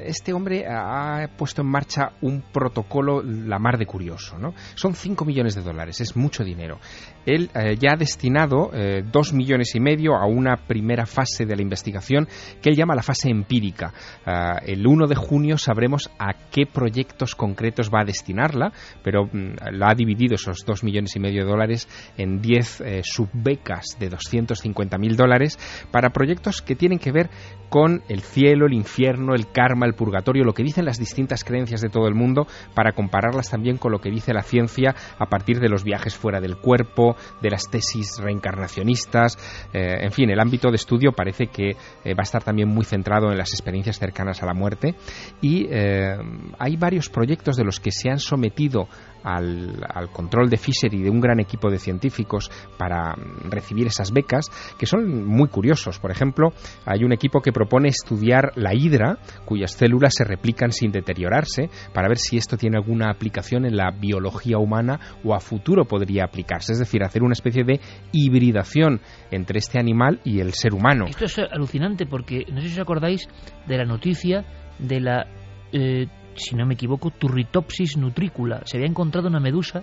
[0.04, 4.38] este hombre ha puesto en marcha un protocolo la mar de curioso.
[4.38, 4.54] ¿no?
[4.74, 6.78] Son 5 millones de dólares, es mucho dinero.
[7.26, 11.56] Él eh, ya ha destinado eh, 2 millones y medio a una primera fase de
[11.56, 12.28] la investigación
[12.62, 13.92] que él llama la fase empírica.
[14.24, 18.72] Ah, el 1 de junio sabremos a qué proyectos concretos va a destinarla,
[19.02, 23.00] pero mm, la ha dividido esos 2 millones y medio de dólares en 10 eh,
[23.02, 25.58] subbecas de 250 mil dólares
[25.90, 27.30] para proyectos que tienen que ver
[27.68, 31.80] con el cielo, el infierno, el karma, el purgatorio, lo que dicen las distintas creencias
[31.80, 35.60] de todo el mundo, para compararlas también con lo que dice la ciencia a partir
[35.60, 39.38] de los viajes fuera del cuerpo, de las tesis reencarnacionistas,
[39.72, 42.84] eh, en fin, el ámbito de estudio parece que eh, va a estar también muy
[42.84, 44.94] centrado en las experiencias cercanas a la muerte.
[45.40, 46.16] Y eh,
[46.58, 48.88] hay varios proyectos de los que se han sometido
[49.26, 53.14] al, control de Fisher y de un gran equipo de científicos para
[53.50, 54.48] recibir esas becas
[54.78, 55.98] que son muy curiosos.
[55.98, 56.52] Por ejemplo,
[56.84, 62.08] hay un equipo que propone estudiar la hidra, cuyas células se replican sin deteriorarse, para
[62.08, 66.72] ver si esto tiene alguna aplicación en la biología humana o a futuro podría aplicarse.
[66.72, 67.80] Es decir, hacer una especie de
[68.12, 69.00] hibridación
[69.30, 71.06] entre este animal y el ser humano.
[71.08, 73.26] Esto es alucinante porque no sé si os acordáis
[73.66, 74.44] de la noticia
[74.78, 75.26] de la,
[75.72, 78.62] eh, si no me equivoco, Turritopsis nutricula.
[78.64, 79.82] Se había encontrado una medusa,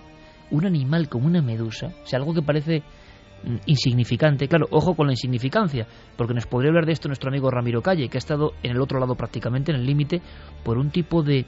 [0.50, 2.82] un animal como una medusa, o sea, algo que parece
[3.44, 4.48] mm, insignificante.
[4.48, 5.86] Claro, ojo con la insignificancia,
[6.16, 8.80] porque nos podría hablar de esto nuestro amigo Ramiro Calle, que ha estado en el
[8.80, 10.22] otro lado prácticamente, en el límite,
[10.64, 11.46] por un tipo de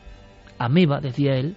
[0.59, 1.57] ameba, decía él.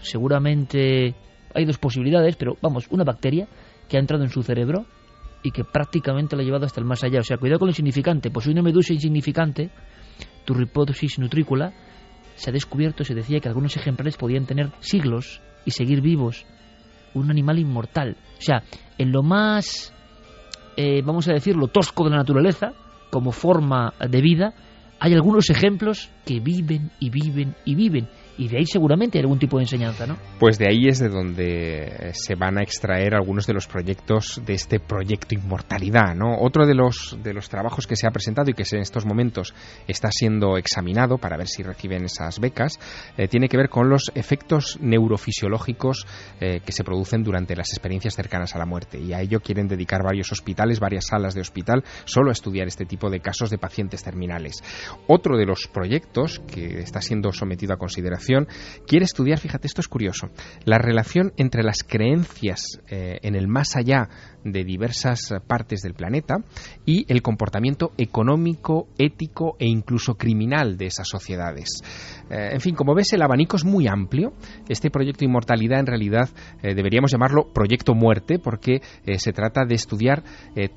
[0.00, 1.14] Seguramente
[1.54, 3.48] hay dos posibilidades, pero vamos, una bacteria
[3.88, 4.86] que ha entrado en su cerebro
[5.42, 7.20] y que prácticamente lo ha llevado hasta el más allá.
[7.20, 8.30] O sea, cuidado con lo insignificante.
[8.30, 9.70] Pues una medusa insignificante,
[10.44, 11.72] Turripodosis nutricula,
[12.38, 16.46] se ha descubierto, se decía que algunos ejemplares podían tener siglos y seguir vivos.
[17.14, 18.16] Un animal inmortal.
[18.38, 18.62] O sea,
[18.96, 19.92] en lo más,
[20.76, 22.74] eh, vamos a decirlo, tosco de la naturaleza,
[23.10, 24.54] como forma de vida,
[25.00, 28.08] hay algunos ejemplos que viven y viven y viven.
[28.38, 30.16] Y de ahí seguramente hay algún tipo de enseñanza, ¿no?
[30.38, 34.54] Pues de ahí es de donde se van a extraer algunos de los proyectos de
[34.54, 36.38] este proyecto Inmortalidad, ¿no?
[36.40, 39.54] Otro de los, de los trabajos que se ha presentado y que en estos momentos
[39.88, 42.78] está siendo examinado para ver si reciben esas becas,
[43.16, 46.06] eh, tiene que ver con los efectos neurofisiológicos
[46.40, 49.00] eh, que se producen durante las experiencias cercanas a la muerte.
[49.00, 52.86] Y a ello quieren dedicar varios hospitales, varias salas de hospital, solo a estudiar este
[52.86, 54.62] tipo de casos de pacientes terminales.
[55.08, 58.27] Otro de los proyectos que está siendo sometido a consideración
[58.86, 60.30] quiere estudiar, fíjate, esto es curioso,
[60.64, 64.08] la relación entre las creencias eh, en el más allá
[64.44, 66.36] de diversas partes del planeta
[66.84, 71.82] y el comportamiento económico, ético e incluso criminal de esas sociedades.
[72.30, 74.32] Eh, en fin, como ves, el abanico es muy amplio.
[74.68, 76.28] Este proyecto Inmortalidad, en realidad,
[76.62, 80.22] eh, deberíamos llamarlo Proyecto Muerte, porque eh, se trata de estudiar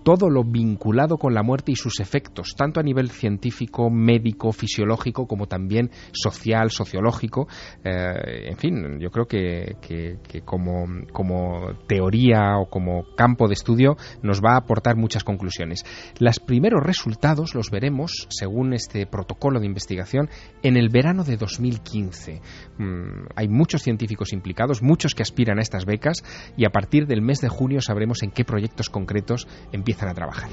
[0.04, 5.28] todo lo vinculado con la muerte y sus efectos, tanto a nivel científico, médico, fisiológico,
[5.28, 7.48] como también social, sociológico.
[7.84, 14.42] en fin, yo creo que, que como, como teoría o como campo de estudio nos
[14.42, 15.84] va a aportar muchas conclusiones.
[16.18, 20.30] Los primeros resultados los veremos, según este protocolo de investigación,
[20.64, 22.42] en el verano de 2015.
[22.78, 26.24] Mm, hay muchos científicos implicados, muchos que aspiran a estas becas
[26.58, 30.50] y a partir del mes de junio sabremos en qué proyectos concretos empiezan a trabajar.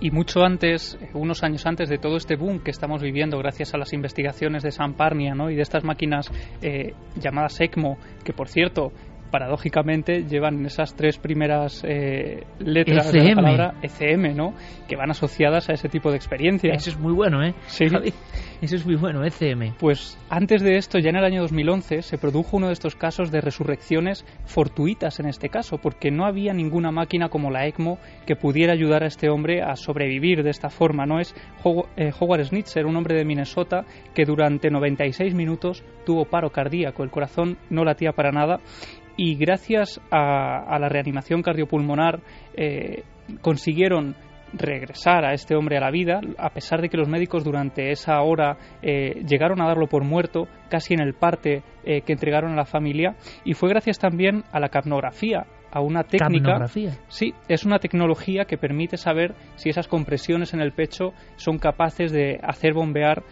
[0.00, 3.78] Y mucho antes, unos años antes de todo este boom que estamos viviendo gracias a
[3.78, 5.50] las investigaciones de San Parnia ¿no?
[5.50, 6.30] y de estas máquinas
[6.62, 8.92] eh, llamadas ECMO, que por cierto
[9.30, 14.54] paradójicamente llevan esas tres primeras eh, letras de la palabra ECM, ¿no?
[14.88, 16.76] Que van asociadas a ese tipo de experiencias.
[16.76, 17.54] Eso es muy bueno, ¿eh?
[17.66, 17.86] Sí.
[18.60, 19.74] Eso es muy bueno, ECM.
[19.78, 23.30] Pues antes de esto, ya en el año 2011, se produjo uno de estos casos
[23.30, 28.34] de resurrecciones fortuitas en este caso, porque no había ninguna máquina como la ECMO que
[28.34, 31.20] pudiera ayudar a este hombre a sobrevivir de esta forma, ¿no?
[31.20, 31.36] Es
[31.96, 37.10] eh, Howard Schnitzer, un hombre de Minnesota que durante 96 minutos tuvo paro cardíaco, el
[37.10, 38.60] corazón no latía para nada
[39.18, 42.20] y gracias a, la reanimación cardiopulmonar
[42.54, 43.02] eh,
[43.42, 44.14] consiguieron
[44.52, 48.22] regresar a este hombre a la vida, a pesar de que los médicos durante esa
[48.22, 52.56] hora eh, llegaron a darlo por muerto, casi en el parte eh, que entregaron a
[52.56, 56.66] la familia, y fue gracias también a la capnografía, a una técnica.
[57.08, 62.12] Sí, es una tecnología que permite saber si esas compresiones en el pecho son capaces
[62.12, 63.24] de hacer bombear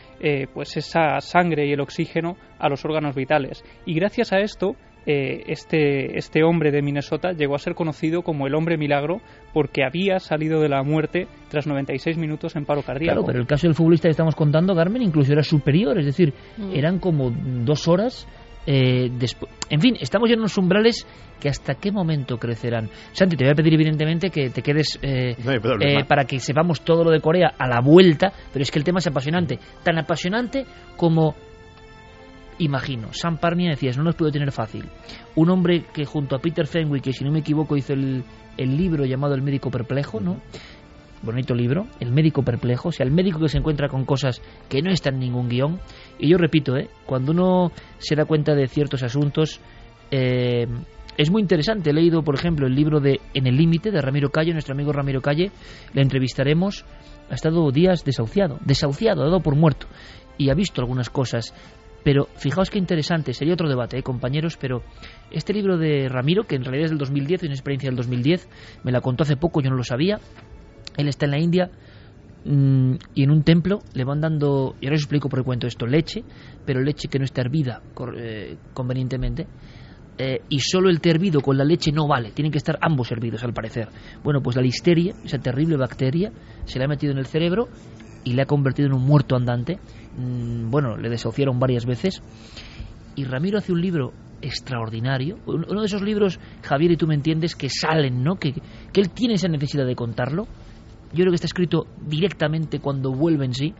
[0.52, 3.64] pues esa sangre y el oxígeno a los órganos vitales.
[3.86, 4.76] Y gracias a esto
[5.06, 9.20] eh, este, este hombre de Minnesota llegó a ser conocido como el hombre milagro
[9.52, 13.14] porque había salido de la muerte tras 96 minutos en paro cardíaco.
[13.14, 16.34] Claro, pero el caso del futbolista que estamos contando, Carmen, incluso era superior, es decir,
[16.56, 16.74] mm.
[16.74, 18.26] eran como dos horas
[18.66, 19.52] eh, después.
[19.70, 21.06] En fin, estamos ya en unos umbrales
[21.40, 22.88] que hasta qué momento crecerán.
[23.12, 25.36] Santi, te voy a pedir evidentemente que te quedes eh,
[26.08, 28.98] para que sepamos todo lo de Corea a la vuelta, pero es que el tema
[28.98, 29.58] es apasionante.
[29.84, 30.64] Tan apasionante
[30.96, 31.36] como
[32.58, 34.84] imagino, Sam Parnia decías, no nos puedo tener fácil.
[35.34, 38.24] Un hombre que junto a Peter Fenwick, que si no me equivoco hizo el,
[38.56, 40.40] el libro llamado El médico perplejo, ¿no?
[41.22, 44.82] Bonito libro, El médico perplejo, o sea, el médico que se encuentra con cosas que
[44.82, 45.80] no están en ningún guion.
[46.18, 46.88] Y yo repito, ¿eh?
[47.06, 49.60] cuando uno se da cuenta de ciertos asuntos,
[50.10, 50.66] eh,
[51.16, 51.90] es muy interesante.
[51.90, 54.92] He leído, por ejemplo, el libro de En el límite de Ramiro Calle, nuestro amigo
[54.92, 55.50] Ramiro Calle.
[55.94, 56.84] Le entrevistaremos.
[57.30, 59.86] Ha estado días desahuciado, desahuciado, dado por muerto.
[60.38, 61.54] Y ha visto algunas cosas.
[62.06, 64.84] Pero fijaos qué interesante, sería otro debate, ¿eh, compañeros, pero
[65.32, 68.48] este libro de Ramiro, que en realidad es del 2010, es una experiencia del 2010,
[68.84, 70.20] me la contó hace poco, yo no lo sabía,
[70.96, 71.68] él está en la India
[72.44, 75.66] mm, y en un templo le van dando, y ahora os explico por qué cuento
[75.66, 76.22] esto, leche,
[76.64, 77.82] pero leche que no está hervida
[78.16, 79.48] eh, convenientemente,
[80.16, 83.10] eh, y solo el té hervido con la leche no vale, tienen que estar ambos
[83.10, 83.88] hervidos al parecer.
[84.22, 86.30] Bueno, pues la listeria, esa terrible bacteria,
[86.66, 87.66] se le ha metido en el cerebro
[88.22, 89.78] y le ha convertido en un muerto andante
[90.16, 92.22] Mm, bueno, le desahuciaron varias veces.
[93.14, 94.12] Y Ramiro hace un libro
[94.42, 98.36] extraordinario, uno de esos libros, Javier, y tú me entiendes, que salen, ¿no?
[98.36, 98.52] Que,
[98.92, 100.46] que él tiene esa necesidad de contarlo.
[101.12, 103.74] Yo creo que está escrito directamente cuando vuelve en sí.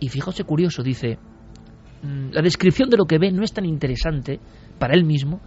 [0.00, 1.18] Y fijaos curioso, dice,
[2.02, 4.40] mm, la descripción de lo que ve no es tan interesante
[4.78, 5.40] para él mismo,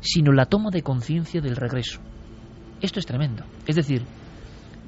[0.00, 2.00] sino la toma de conciencia del regreso.
[2.80, 3.44] Esto es tremendo.
[3.66, 4.02] Es decir,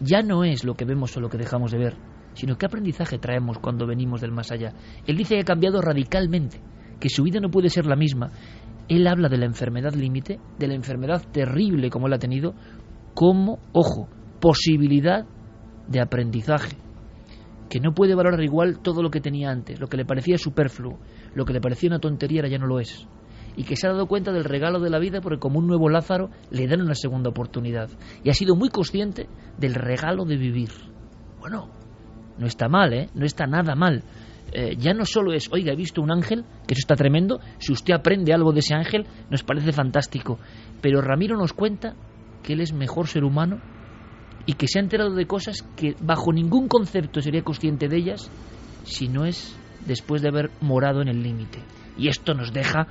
[0.03, 1.97] ya no es lo que vemos o lo que dejamos de ver,
[2.35, 4.73] sino qué aprendizaje traemos cuando venimos del más allá.
[5.07, 6.61] Él dice que ha cambiado radicalmente,
[7.01, 8.31] que su vida no puede ser la misma.
[8.89, 12.55] Él habla de la enfermedad límite, de la enfermedad terrible como él ha tenido,
[13.15, 14.09] como, ojo,
[14.41, 15.27] posibilidad
[15.89, 16.77] de aprendizaje,
[17.69, 20.99] que no puede valorar igual todo lo que tenía antes, lo que le parecía superfluo,
[21.35, 23.07] lo que le parecía una tontería ahora ya no lo es,
[23.57, 25.89] y que se ha dado cuenta del regalo de la vida porque como un nuevo
[25.89, 27.91] Lázaro le dan una segunda oportunidad,
[28.25, 29.29] y ha sido muy consciente
[29.59, 30.71] del regalo de vivir.
[31.41, 31.71] Bueno,
[32.43, 33.09] no está mal, ¿eh?
[33.15, 34.03] No está nada mal.
[34.53, 37.73] Eh, ya no solo es, oiga, he visto un ángel, que eso está tremendo, si
[37.73, 40.39] usted aprende algo de ese ángel, nos parece fantástico.
[40.81, 41.95] Pero Ramiro nos cuenta
[42.43, 43.61] que él es mejor ser humano
[44.45, 48.29] y que se ha enterado de cosas que bajo ningún concepto sería consciente de ellas
[48.83, 49.57] si no es
[49.87, 51.61] después de haber morado en el límite.
[51.97, 52.89] Y esto nos deja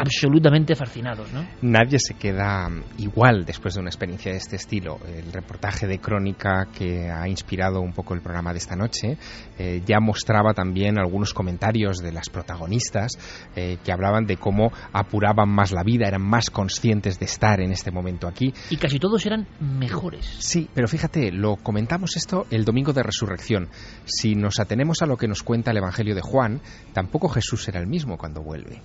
[0.00, 1.46] absolutamente fascinados, ¿no?
[1.60, 2.68] Nadie se queda
[2.98, 4.98] igual después de una experiencia de este estilo.
[5.06, 9.18] El reportaje de Crónica que ha inspirado un poco el programa de esta noche
[9.58, 13.12] eh, ya mostraba también algunos comentarios de las protagonistas
[13.54, 17.70] eh, que hablaban de cómo apuraban más la vida, eran más conscientes de estar en
[17.70, 18.54] este momento aquí.
[18.70, 20.24] Y casi todos eran mejores.
[20.38, 23.68] Sí, pero fíjate, lo comentamos esto el domingo de resurrección.
[24.04, 26.62] Si nos atenemos a lo que nos cuenta el Evangelio de Juan,
[26.94, 28.80] tampoco Jesús era el mismo cuando vuelve.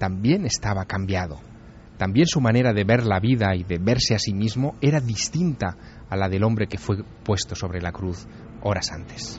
[0.00, 1.38] También estaba cambiado.
[1.98, 5.76] También su manera de ver la vida y de verse a sí mismo era distinta
[6.08, 8.26] a la del hombre que fue puesto sobre la cruz
[8.62, 9.38] horas antes.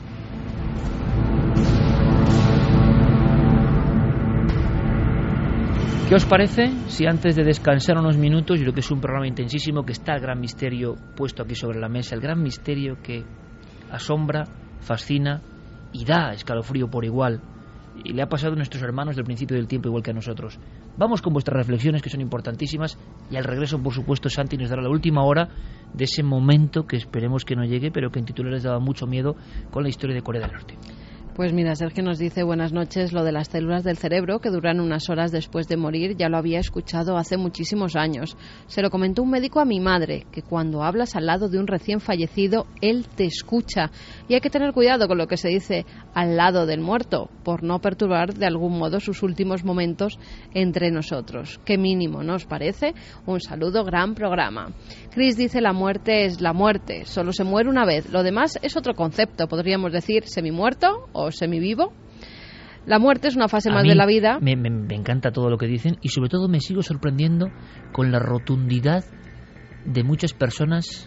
[6.08, 9.26] ¿Qué os parece si antes de descansar unos minutos, y lo que es un programa
[9.26, 13.24] intensísimo, que está el gran misterio puesto aquí sobre la mesa, el gran misterio que
[13.90, 14.44] asombra,
[14.78, 15.42] fascina
[15.92, 17.40] y da escalofrío por igual,
[18.04, 20.58] y le ha pasado a nuestros hermanos del principio del tiempo igual que a nosotros.
[20.96, 22.98] Vamos con vuestras reflexiones que son importantísimas
[23.30, 25.48] y al regreso, por supuesto, Santi nos dará la última hora
[25.92, 29.36] de ese momento que esperemos que no llegue, pero que en titulares daba mucho miedo
[29.70, 30.76] con la historia de Corea del Norte.
[31.34, 34.80] Pues mira, Sergio nos dice buenas noches, lo de las células del cerebro que duran
[34.80, 38.36] unas horas después de morir, ya lo había escuchado hace muchísimos años.
[38.66, 41.66] Se lo comentó un médico a mi madre, que cuando hablas al lado de un
[41.66, 43.90] recién fallecido, él te escucha.
[44.32, 45.84] Y hay que tener cuidado con lo que se dice
[46.14, 50.18] al lado del muerto, por no perturbar de algún modo sus últimos momentos
[50.54, 51.60] entre nosotros.
[51.66, 52.94] Qué mínimo, ¿no os parece?
[53.26, 54.70] Un saludo, gran programa.
[55.10, 58.10] Chris dice la muerte es la muerte, solo se muere una vez.
[58.10, 61.92] Lo demás es otro concepto, podríamos decir semi-muerto o semivivo.
[62.86, 64.38] La muerte es una fase A más de la vida.
[64.40, 67.48] Me, me- me encanta todo lo que dicen y sobre todo me sigo sorprendiendo
[67.92, 69.04] con la rotundidad
[69.84, 71.06] de muchas personas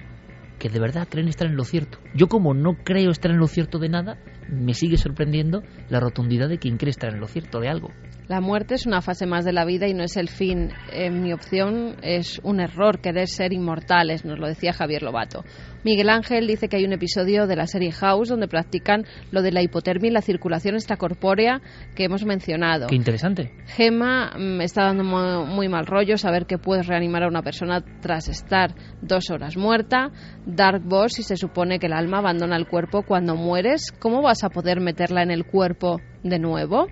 [0.60, 2.00] que de verdad creen estar en lo cierto.
[2.14, 4.18] Yo como no creo estar en lo cierto de nada,
[4.50, 7.90] me sigue sorprendiendo la rotundidad de quien cree estar en lo cierto de algo.
[8.28, 10.70] La muerte es una fase más de la vida y no es el fin.
[10.92, 15.44] En mi opción es un error querer ser inmortales, nos lo decía Javier Lobato.
[15.84, 19.52] Miguel Ángel dice que hay un episodio de la serie House donde practican lo de
[19.52, 21.62] la hipotermia y la circulación extracorpórea
[21.96, 22.88] que hemos mencionado.
[22.88, 23.52] Qué interesante.
[23.68, 27.84] Gema me está dando mu- muy mal rollo saber que puedes reanimar a una persona
[28.02, 28.74] tras estar
[29.04, 30.10] dos horas muerta.
[30.48, 34.44] Dark Boss, si se supone que el alma abandona el cuerpo cuando mueres, ¿cómo vas
[34.44, 36.88] a poder meterla en el cuerpo de nuevo?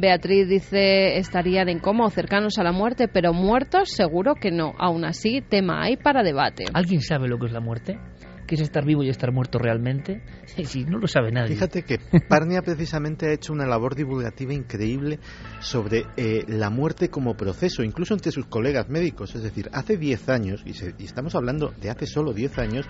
[0.00, 4.74] Beatriz dice estarían en coma o cercanos a la muerte, pero muertos seguro que no.
[4.78, 6.64] Aún así, tema hay para debate.
[6.72, 7.98] ¿Alguien sabe lo que es la muerte?
[8.48, 10.22] ¿Qué es estar vivo y estar muerto realmente?
[10.64, 11.54] Si no lo sabe nadie.
[11.54, 11.98] Fíjate que
[12.28, 15.20] Parnia precisamente ha hecho una labor divulgativa increíble
[15.60, 19.34] sobre eh, la muerte como proceso, incluso entre sus colegas médicos.
[19.36, 22.86] Es decir, hace 10 años, y, se- y estamos hablando de hace solo 10 años,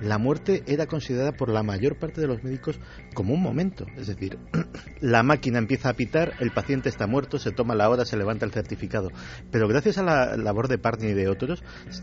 [0.00, 2.78] la muerte era considerada por la mayor parte de los médicos
[3.14, 3.84] como un momento.
[3.96, 4.38] Es decir,
[5.00, 8.46] la máquina empieza a pitar, el paciente está muerto, se toma la hora, se levanta
[8.46, 9.10] el certificado.
[9.50, 11.62] Pero gracias a la labor de Parnia y de otros,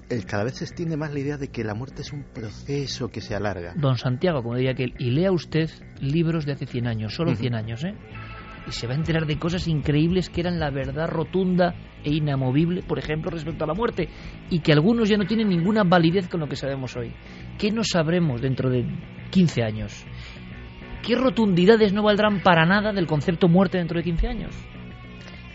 [0.10, 2.97] el- cada vez se extiende más la idea de que la muerte es un proceso
[3.10, 3.74] que se alarga.
[3.76, 5.69] Don Santiago, como diría aquel, y lea usted
[6.02, 7.41] libros de hace 100 años, solo Ujú.
[7.41, 7.94] 100 años, ¿eh?
[8.68, 12.82] Y se va a enterar de cosas increíbles que eran la verdad rotunda e inamovible,
[12.82, 14.10] por ejemplo, respecto a la muerte,
[14.49, 17.14] y que algunos ya no tienen ninguna validez con lo que sabemos hoy.
[17.57, 18.86] ¿Qué no sabremos dentro de
[19.32, 20.06] 15 años?
[21.06, 24.56] ¿Qué rotundidades no valdrán para nada del concepto muerte dentro de 15 años?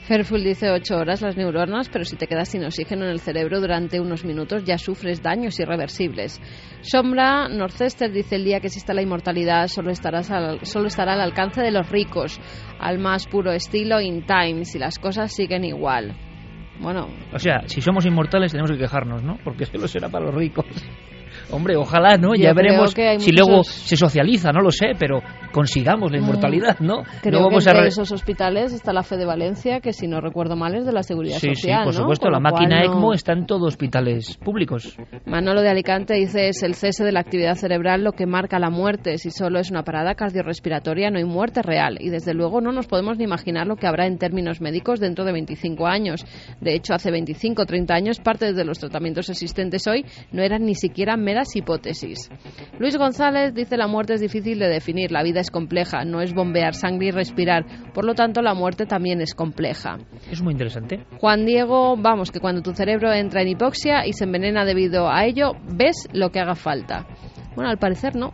[0.09, 3.61] Fairfield dice 8 horas las neuronas, pero si te quedas sin oxígeno en el cerebro
[3.61, 6.41] durante unos minutos ya sufres daños irreversibles.
[6.81, 11.21] Sombra Norcester dice el día que exista la inmortalidad solo, estarás al- solo estará al
[11.21, 12.41] alcance de los ricos,
[12.81, 16.15] al más puro estilo in time, si las cosas siguen igual.
[16.81, 19.39] Bueno, O sea, si somos inmortales tenemos que quejarnos, ¿no?
[19.45, 20.67] Porque solo será para los ricos.
[21.53, 22.35] Hombre, ojalá, ¿no?
[22.35, 25.21] Ya veremos que si muchos- luego se socializa, no lo sé, pero
[25.53, 27.03] consigamos la inmortalidad, ¿no?
[27.21, 29.93] creo no que vamos a entre re- esos hospitales está la fe de Valencia, que
[29.93, 32.01] si no recuerdo mal es de la Seguridad Sí, sí, Social, por ¿no?
[32.01, 34.97] supuesto, Con la máquina no- ECMO está en todos hospitales públicos.
[35.27, 38.71] Manolo de Alicante dice es el cese de la actividad cerebral lo que marca la
[38.71, 39.19] muerte.
[39.19, 42.87] Si solo es una parada cardiorrespiratoria no hay muerte real y desde luego no nos
[42.87, 46.25] podemos ni imaginar lo que habrá en términos médicos dentro de 25 años.
[46.61, 50.65] De hecho, hace 25 o 30 años parte de los tratamientos existentes hoy no eran
[50.65, 52.31] ni siquiera meras hipótesis.
[52.79, 56.35] Luis González dice la muerte es difícil de definir, la vida es compleja, no es
[56.35, 59.99] bombear sangre y respirar, por lo tanto la muerte también es compleja.
[60.31, 61.05] Es muy interesante.
[61.19, 65.25] Juan Diego, vamos, que cuando tu cerebro entra en hipoxia y se envenena debido a
[65.25, 67.07] ello, ves lo que haga falta.
[67.55, 68.33] Bueno, al parecer no,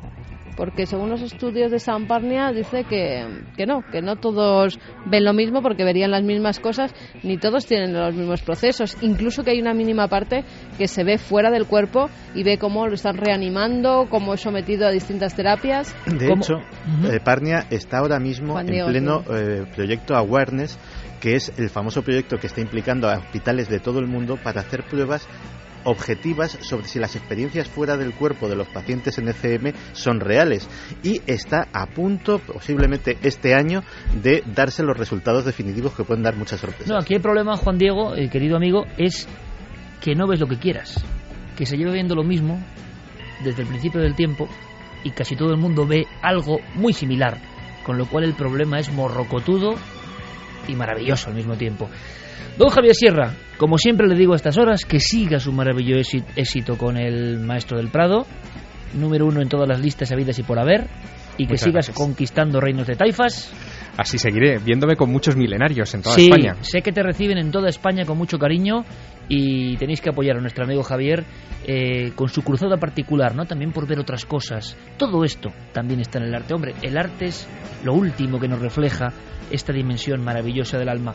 [0.58, 5.24] porque según los estudios de San Parnia dice que, que no, que no todos ven
[5.24, 9.52] lo mismo porque verían las mismas cosas, ni todos tienen los mismos procesos, incluso que
[9.52, 10.42] hay una mínima parte
[10.76, 14.88] que se ve fuera del cuerpo y ve cómo lo están reanimando, cómo es sometido
[14.88, 15.94] a distintas terapias.
[16.06, 16.54] De Cómo- hecho,
[17.08, 20.76] eh, Parnia está ahora mismo Juan en Diego, pleno eh, proyecto Awareness
[21.20, 24.60] que es el famoso proyecto que está implicando a hospitales de todo el mundo para
[24.60, 25.26] hacer pruebas
[25.88, 30.68] objetivas sobre si las experiencias fuera del cuerpo de los pacientes en ECM son reales
[31.02, 33.82] y está a punto, posiblemente este año,
[34.22, 36.88] de darse los resultados definitivos que pueden dar muchas sorpresas.
[36.88, 39.26] No, aquí el problema, Juan Diego, eh, querido amigo, es
[40.00, 41.02] que no ves lo que quieras,
[41.56, 42.62] que se lleva viendo lo mismo
[43.42, 44.48] desde el principio del tiempo
[45.04, 47.38] y casi todo el mundo ve algo muy similar,
[47.84, 49.74] con lo cual el problema es morrocotudo
[50.66, 51.88] y maravilloso al mismo tiempo.
[52.56, 56.76] Don Javier Sierra, como siempre le digo a estas horas, que siga su maravilloso éxito
[56.76, 58.26] con el Maestro del Prado,
[58.94, 60.86] número uno en todas las listas habidas y por haber,
[61.36, 61.96] y que Muchas sigas gracias.
[61.96, 63.52] conquistando reinos de taifas.
[63.96, 66.56] Así seguiré, viéndome con muchos milenarios en toda sí, España.
[66.60, 68.84] sé que te reciben en toda España con mucho cariño
[69.28, 71.24] y tenéis que apoyar a nuestro amigo Javier
[71.66, 73.44] eh, con su cruzada particular, ¿no?
[73.44, 74.76] También por ver otras cosas.
[74.96, 76.54] Todo esto también está en el arte.
[76.54, 77.48] Hombre, el arte es
[77.84, 79.12] lo último que nos refleja
[79.50, 81.12] esta dimensión maravillosa del alma.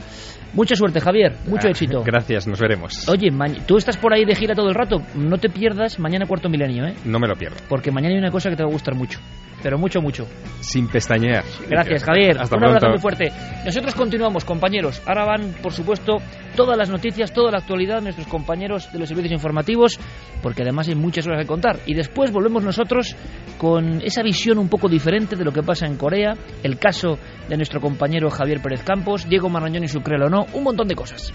[0.53, 1.33] Mucha suerte, Javier.
[1.47, 2.03] Mucho Ah, éxito.
[2.03, 3.07] Gracias, nos veremos.
[3.09, 3.29] Oye,
[3.65, 5.01] tú estás por ahí de gira todo el rato.
[5.15, 6.93] No te pierdas mañana cuarto milenio, ¿eh?
[7.05, 7.57] No me lo pierdo.
[7.69, 9.19] Porque mañana hay una cosa que te va a gustar mucho.
[9.63, 10.27] Pero mucho, mucho.
[10.59, 11.43] Sin pestañear.
[11.69, 12.37] Gracias, Javier.
[12.37, 12.89] Hasta Un abrazo pronto.
[12.89, 13.31] muy fuerte.
[13.65, 15.01] Nosotros continuamos, compañeros.
[15.05, 16.17] Ahora van, por supuesto,
[16.57, 19.97] todas las noticias, toda la actualidad, nuestros compañeros de los servicios informativos,
[20.41, 21.77] porque además hay muchas cosas que contar.
[21.85, 23.15] Y después volvemos nosotros
[23.57, 27.55] con esa visión un poco diferente de lo que pasa en Corea, el caso de
[27.55, 30.95] nuestro compañero Javier Pérez Campos, Diego Marañón y su Créelo o no, un montón de
[30.95, 31.33] cosas.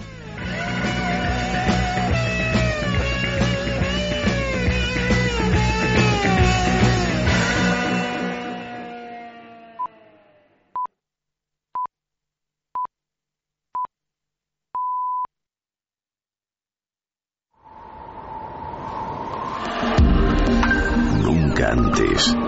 [21.22, 22.47] Nunca antes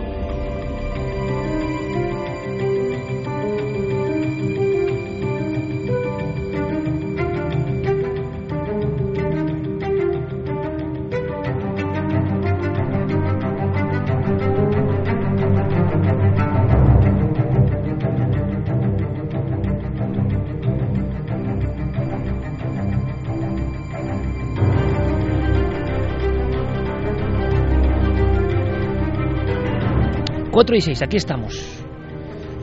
[30.71, 31.83] Cuatro y seis, aquí estamos.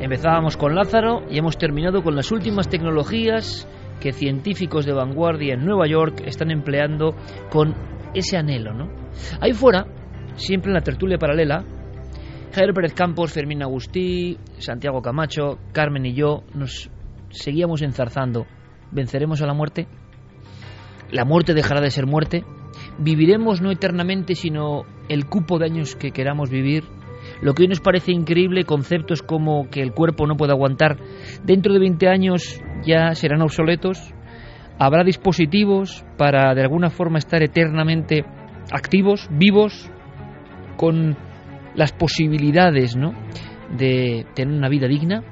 [0.00, 3.68] Empezábamos con Lázaro y hemos terminado con las últimas tecnologías
[4.00, 7.14] que científicos de vanguardia en Nueva York están empleando
[7.50, 7.74] con
[8.14, 8.88] ese anhelo, ¿no?
[9.42, 9.84] Ahí fuera,
[10.36, 11.66] siempre en la tertulia paralela,
[12.54, 16.90] Javier Pérez Campos, Fermín Agustí, Santiago Camacho, Carmen y yo nos
[17.28, 18.46] seguíamos enzarzando.
[18.90, 19.86] ¿Venceremos a la muerte?
[21.10, 22.42] ¿La muerte dejará de ser muerte?
[22.98, 26.84] ¿Viviremos no eternamente sino el cupo de años que queramos vivir?
[27.40, 30.98] Lo que hoy nos parece increíble, conceptos como que el cuerpo no puede aguantar,
[31.44, 34.12] dentro de 20 años ya serán obsoletos.
[34.78, 38.24] Habrá dispositivos para de alguna forma estar eternamente
[38.72, 39.90] activos, vivos,
[40.76, 41.16] con
[41.74, 43.12] las posibilidades ¿no?
[43.76, 45.22] de tener una vida digna.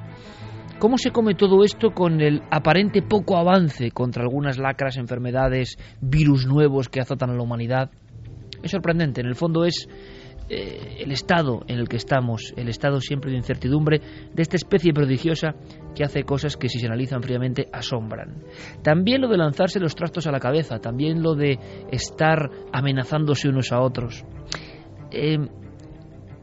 [0.79, 6.47] ¿Cómo se come todo esto con el aparente poco avance contra algunas lacras, enfermedades, virus
[6.47, 7.91] nuevos que azotan a la humanidad?
[8.63, 9.89] Es sorprendente, en el fondo es
[10.49, 14.01] eh, el estado en el que estamos, el estado siempre de incertidumbre
[14.33, 15.55] de esta especie prodigiosa
[15.95, 18.45] que hace cosas que si se analizan fríamente asombran.
[18.83, 21.59] También lo de lanzarse los trastos a la cabeza, también lo de
[21.91, 24.25] estar amenazándose unos a otros.
[25.11, 25.39] Eh,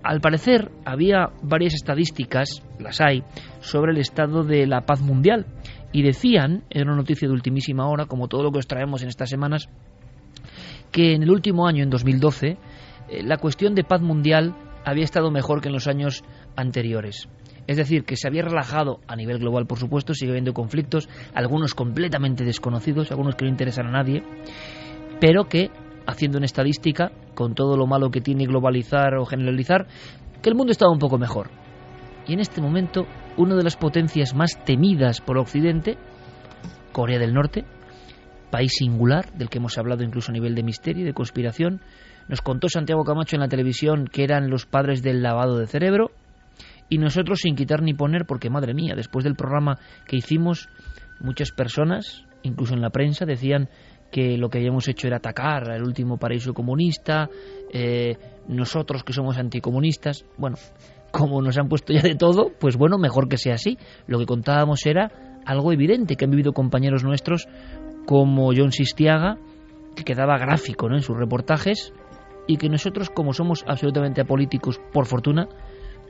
[0.03, 3.23] al parecer había varias estadísticas, las hay,
[3.61, 5.45] sobre el estado de la paz mundial
[5.93, 9.09] y decían, en una noticia de ultimísima hora, como todo lo que os traemos en
[9.09, 9.69] estas semanas,
[10.91, 12.57] que en el último año, en 2012, eh,
[13.22, 16.23] la cuestión de paz mundial había estado mejor que en los años
[16.56, 17.27] anteriores.
[17.68, 21.73] Es decir, que se había relajado a nivel global, por supuesto, sigue habiendo conflictos, algunos
[21.73, 24.23] completamente desconocidos, algunos que no interesan a nadie,
[25.22, 25.72] pero que,
[26.06, 29.88] haciendo una estadística, con todo lo malo que tiene globalizar o generalizar,
[30.41, 31.49] que el mundo estaba un poco mejor.
[32.27, 33.06] Y en este momento,
[33.38, 35.98] una de las potencias más temidas por Occidente,
[36.91, 37.64] Corea del Norte,
[38.52, 41.81] país singular, del que hemos hablado incluso a nivel de misterio y de conspiración,
[42.28, 46.12] nos contó Santiago Camacho en la televisión que eran los padres del lavado de cerebro,
[46.90, 50.70] y nosotros sin quitar ni poner, porque madre mía, después del programa que hicimos,
[51.20, 53.70] muchas personas, incluso en la prensa, decían
[54.12, 57.30] que lo que habíamos hecho era atacar al último paraíso comunista,
[57.74, 58.18] eh,
[58.48, 60.58] nosotros que somos anticomunistas, bueno,
[61.12, 63.78] como nos han puesto ya de todo, pues bueno, mejor que sea así.
[64.08, 65.12] Lo que contábamos era
[65.45, 67.48] algo evidente que han vivido compañeros nuestros
[68.06, 69.38] como John Sistiaga,
[69.95, 70.95] que quedaba gráfico ¿no?
[70.95, 71.94] en sus reportajes,
[72.48, 75.48] y que nosotros, como somos absolutamente apolíticos, por fortuna,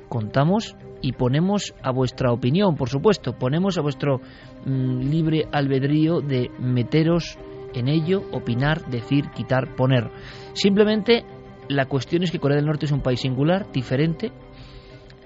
[0.10, 4.20] contamos y ponemos a vuestra opinión, por supuesto, ponemos a vuestro
[4.66, 7.38] mm, libre albedrío de meteros
[7.74, 10.12] en ello, opinar, decir, quitar, poner.
[10.54, 11.26] Simplemente
[11.68, 14.32] la cuestión es que Corea del Norte es un país singular, diferente,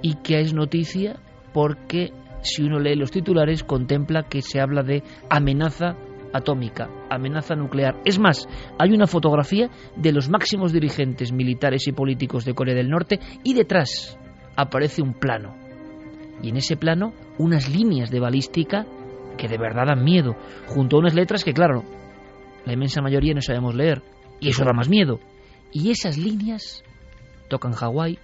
[0.02, 1.18] y que es noticia
[1.54, 2.12] porque
[2.42, 5.98] si uno lee los titulares contempla que se habla de amenaza
[6.34, 7.99] atómica, amenaza nuclear.
[8.06, 8.48] Es más,
[8.80, 13.54] hay una fotografía de los máximos dirigentes militares y políticos de Corea del Norte y
[13.54, 14.18] detrás
[14.56, 15.56] aparece un plano.
[16.41, 18.86] Y en ese plano unas líneas de balística
[19.38, 20.36] que de verdad dan miedo,
[20.66, 21.84] junto a unas letras que, claro,
[22.66, 24.02] la inmensa mayoría no sabemos leer,
[24.40, 25.20] y eso da más miedo.
[25.72, 26.84] Y esas líneas
[27.48, 28.18] tocan Hawái,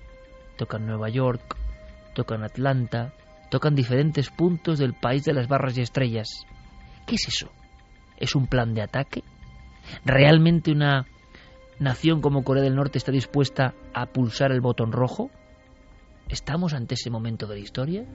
[0.58, 1.56] tocan Nueva York,
[2.14, 3.14] tocan Atlanta,
[3.50, 6.30] tocan diferentes puntos del país de las barras y estrellas.
[7.06, 7.52] ¿Qué es eso?
[8.18, 9.24] ¿Es un plan de ataque?
[10.06, 11.06] ¿Realmente una
[11.80, 15.30] nación como Corea del Norte está dispuesta a pulsar el botón rojo?
[16.30, 18.06] ¿Estamos ante ese momento de la historia?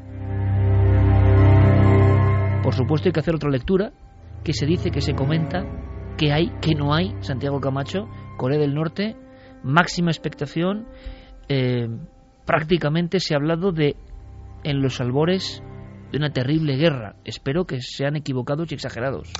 [2.63, 3.93] Por supuesto hay que hacer otra lectura,
[4.45, 5.65] que se dice, que se comenta,
[6.17, 9.17] que hay, que no hay, Santiago Camacho, Corea del Norte,
[9.63, 10.87] máxima expectación,
[11.49, 11.89] eh,
[12.45, 13.97] prácticamente se ha hablado de
[14.65, 15.63] en los albores
[16.11, 17.17] de una terrible guerra.
[17.25, 19.33] Espero que sean equivocados y exagerados.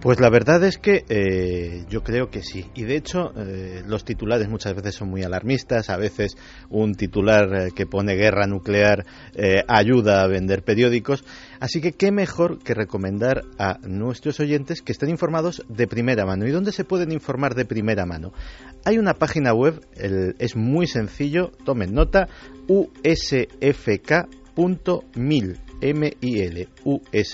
[0.00, 2.70] Pues la verdad es que eh, yo creo que sí.
[2.76, 5.90] Y de hecho, eh, los titulares muchas veces son muy alarmistas.
[5.90, 6.36] A veces
[6.70, 9.04] un titular eh, que pone guerra nuclear
[9.66, 11.24] ayuda a vender periódicos.
[11.58, 16.46] Así que qué mejor que recomendar a nuestros oyentes que estén informados de primera mano.
[16.46, 18.32] ¿Y dónde se pueden informar de primera mano?
[18.84, 19.80] Hay una página web,
[20.38, 22.28] es muy sencillo, tomen nota,
[22.68, 23.18] usfk.mil.
[25.80, 27.28] M-I-L, usfk.mil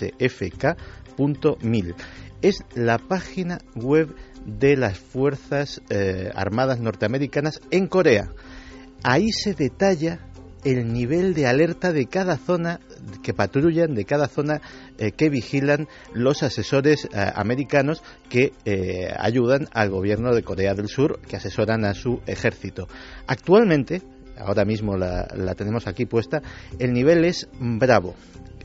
[2.45, 4.15] es la página web
[4.45, 8.29] de las Fuerzas eh, Armadas norteamericanas en Corea.
[9.03, 10.19] Ahí se detalla
[10.63, 12.81] el nivel de alerta de cada zona
[13.23, 14.61] que patrullan, de cada zona
[14.99, 18.53] eh, que vigilan los asesores eh, americanos que
[19.19, 22.89] ayudan al gobierno de Corea del Sur, que asesoran a su ejército.
[23.27, 24.03] Actualmente,
[24.39, 26.43] ahora mismo la, la tenemos aquí puesta,
[26.79, 28.15] el nivel es bravo.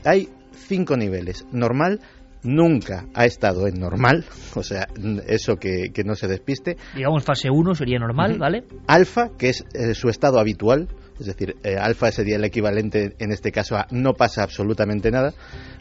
[0.04, 1.46] Hay cinco niveles.
[1.52, 2.00] Normal,
[2.42, 4.24] nunca ha estado en normal,
[4.54, 4.88] o sea,
[5.26, 6.76] eso que, no se despiste.
[6.94, 8.64] Digamos, fase 1 sería normal, ¿vale?
[8.86, 10.88] Alfa, que es eh, su estado habitual,
[11.18, 15.34] es decir, eh, alfa sería el equivalente en este caso a no pasa absolutamente nada.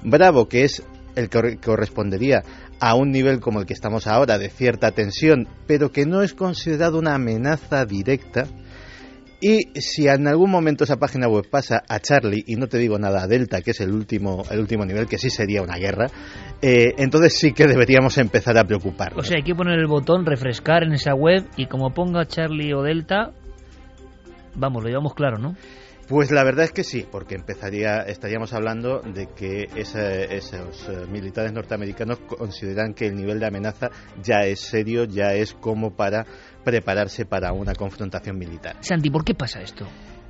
[0.03, 0.83] Bravo, que es
[1.15, 2.43] el que correspondería
[2.81, 6.33] a un nivel como el que estamos ahora, de cierta tensión, pero que no es
[6.33, 8.47] considerado una amenaza directa
[9.41, 12.99] y si en algún momento esa página web pasa a Charlie, y no te digo
[12.99, 16.07] nada a Delta, que es el último, el último nivel, que sí sería una guerra,
[16.61, 19.25] eh, entonces sí que deberíamos empezar a preocuparnos.
[19.25, 22.73] O sea, hay que poner el botón refrescar en esa web y como ponga Charlie
[22.73, 23.31] o Delta,
[24.55, 25.55] vamos, lo llevamos claro, ¿no?
[26.09, 31.53] Pues la verdad es que sí, porque empezaría, estaríamos hablando de que esos eh, militares
[31.53, 33.91] norteamericanos consideran que el nivel de amenaza
[34.23, 36.25] ya es serio, ya es como para
[36.63, 38.77] prepararse para una confrontación militar.
[38.81, 39.87] Santi, ¿por qué pasa esto?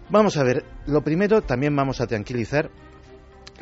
[0.10, 2.72] Vamos a ver, lo primero también vamos a tranquilizar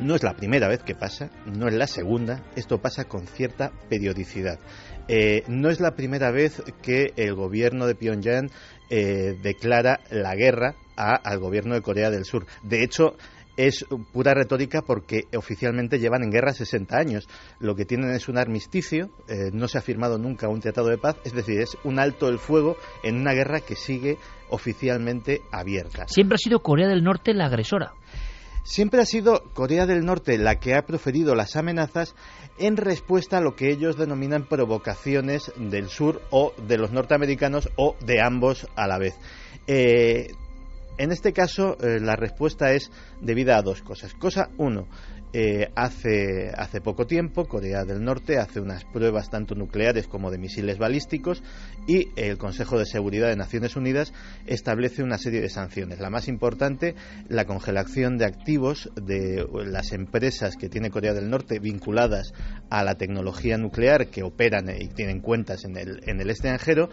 [0.00, 3.72] no es la primera vez que pasa, no es la segunda, esto pasa con cierta
[3.88, 4.58] periodicidad.
[5.08, 8.50] Eh, no es la primera vez que el gobierno de Pyongyang
[8.90, 12.46] eh, declara la guerra al gobierno de Corea del Sur.
[12.62, 13.16] De hecho,
[13.58, 17.28] es pura retórica porque oficialmente llevan en guerra 60 años.
[17.58, 20.96] Lo que tienen es un armisticio, eh, no se ha firmado nunca un tratado de
[20.96, 24.16] paz, es decir, es un alto el fuego en una guerra que sigue
[24.48, 26.06] oficialmente abierta.
[26.06, 27.94] Siempre ha sido Corea del Norte la agresora.
[28.62, 32.14] Siempre ha sido Corea del Norte la que ha proferido las amenazas
[32.58, 37.96] en respuesta a lo que ellos denominan provocaciones del sur o de los norteamericanos o
[38.04, 39.16] de ambos a la vez.
[39.66, 40.28] Eh,
[40.98, 44.14] en este caso, eh, la respuesta es debida a dos cosas.
[44.14, 44.86] Cosa uno,
[45.34, 50.38] eh, hace, hace poco tiempo Corea del Norte hace unas pruebas tanto nucleares como de
[50.38, 51.42] misiles balísticos
[51.86, 54.14] y el Consejo de Seguridad de Naciones Unidas
[54.46, 56.00] establece una serie de sanciones.
[56.00, 56.94] La más importante,
[57.28, 62.32] la congelación de activos de las empresas que tiene Corea del Norte vinculadas
[62.70, 66.88] a la tecnología nuclear que operan y tienen cuentas en el, en el extranjero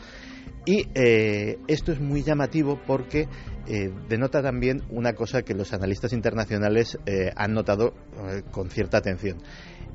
[0.66, 3.28] y eh, esto es muy llamativo porque
[3.68, 6.98] eh, denota también una cosa que los analistas internacionales
[7.36, 7.94] han notado
[8.52, 9.42] con cierta atención.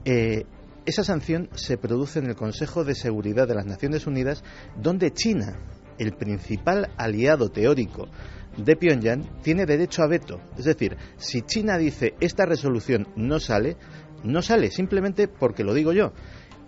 [0.05, 4.43] esa sanción se produce en el Consejo de Seguridad de las Naciones Unidas,
[4.77, 5.59] donde China,
[5.98, 8.09] el principal aliado teórico
[8.57, 10.40] de Pyongyang, tiene derecho a veto.
[10.57, 13.77] Es decir, si China dice esta resolución no sale,
[14.24, 16.12] no sale simplemente porque lo digo yo.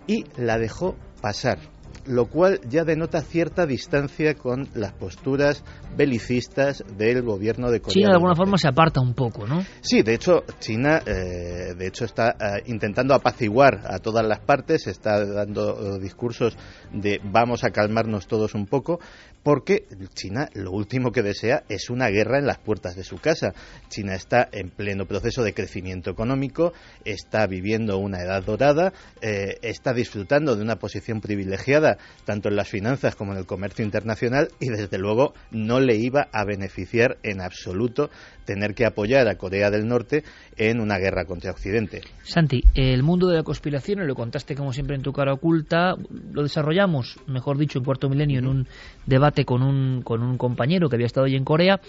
[0.05, 1.72] Y la dejó pasar
[2.05, 5.63] lo cual ya denota cierta distancia con las posturas
[5.95, 7.93] belicistas del gobierno de Corea.
[7.93, 9.63] China de alguna forma se aparta un poco, ¿no?
[9.81, 14.87] Sí, de hecho China, eh, de hecho está eh, intentando apaciguar a todas las partes,
[14.87, 16.57] está dando eh, discursos
[16.91, 18.99] de vamos a calmarnos todos un poco,
[19.43, 23.53] porque China lo último que desea es una guerra en las puertas de su casa.
[23.89, 26.73] China está en pleno proceso de crecimiento económico,
[27.05, 33.15] está viviendo una edad dorada, está disfrutando de una posición privilegiada tanto en las finanzas
[33.15, 38.09] como en el comercio internacional y desde luego no le iba a beneficiar en absoluto
[38.45, 40.23] tener que apoyar a Corea del Norte
[40.57, 42.01] en una guerra contra Occidente.
[42.23, 45.95] Santi, el mundo de la conspiración, lo contaste como siempre en tu cara oculta,
[46.31, 48.67] lo desarrollamos, mejor dicho, en cuarto milenio en un
[49.05, 51.81] debate con un, con un compañero que había estado allí en Corea.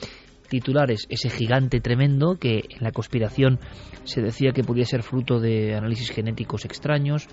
[0.48, 3.58] Titulares, ese gigante tremendo que en la conspiración
[4.04, 7.28] se decía que podía ser fruto de análisis genéticos extraños,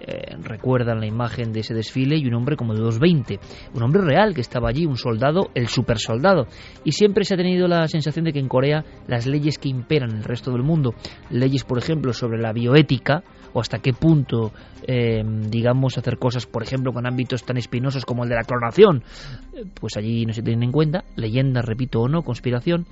[0.00, 3.40] eh, recuerdan la imagen de ese desfile y un hombre como de 2,20,
[3.74, 6.46] un hombre real que estaba allí, un soldado, el supersoldado.
[6.84, 10.10] Y siempre se ha tenido la sensación de que en Corea las leyes que imperan
[10.10, 10.94] en el resto del mundo,
[11.30, 14.52] leyes por ejemplo sobre la bioética, o hasta qué punto,
[14.86, 19.02] eh, digamos, hacer cosas, por ejemplo, con ámbitos tan espinosos como el de la clonación,
[19.54, 22.86] eh, pues allí no se tienen en cuenta, leyendas, repito o no, conspiración,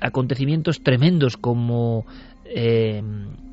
[0.00, 2.06] acontecimientos tremendos como
[2.44, 3.02] eh,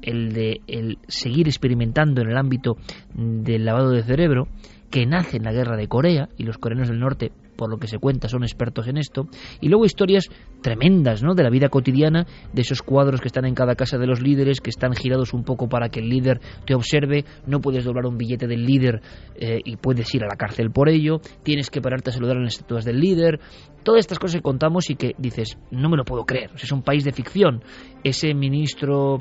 [0.01, 2.77] el de el seguir experimentando en el ámbito
[3.13, 4.47] del lavado de cerebro,
[4.89, 7.31] que nace en la guerra de Corea, y los coreanos del norte
[7.61, 9.27] por lo que se cuenta, son expertos en esto.
[9.59, 10.31] Y luego historias
[10.63, 11.35] tremendas, ¿no?
[11.35, 14.61] De la vida cotidiana, de esos cuadros que están en cada casa de los líderes,
[14.61, 17.23] que están girados un poco para que el líder te observe.
[17.45, 19.03] No puedes doblar un billete del líder
[19.35, 21.21] eh, y puedes ir a la cárcel por ello.
[21.43, 23.39] Tienes que pararte a saludar en las estatuas del líder.
[23.83, 26.49] Todas estas cosas que contamos y que dices, no me lo puedo creer.
[26.55, 27.63] es un país de ficción.
[28.03, 29.19] Ese ministro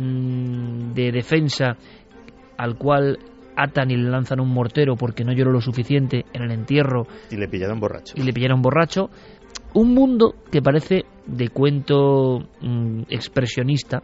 [0.00, 1.76] mm, de defensa
[2.56, 3.18] al cual
[3.62, 7.06] atan y le lanzan un mortero porque no lloró lo suficiente en el entierro.
[7.30, 8.14] Y le pillaron borracho.
[8.16, 9.10] Y le pillaron borracho.
[9.74, 14.02] Un mundo que parece de cuento mm, expresionista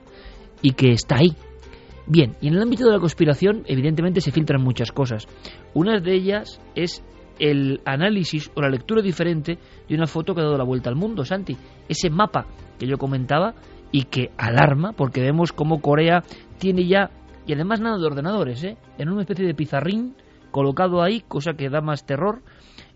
[0.63, 1.35] y que está ahí.
[2.07, 5.27] Bien, y en el ámbito de la conspiración, evidentemente se filtran muchas cosas.
[5.75, 7.03] Una de ellas es
[7.39, 9.59] el análisis o la lectura diferente
[9.89, 11.57] de una foto que ha dado la vuelta al mundo, Santi.
[11.89, 12.47] Ese mapa
[12.79, 13.55] que yo comentaba
[13.91, 16.23] y que alarma porque vemos cómo Corea
[16.59, 17.11] tiene ya
[17.47, 18.77] y además nada de ordenadores, ¿eh?
[18.99, 20.15] en una especie de pizarrín
[20.51, 22.43] colocado ahí, cosa que da más terror,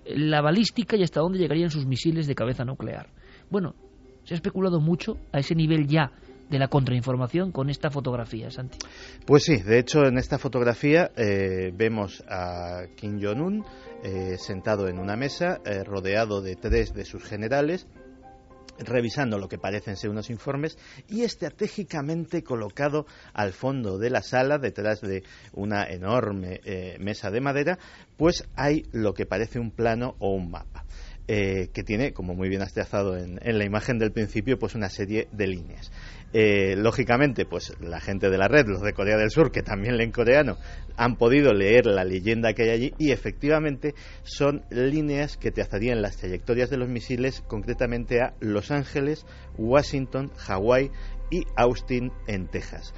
[0.05, 3.10] la balística y hasta dónde llegarían sus misiles de cabeza nuclear.
[3.51, 3.74] Bueno,
[4.24, 6.12] se ha especulado mucho a ese nivel ya
[6.51, 8.78] de la contrainformación con esta fotografía, Santi.
[9.24, 13.64] Pues sí, de hecho en esta fotografía eh, vemos a Kim Jong-un
[14.02, 17.86] eh, sentado en una mesa, eh, rodeado de tres de sus generales,
[18.81, 20.78] revisando lo que parecen ser unos informes
[21.09, 27.40] y estratégicamente colocado al fondo de la sala, detrás de una enorme eh, mesa de
[27.40, 27.78] madera,
[28.16, 30.85] pues hay lo que parece un plano o un mapa.
[31.32, 34.89] Eh, que tiene, como muy bien has trazado en, la imagen del principio, pues una
[34.89, 35.93] serie de líneas.
[36.32, 39.97] Eh, lógicamente, pues la gente de la red, los de Corea del Sur, que también
[39.97, 40.59] leen coreano,
[40.97, 43.94] han podido leer la leyenda que hay allí y efectivamente
[44.24, 49.24] son líneas que trazarían las trayectorias de los misiles concretamente a Los Ángeles,
[49.57, 50.90] Washington, Hawái
[51.31, 52.93] y Austin en Texas.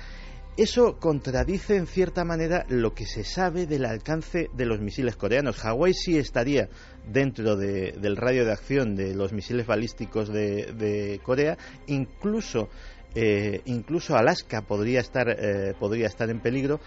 [0.56, 5.56] Eso contradice en cierta manera lo que se sabe del alcance de los misiles coreanos.
[5.56, 6.68] Hawái sí estaría
[7.06, 11.56] dentro del radio de acción de los misiles balísticos de Corea,
[11.86, 12.68] incluso
[13.14, 16.80] eh, incluso Alaska podría estar, eh, podría estar en peligro,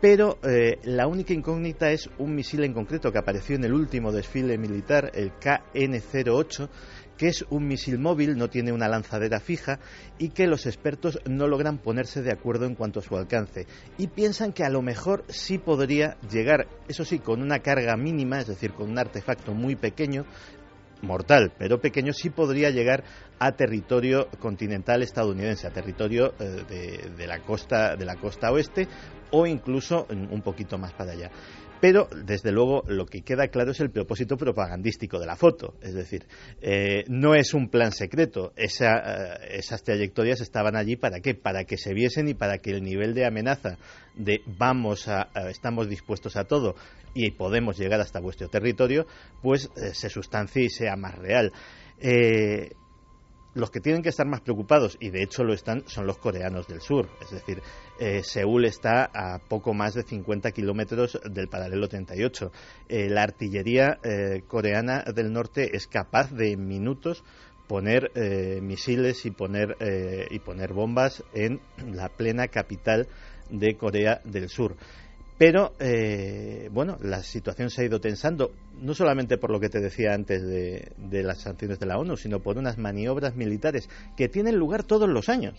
[0.00, 4.12] pero eh, la única incógnita es un misil en concreto que apareció en el último
[4.12, 6.68] desfile militar, el KN-08,
[7.22, 9.78] que es un misil móvil, no tiene una lanzadera fija
[10.18, 13.68] y que los expertos no logran ponerse de acuerdo en cuanto a su alcance.
[13.96, 18.40] Y piensan que a lo mejor sí podría llegar, eso sí, con una carga mínima,
[18.40, 20.26] es decir, con un artefacto muy pequeño,
[21.02, 23.04] mortal, pero pequeño, sí podría llegar
[23.38, 28.88] a territorio continental estadounidense, a territorio eh, de, la costa, de la costa oeste
[29.30, 31.30] o incluso un poquito más para allá.
[31.82, 35.74] Pero, desde luego, lo que queda claro es el propósito propagandístico de la foto.
[35.82, 36.28] Es decir,
[36.60, 38.52] eh, no es un plan secreto.
[38.56, 38.68] Eh,
[39.50, 41.34] esas trayectorias estaban allí para qué?
[41.34, 43.78] Para que se viesen y para que el nivel de amenaza
[44.14, 46.76] de vamos a, estamos dispuestos a todo
[47.14, 49.08] y podemos llegar hasta vuestro territorio,
[49.42, 51.50] pues eh, se sustancie y sea más real.
[53.54, 56.66] Los que tienen que estar más preocupados, y de hecho lo están, son los coreanos
[56.66, 57.08] del sur.
[57.22, 57.62] Es decir,
[58.00, 62.50] eh, Seúl está a poco más de 50 kilómetros del paralelo 38.
[62.88, 63.98] la artillería
[64.46, 67.24] coreana del norte es capaz de en minutos
[67.66, 68.10] poner
[68.60, 69.76] misiles y poner,
[70.30, 71.60] y poner bombas en
[71.92, 73.08] la plena capital
[73.50, 74.76] de Corea del Sur
[75.44, 79.80] Pero, eh, bueno, la situación se ha ido tensando, no solamente por lo que te
[79.80, 84.28] decía antes de, de las sanciones de la ONU, sino por unas maniobras militares que
[84.28, 85.58] tienen lugar todos los años.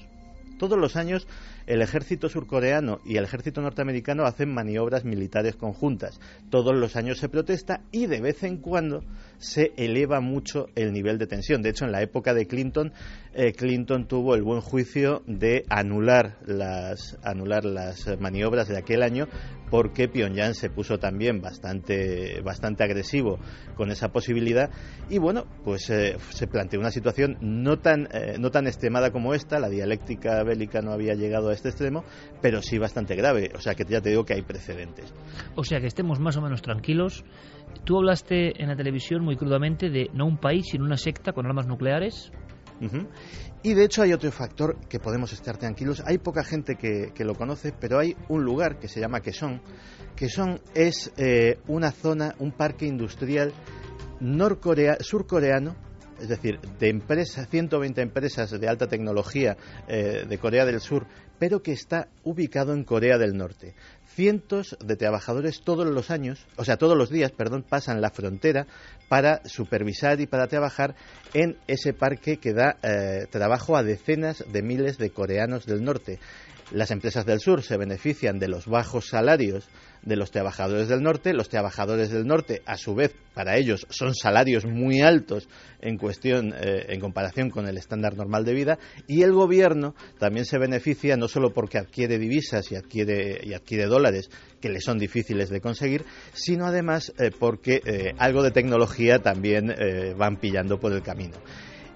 [0.57, 1.27] Todos los años
[1.65, 6.19] el ejército surcoreano y el ejército norteamericano hacen maniobras militares conjuntas.
[6.49, 9.03] Todos los años se protesta y de vez en cuando
[9.37, 11.61] se eleva mucho el nivel de tensión.
[11.61, 12.93] De hecho, en la época de Clinton,
[13.33, 19.27] eh, Clinton tuvo el buen juicio de anular las, anular las maniobras de aquel año
[19.69, 23.39] porque Pyongyang se puso también bastante, bastante agresivo
[23.75, 24.69] con esa posibilidad
[25.09, 29.33] y bueno, pues eh, se planteó una situación no tan, eh, no tan extremada como
[29.33, 32.03] esta, la dialéctica bélica no había llegado a este extremo,
[32.39, 35.11] pero sí bastante grave, o sea que ya te digo que hay precedentes.
[35.55, 37.25] O sea que estemos más o menos tranquilos.
[37.83, 41.47] Tú hablaste en la televisión muy crudamente de no un país, sino una secta con
[41.47, 42.31] armas nucleares.
[43.63, 46.03] Y de hecho hay otro factor que podemos estar tranquilos.
[46.05, 49.61] Hay poca gente que, lo conoce, pero hay un lugar que se llama Quezón.
[50.15, 53.53] Quezón es eh, una zona, un parque industrial
[54.19, 55.75] norcorea, surcoreano,
[56.19, 61.07] es decir, de empresas, 120 empresas de alta tecnología eh, de Corea del Sur,
[61.39, 63.75] pero que está ubicado en Corea del Norte.
[64.15, 68.67] Cientos de trabajadores todos los años, o sea, todos los días, perdón, pasan la frontera
[69.09, 70.95] para supervisar y para trabajar
[71.33, 76.19] en ese parque que da eh, trabajo a decenas de miles de coreanos del norte.
[76.71, 79.67] Las empresas del sur se benefician de los bajos salarios
[80.05, 81.33] de los trabajadores del norte.
[81.33, 85.47] Los trabajadores del norte, a su vez, para ellos son salarios muy altos
[85.81, 88.79] en cuestión, eh, en comparación con el estándar normal de vida.
[89.07, 93.85] Y el gobierno también se beneficia no solo porque adquiere divisas y adquiere, y adquiere
[93.85, 94.29] dólares
[94.63, 99.69] que le son difíciles de conseguir, sino además eh, porque eh, algo de tecnología también
[99.71, 101.37] eh, van pillando por el camino.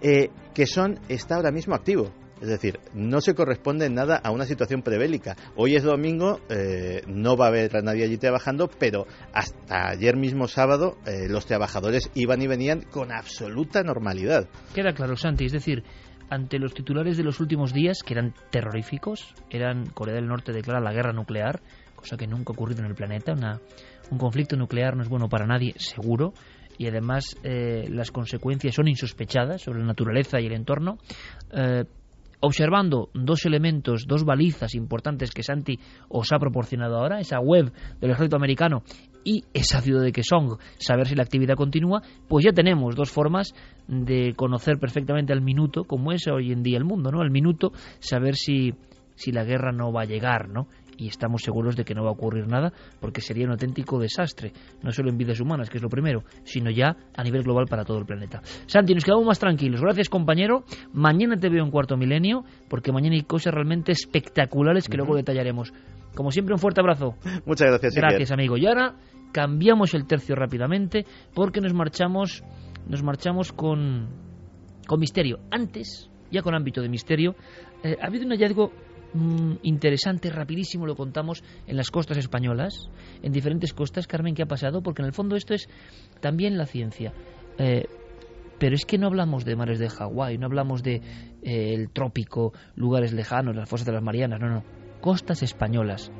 [0.01, 2.13] Que son está ahora mismo activo.
[2.41, 5.35] Es decir, no se corresponde nada a una situación prebélica.
[5.55, 10.15] Hoy es domingo, eh, no va a haber a nadie allí trabajando, pero hasta ayer
[10.15, 14.47] mismo sábado eh, los trabajadores iban y venían con absoluta normalidad.
[14.73, 15.83] Queda claro, Santi, es decir,
[16.29, 20.79] ante los titulares de los últimos días, que eran terroríficos, eran Corea del Norte declara
[20.79, 21.61] la guerra nuclear,
[21.95, 23.59] cosa que nunca ha ocurrido en el planeta, una,
[24.11, 26.33] un conflicto nuclear no es bueno para nadie, seguro,
[26.77, 30.97] y además eh, las consecuencias son insospechadas sobre la naturaleza y el entorno.
[32.39, 38.11] Observando dos elementos, dos balizas importantes que Santi os ha proporcionado ahora, esa web del
[38.11, 38.83] ejército americano
[39.23, 43.53] y esa ciudad de Kesong, saber si la actividad continúa, pues ya tenemos dos formas
[43.87, 47.21] de conocer perfectamente al minuto, como es hoy en día el mundo, ¿no?
[47.21, 48.73] Al minuto, saber si,
[49.15, 50.67] si la guerra no va a llegar, ¿no?
[50.97, 54.51] Y estamos seguros de que no va a ocurrir nada porque sería un auténtico desastre,
[54.81, 57.85] no solo en vidas humanas, que es lo primero, sino ya a nivel global para
[57.85, 58.41] todo el planeta.
[58.65, 59.81] Santi, nos quedamos más tranquilos.
[59.81, 60.63] Gracias, compañero.
[60.93, 65.71] Mañana te veo en cuarto milenio porque mañana hay cosas realmente espectaculares que luego detallaremos.
[66.15, 67.15] Como siempre, un fuerte abrazo.
[67.45, 67.95] Muchas gracias.
[67.95, 68.09] Iker.
[68.09, 68.57] Gracias, amigo.
[68.57, 68.95] Y ahora
[69.31, 71.05] cambiamos el tercio rápidamente
[71.35, 72.43] porque nos marchamos,
[72.87, 74.07] nos marchamos con,
[74.87, 75.39] con misterio.
[75.51, 77.35] Antes, ya con ámbito de misterio,
[77.83, 78.71] eh, ha habido un hallazgo
[79.17, 82.89] mm, interesante, rapidísimo, lo contamos en las costas españolas,
[83.21, 84.07] en diferentes costas.
[84.07, 84.81] Carmen, ¿qué ha pasado?
[84.81, 85.67] Porque en el fondo esto es
[86.19, 87.13] también la ciencia.
[87.57, 87.85] Eh,
[88.59, 90.95] pero es que no hablamos de mares de Hawái, no hablamos de
[91.43, 94.63] eh, el trópico, lugares lejanos, las fosas de las Marianas, no, no.
[95.01, 96.11] Costas españolas.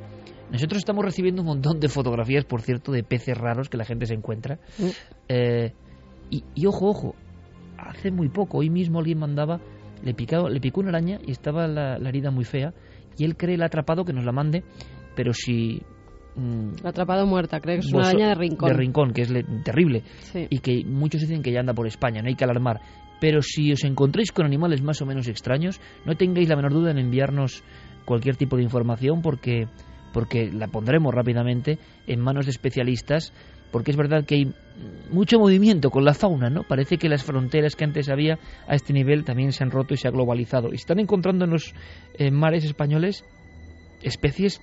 [0.50, 4.06] Nosotros estamos recibiendo un montón de fotografías, por cierto, de peces raros que la gente
[4.06, 4.58] se encuentra.
[5.28, 5.72] Eh,
[6.30, 7.14] y, y ojo, ojo,
[7.76, 9.60] hace muy poco, hoy mismo alguien mandaba,
[10.02, 12.72] le, picado, le picó una araña y estaba la, la herida muy fea,
[13.18, 14.62] y él cree el atrapado que nos la mande,
[15.14, 15.82] pero si
[16.36, 18.68] mm, La atrapado muerta, creo que es una Vos- araña de rincón.
[18.68, 20.02] De rincón, que es le- terrible.
[20.20, 20.46] Sí.
[20.48, 22.80] Y que muchos dicen que ya anda por España, no hay que alarmar.
[23.20, 26.92] Pero si os encontráis con animales más o menos extraños, no tengáis la menor duda
[26.92, 27.64] en enviarnos
[28.04, 29.66] cualquier tipo de información porque,
[30.12, 33.32] porque la pondremos rápidamente en manos de especialistas.
[33.70, 34.52] Porque es verdad que hay
[35.10, 36.62] mucho movimiento con la fauna, ¿no?
[36.62, 39.96] Parece que las fronteras que antes había a este nivel también se han roto y
[39.96, 40.68] se ha globalizado.
[40.68, 41.74] Y se están encontrando en los
[42.18, 43.24] eh, mares españoles
[44.02, 44.60] especies,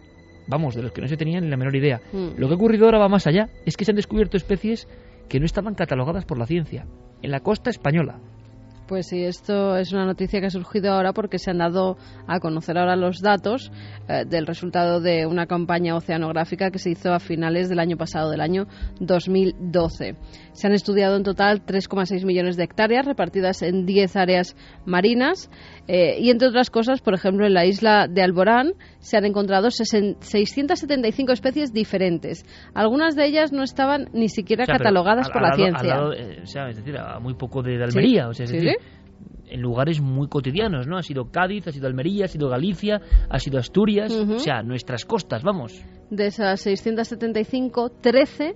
[0.48, 2.02] vamos, de los que no se tenían ni la menor idea.
[2.14, 2.38] Mm.
[2.40, 3.50] Lo que ha ocurrido ahora va más allá.
[3.66, 4.88] Es que se han descubierto especies
[5.30, 6.86] que no estaban catalogadas por la ciencia.
[7.22, 8.20] En la costa española.
[8.88, 11.98] Pues sí, esto es una noticia que ha surgido ahora porque se han dado
[12.28, 13.72] a conocer ahora los datos
[14.08, 18.30] eh, del resultado de una campaña oceanográfica que se hizo a finales del año pasado,
[18.30, 18.68] del año
[19.00, 20.16] 2012.
[20.54, 24.56] Se han estudiado en total 3,6 millones de hectáreas repartidas en 10 áreas
[24.86, 25.50] marinas
[25.88, 29.68] eh, y, entre otras cosas, por ejemplo, en la isla de Alborán se han encontrado
[29.70, 32.46] sesen- 675 especies diferentes.
[32.74, 35.56] Algunas de ellas no estaban ni siquiera O sea, pero catalogadas al- por al la
[35.56, 35.80] ciencia.
[35.80, 38.28] al lado, eh, o sea, es decir, a muy poco de, de Almería.
[38.30, 38.75] O sea, es sí, decir,
[39.48, 40.98] en lugares muy cotidianos, ¿no?
[40.98, 44.12] Ha sido Cádiz, ha sido Almería, ha sido Galicia, ha sido Asturias.
[44.12, 45.84] O sea, nuestras costas, vamos.
[46.10, 48.56] de esas 675, 13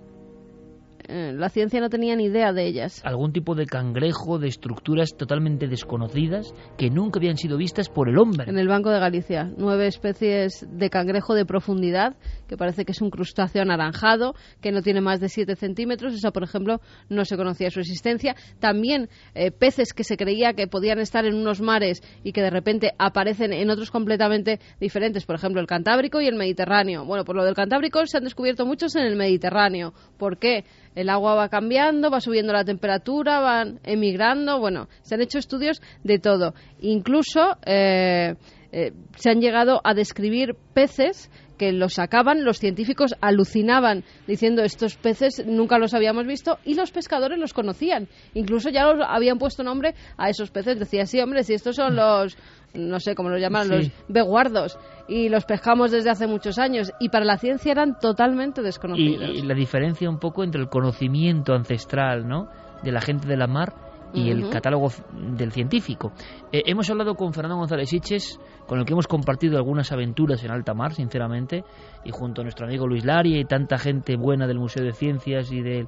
[1.10, 3.02] eh, la ciencia no tenía ni idea de ellas.
[3.04, 8.20] Algún tipo de cangrejo, de estructuras totalmente desconocidas que nunca habían sido vistas por el
[8.20, 8.46] hombre.
[8.48, 12.16] En el Banco de Galicia, nueve especies de cangrejo de profundidad,
[12.48, 16.14] que parece que es un crustáceo anaranjado, que no tiene más de 7 centímetros.
[16.14, 16.80] Esa, por ejemplo,
[17.10, 18.36] no se conocía su existencia.
[18.60, 22.50] También eh, peces que se creía que podían estar en unos mares y que de
[22.50, 27.06] repente aparecen en otros completamente diferentes, por ejemplo, el Cantábrico y el Mediterráneo.
[27.06, 29.94] Bueno, por lo del Cantábrico se han descubierto muchos en el Mediterráneo.
[30.18, 30.66] ¿Por qué?
[30.96, 35.82] El agua va cambiando, va subiendo la temperatura, van emigrando, bueno, se han hecho estudios
[36.04, 36.54] de todo.
[36.82, 38.36] Incluso eh,
[38.72, 41.30] eh, se han llegado a describir peces
[41.60, 46.90] que los sacaban, los científicos alucinaban diciendo estos peces nunca los habíamos visto y los
[46.92, 48.08] pescadores los conocían.
[48.34, 50.80] Incluso ya los habían puesto nombre a esos peces.
[50.80, 52.38] Decía, sí, hombre, si estos son los,
[52.74, 57.10] no sé cómo los llaman, los beguardos y los pescamos desde hace muchos años y
[57.10, 59.30] para la ciencia eran totalmente desconocidos.
[59.36, 62.48] Y, la diferencia un poco entre el conocimiento ancestral, ¿no?
[62.84, 66.12] de la gente de la mar y el catálogo del científico.
[66.52, 70.52] Eh, hemos hablado con Fernando González Siches, con el que hemos compartido algunas aventuras en
[70.52, 71.64] alta mar, sinceramente,
[72.04, 75.52] y junto a nuestro amigo Luis Laria y tanta gente buena del Museo de Ciencias
[75.52, 75.88] y del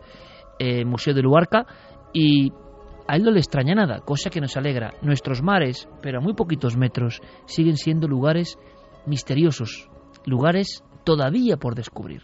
[0.59, 1.65] eh, Museo de Luarca,
[2.13, 2.51] y
[3.07, 4.93] a él no le extraña nada, cosa que nos alegra.
[5.01, 8.57] Nuestros mares, pero a muy poquitos metros, siguen siendo lugares
[9.05, 9.89] misteriosos,
[10.25, 12.21] lugares todavía por descubrir.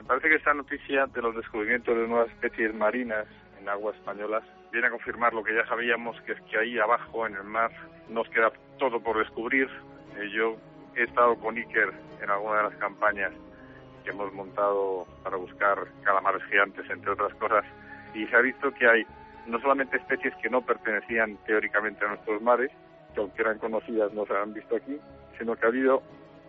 [0.00, 3.26] Me parece que esta noticia de los descubrimientos de nuevas especies marinas
[3.60, 4.44] en aguas españolas
[4.74, 7.70] viene a confirmar lo que ya sabíamos, que es que ahí abajo en el mar
[8.08, 9.68] nos queda todo por descubrir.
[10.16, 10.56] Eh, yo
[10.96, 13.32] he estado con Iker en alguna de las campañas
[14.02, 17.64] que hemos montado para buscar calamares gigantes, entre otras cosas,
[18.14, 19.06] y se ha visto que hay
[19.46, 22.72] no solamente especies que no pertenecían teóricamente a nuestros mares,
[23.14, 24.98] que aunque eran conocidas no se han visto aquí,
[25.38, 26.02] sino que ha habido,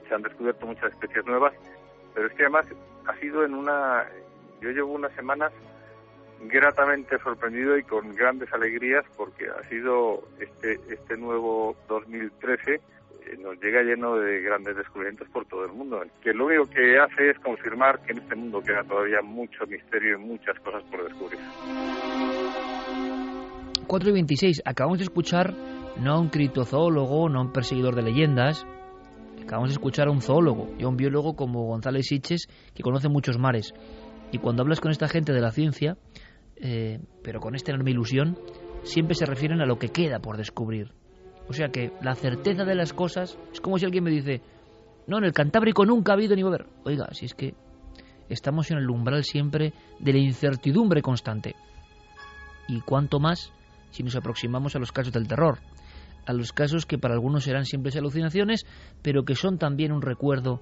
[0.10, 1.54] se han descubierto muchas especies nuevas,
[2.16, 2.66] pero es que además
[3.06, 4.08] ha sido en una,
[4.62, 5.54] yo llevo unas semanas
[6.44, 12.82] gratamente sorprendido y con grandes alegrías porque ha sido este, este nuevo 2013
[13.26, 17.00] eh, nos llega lleno de grandes descubrimientos por todo el mundo, que lo único que
[17.00, 21.04] hace es confirmar que en este mundo queda todavía mucho misterio y muchas cosas por
[21.04, 21.40] descubrir.
[23.88, 25.54] 4 y 26, acabamos de escuchar
[25.98, 28.66] no a un criptozoólogo, no a un perseguidor de leyendas,
[29.42, 33.10] acabamos de escuchar a un zoólogo y a un biólogo como González Siches que conoce
[33.10, 33.74] muchos mares.
[34.32, 35.98] Y cuando hablas con esta gente de la ciencia,
[36.58, 38.38] eh, pero con esta enorme ilusión,
[38.84, 40.92] siempre se refieren a lo que queda por descubrir.
[41.48, 44.42] O sea que la certeza de las cosas es como si alguien me dice,
[45.08, 46.68] no, en el Cantábrico nunca ha habido ni va a haber.
[46.84, 47.54] Oiga, si es que
[48.30, 51.56] estamos en el umbral siempre de la incertidumbre constante.
[52.68, 53.52] Y cuanto más
[53.92, 55.60] si nos aproximamos a los casos del terror,
[56.26, 58.66] a los casos que para algunos serán simples alucinaciones,
[59.02, 60.62] pero que son también un recuerdo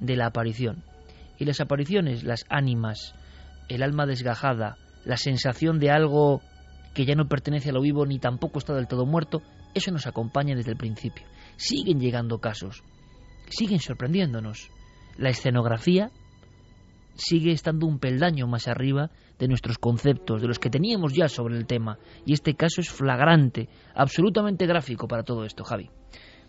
[0.00, 0.84] de la aparición.
[1.38, 3.14] Y las apariciones, las ánimas,
[3.68, 4.76] el alma desgajada,
[5.08, 6.42] la sensación de algo
[6.92, 9.40] que ya no pertenece a lo vivo ni tampoco está del todo muerto,
[9.72, 11.24] eso nos acompaña desde el principio.
[11.56, 12.84] Siguen llegando casos,
[13.48, 14.70] siguen sorprendiéndonos.
[15.16, 16.10] La escenografía
[17.14, 21.56] sigue estando un peldaño más arriba de nuestros conceptos, de los que teníamos ya sobre
[21.56, 21.98] el tema.
[22.26, 25.88] Y este caso es flagrante, absolutamente gráfico para todo esto, Javi.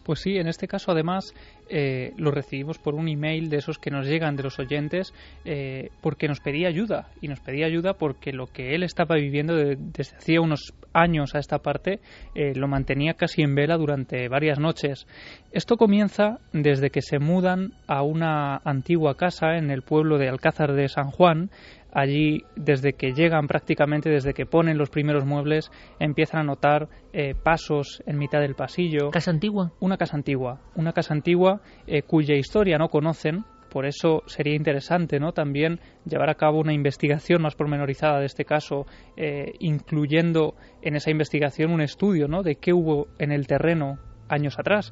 [0.10, 1.36] Pues sí, en este caso además
[1.70, 5.14] eh, lo recibimos por un email de esos que nos llegan de los oyentes
[5.46, 9.54] eh, porque nos pedía ayuda y nos pedía ayuda porque lo que él estaba viviendo
[9.54, 12.00] desde hacía unos años a esta parte
[12.34, 15.06] eh, lo mantenía casi en vela durante varias noches.
[15.52, 20.74] Esto comienza desde que se mudan a una antigua casa en el pueblo de Alcázar
[20.74, 21.52] de San Juan
[21.92, 27.36] allí desde que llegan prácticamente, desde que ponen los primeros muebles, empiezan a notar eh,
[27.36, 29.12] pasos en mitad del pasillo.
[29.12, 29.72] ¿Casa antigua?
[29.80, 33.46] Una casa antigua, una casa antigua eh, cuya historia no conocen.
[33.70, 35.32] Por eso sería interesante ¿no?
[35.32, 41.12] también llevar a cabo una investigación más pormenorizada de este caso, eh, incluyendo en esa
[41.12, 42.42] investigación un estudio ¿no?
[42.42, 44.92] de qué hubo en el terreno años atrás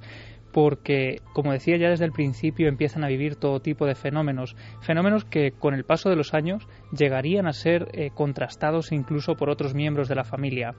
[0.58, 5.24] porque, como decía ya desde el principio, empiezan a vivir todo tipo de fenómenos, fenómenos
[5.24, 9.76] que con el paso de los años llegarían a ser eh, contrastados incluso por otros
[9.76, 10.74] miembros de la familia.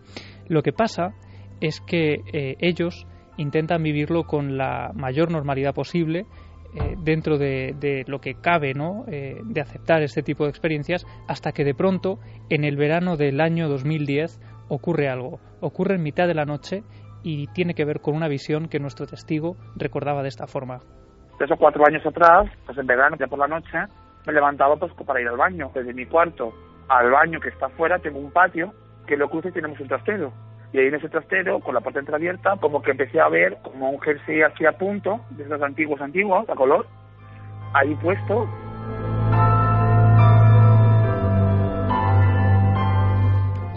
[0.48, 1.14] Lo que pasa
[1.60, 3.06] es que eh, ellos
[3.36, 6.26] intentan vivirlo con la mayor normalidad posible,
[6.74, 9.04] eh, dentro de, lo que cabe ¿no?
[9.06, 12.18] de aceptar este tipo de experiencias hasta que de pronto
[12.50, 14.40] en el verano del año 2010
[14.70, 16.82] ocurre algo ocurre en mitad de la noche
[17.22, 20.80] y tiene que ver con una visión que nuestro testigo recordaba de esta forma.
[21.38, 23.78] Tres o cuatro años atrás, pues en verano, ya por la noche,
[24.26, 25.70] me levantaba pues para ir al baño.
[25.74, 26.52] Desde mi cuarto
[26.88, 28.72] al baño que está afuera tengo un patio
[29.06, 30.32] que lo cruce y tenemos un trastero.
[30.72, 33.90] Y ahí en ese trastero, con la puerta entreabierta, como que empecé a ver como
[33.90, 36.86] un jersey así a punto, de esos antiguos antiguos, a color,
[37.72, 38.46] ahí puesto.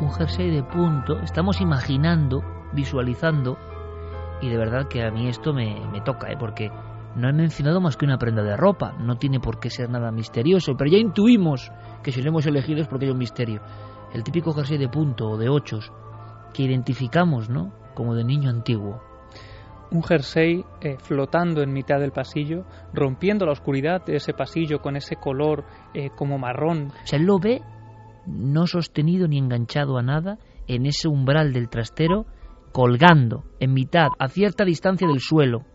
[0.02, 3.58] Un jersey de punto, estamos imaginando, visualizando,
[4.42, 6.38] y de verdad que a mí esto me, me toca, ¿eh?
[6.40, 6.72] porque
[7.16, 10.12] no han mencionado más que una prenda de ropa, no tiene por qué ser nada
[10.12, 11.72] misterioso, pero ya intuimos
[12.04, 13.62] que si lo hemos elegido es porque hay un misterio.
[14.14, 15.92] El típico jersey de punto o de ochos
[16.54, 17.74] que identificamos, ¿no?
[17.96, 19.02] Como de niño antiguo.
[19.92, 24.96] Un jersey eh, flotando en mitad del pasillo, rompiendo la oscuridad de ese pasillo con
[24.96, 26.94] ese color eh, como marrón.
[27.04, 27.62] O sea, él lo ve
[28.26, 30.38] no sostenido ni enganchado a nada
[30.68, 32.26] en ese umbral del trastero,
[32.72, 35.66] colgando en mitad, a cierta distancia del suelo.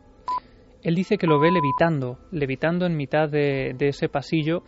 [0.82, 4.62] Él dice que lo ve levitando, levitando en mitad de, ese pasillo.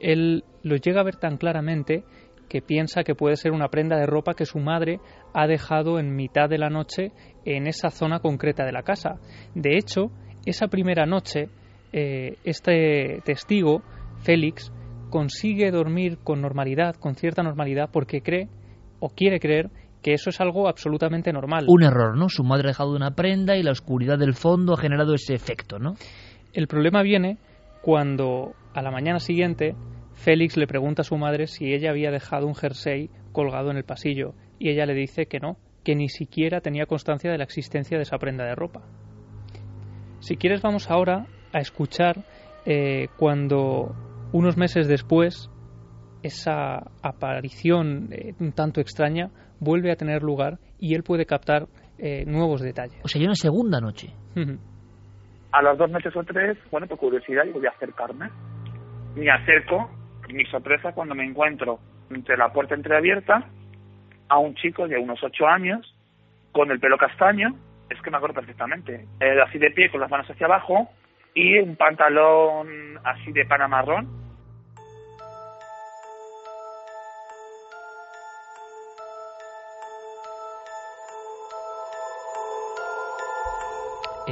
[0.00, 2.04] Él lo llega a ver tan claramente
[2.48, 5.00] que piensa que puede ser una prenda de ropa que su madre
[5.32, 7.12] ha dejado en mitad de la noche
[7.46, 9.18] en esa zona concreta de la casa.
[9.54, 10.10] De hecho,
[10.44, 11.48] esa primera noche,
[11.92, 13.82] eh, este testigo,
[14.18, 14.70] Félix,
[15.08, 18.48] consigue dormir con normalidad, con cierta normalidad, porque cree
[19.00, 19.70] o quiere creer
[20.04, 21.64] que eso es algo absolutamente normal.
[21.66, 22.28] Un error, ¿no?
[22.28, 25.78] Su madre ha dejado una prenda y la oscuridad del fondo ha generado ese efecto,
[25.78, 25.94] ¿no?
[26.52, 27.38] El problema viene
[27.80, 29.74] cuando a la mañana siguiente
[30.12, 33.84] Félix le pregunta a su madre si ella había dejado un jersey colgado en el
[33.84, 37.96] pasillo y ella le dice que no, que ni siquiera tenía constancia de la existencia
[37.96, 38.82] de esa prenda de ropa.
[40.20, 42.26] Si quieres vamos ahora a escuchar
[42.66, 43.96] eh, cuando
[44.32, 45.50] unos meses después
[46.22, 51.66] esa aparición eh, un tanto extraña vuelve a tener lugar y él puede captar
[51.98, 53.00] eh, nuevos detalles.
[53.04, 54.08] O sea, hay una segunda noche.
[55.52, 58.28] A las dos noches o tres, bueno, por curiosidad, yo voy a acercarme.
[59.14, 59.90] Me acerco,
[60.28, 61.78] mi sorpresa cuando me encuentro
[62.10, 63.48] entre la puerta entreabierta
[64.28, 65.94] a un chico de unos ocho años
[66.52, 67.54] con el pelo castaño,
[67.90, 70.88] es que me acuerdo perfectamente, eh, así de pie con las manos hacia abajo
[71.34, 74.23] y un pantalón así de pana marrón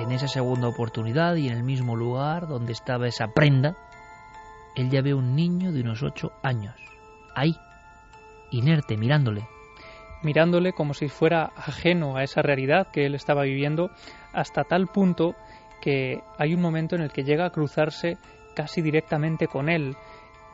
[0.02, 3.76] En esa segunda oportunidad y en el mismo lugar donde estaba esa prenda,
[4.74, 6.74] él ya ve un niño de unos ocho años,
[7.36, 7.54] ahí,
[8.50, 9.46] inerte, mirándole.
[10.24, 13.92] Mirándole como si fuera ajeno a esa realidad que él estaba viviendo,
[14.32, 15.36] hasta tal punto
[15.80, 18.18] que hay un momento en el que llega a cruzarse
[18.56, 19.94] casi directamente con él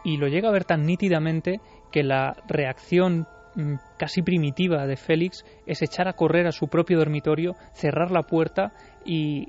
[0.05, 5.47] y lo llega a ver tan nítidamente que la reacción mm, casi primitiva de Félix
[5.65, 8.73] es echar a correr a su propio dormitorio, cerrar la puerta
[9.09, 9.49] y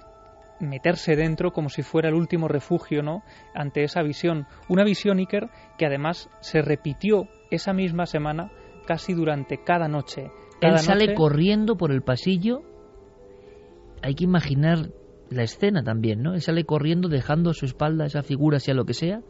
[0.61, 3.23] meterse dentro como si fuera el último refugio, ¿no?
[3.53, 8.51] Ante esa visión, una visión Iker que además se repitió esa misma semana
[8.87, 10.31] casi durante cada noche.
[10.61, 12.61] Él sale corriendo por el pasillo.
[14.01, 14.89] Hay que imaginar
[15.29, 16.33] la escena también, ¿no?
[16.33, 19.21] Él sale corriendo dejando a su espalda esa figura, sea lo que sea,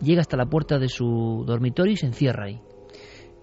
[0.00, 2.60] llega hasta la puerta de su dormitorio y se encierra ahí.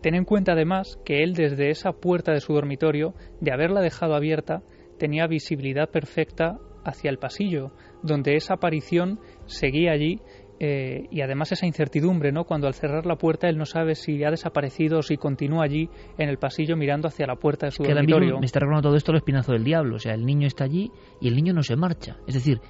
[0.01, 4.13] Ten en cuenta además que él desde esa puerta de su dormitorio, de haberla dejado
[4.13, 4.61] abierta,
[4.97, 7.71] tenía visibilidad perfecta hacia el pasillo,
[8.03, 10.21] donde esa aparición seguía allí
[10.59, 12.45] eh, y además esa incertidumbre, ¿no?
[12.45, 15.89] Cuando al cerrar la puerta él no sabe si ha desaparecido o si continúa allí
[16.17, 18.39] en el pasillo mirando hacia la puerta de su que dormitorio.
[18.39, 20.91] me está recordando todo esto el espinazo del diablo, o sea, el niño está allí
[21.19, 22.17] y el niño no se marcha.
[22.25, 22.61] Es decir,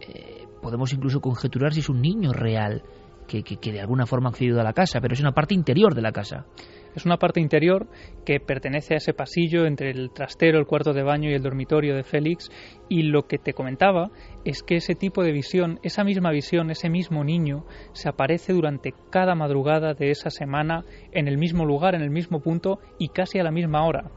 [0.00, 2.84] eh, podemos incluso conjeturar si es un niño real
[3.26, 5.54] que, que, que de alguna forma ha accedido a la casa, pero es una parte
[5.54, 6.46] interior de la casa.
[6.96, 7.86] Es una parte interior
[8.24, 11.94] que pertenece a ese pasillo entre el trastero, el cuarto de baño y el dormitorio
[11.94, 12.50] de Félix.
[12.88, 14.10] Y lo que te comentaba
[14.46, 18.94] es que ese tipo de visión, esa misma visión, ese mismo niño, se aparece durante
[19.10, 23.38] cada madrugada de esa semana en el mismo lugar, en el mismo punto y casi
[23.38, 24.10] a la misma hora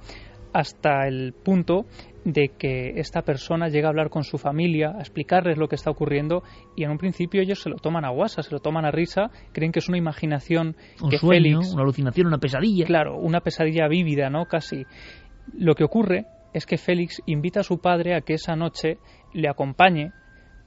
[0.54, 1.86] hasta el punto
[2.26, 5.90] de que esta persona llega a hablar con su familia, a explicarles lo que está
[5.90, 6.44] ocurriendo
[6.76, 9.30] y en un principio ellos se lo toman a guasa, se lo toman a risa,
[9.54, 12.86] creen que es una imaginación un que sueño, Félix, una alucinación, una pesadilla.
[12.86, 14.46] claro, una pesadilla vívida, ¿no?
[14.46, 14.86] Casi.
[15.58, 18.98] Lo que ocurre es que Félix invita a su padre a que esa noche
[19.34, 20.12] le acompañe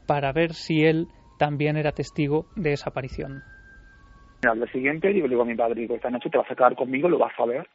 [0.07, 1.07] para ver si él
[1.39, 3.43] también era testigo de esa aparición.
[4.49, 6.55] al día siguiente digo, le digo a mi padre, digo, esta noche te vas a
[6.55, 7.69] quedar conmigo, lo vas a ver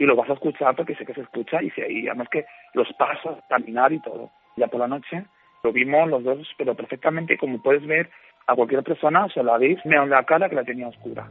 [0.00, 2.46] y lo vas a escuchar porque sé que se escucha y, se, y además que
[2.72, 4.30] los pasos, caminar y todo.
[4.56, 5.26] Ya por la noche
[5.62, 8.08] lo vimos los dos, pero perfectamente como puedes ver
[8.46, 11.28] a cualquier persona, se la veis, me en la cara que la tenía oscura.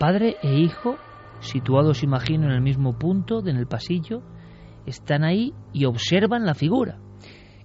[0.00, 0.96] Padre e hijo,
[1.38, 4.22] situados, imagino, en el mismo punto, en el pasillo,
[4.84, 6.96] están ahí y observan la figura.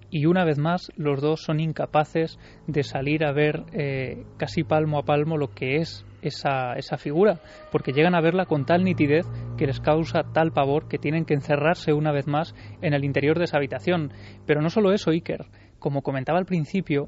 [0.09, 4.99] Y una vez más los dos son incapaces de salir a ver eh, casi palmo
[4.99, 7.39] a palmo lo que es esa, esa figura,
[7.71, 9.25] porque llegan a verla con tal nitidez
[9.57, 13.37] que les causa tal pavor que tienen que encerrarse una vez más en el interior
[13.37, 14.11] de esa habitación.
[14.45, 15.45] Pero no solo eso, Iker.
[15.79, 17.07] Como comentaba al principio,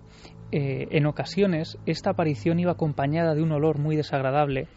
[0.51, 4.67] eh, en ocasiones esta aparición iba acompañada de un olor muy desagradable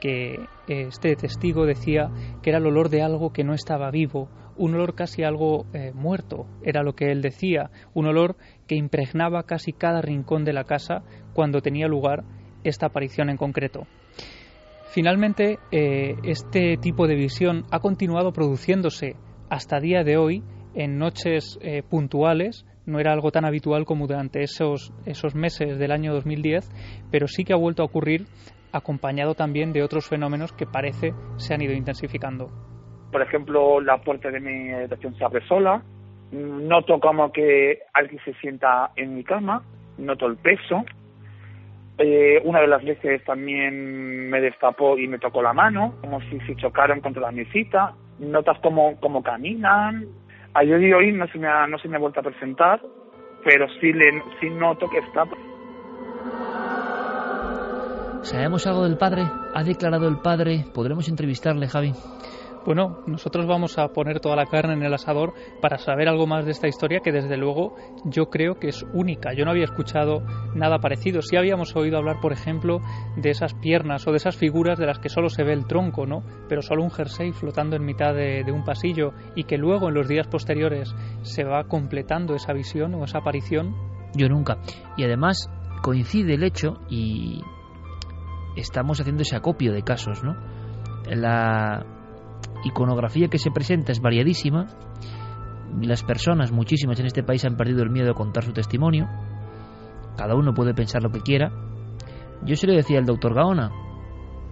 [0.00, 0.34] que
[0.66, 2.10] eh, este testigo decía
[2.42, 5.92] que era el olor de algo que no estaba vivo, un olor casi algo eh,
[5.94, 8.36] muerto, era lo que él decía, un olor
[8.66, 11.02] que impregnaba casi cada rincón de la casa
[11.34, 12.24] cuando tenía lugar
[12.64, 13.86] esta aparición en concreto.
[14.92, 19.14] Finalmente, eh, este tipo de visión ha continuado produciéndose
[19.48, 20.42] hasta día de hoy
[20.74, 21.58] en noches
[21.88, 26.70] puntuales, no era algo tan habitual como durante esos, esos meses del año 2010,
[27.10, 28.26] pero sí que ha vuelto a ocurrir
[28.72, 32.50] acompañado también de otros fenómenos que parece se han ido intensificando.
[33.10, 35.82] Por ejemplo, la puerta de mi habitación se abre sola,
[36.32, 39.62] noto como que alguien se sienta en mi cama,
[39.98, 40.84] noto el peso.
[41.98, 46.38] Eh, una de las veces también me destapó y me tocó la mano, como si
[46.40, 47.94] se chocaran contra la mesita.
[48.18, 50.06] Notas como, como caminan.
[50.54, 52.80] A día de hoy no se me ha, no se me ha vuelto a presentar,
[53.44, 55.24] pero sí, le, sí noto que está
[58.22, 59.30] ¿Sabemos algo del padre?
[59.54, 60.66] ¿Ha declarado el padre?
[60.74, 61.94] ¿Podremos entrevistarle, Javi?
[62.66, 65.32] Bueno, nosotros vamos a poner toda la carne en el asador
[65.62, 67.74] para saber algo más de esta historia que desde luego
[68.04, 69.32] yo creo que es única.
[69.32, 70.20] Yo no había escuchado
[70.54, 71.22] nada parecido.
[71.22, 72.82] Sí habíamos oído hablar, por ejemplo,
[73.16, 76.04] de esas piernas o de esas figuras de las que solo se ve el tronco,
[76.04, 76.22] ¿no?
[76.48, 79.94] Pero solo un jersey flotando en mitad de, de un pasillo y que luego en
[79.94, 83.74] los días posteriores se va completando esa visión o esa aparición.
[84.14, 84.58] Yo nunca.
[84.98, 85.48] Y además
[85.82, 87.40] coincide el hecho y
[88.60, 90.36] estamos haciendo ese acopio de casos, ¿no?
[91.06, 91.84] La
[92.64, 94.66] iconografía que se presenta es variadísima.
[95.80, 99.08] Las personas, muchísimas en este país, han perdido el miedo a contar su testimonio.
[100.16, 101.52] Cada uno puede pensar lo que quiera.
[102.42, 103.70] Yo se lo decía al doctor Gaona.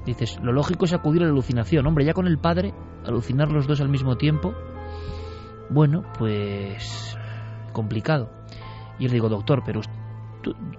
[0.07, 1.87] Dices, lo lógico es acudir a la alucinación.
[1.87, 2.73] Hombre, ya con el padre,
[3.05, 4.55] alucinar los dos al mismo tiempo.
[5.71, 7.19] Bueno, pues
[7.73, 8.31] complicado.
[8.99, 9.81] Y yo le digo, doctor, pero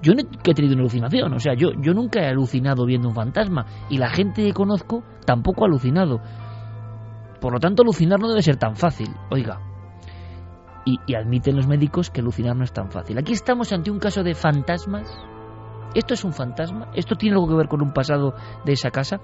[0.02, 3.16] yo no he tenido una alucinación, o sea, yo, yo nunca he alucinado viendo un
[3.16, 6.22] fantasma y la gente que conozco tampoco ha alucinado.
[7.42, 9.62] Por lo tanto, alucinar no debe ser tan fácil, oiga.
[10.86, 13.18] Y admiten los médicos que alucinar no es tan fácil.
[13.20, 15.08] Aquí estamos ante un caso de fantasmas.
[15.94, 16.90] ¿Esto es un fantasma?
[16.96, 18.34] ¿Esto tiene algo que ver con un pasado
[18.66, 19.20] de esa casa?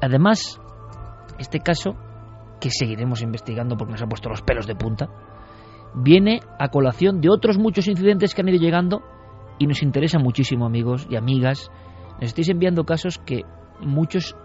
[0.00, 0.60] Además,
[1.38, 1.94] este caso,
[2.60, 5.08] que seguiremos investigando porque nos ha puesto los pelos de punta,
[5.94, 9.02] viene a colación de otros muchos incidentes que han ido llegando
[9.62, 11.70] y nos interesa muchísimo, amigos y amigas.
[12.14, 13.42] Nos estáis enviando casos que
[13.80, 14.36] muchos,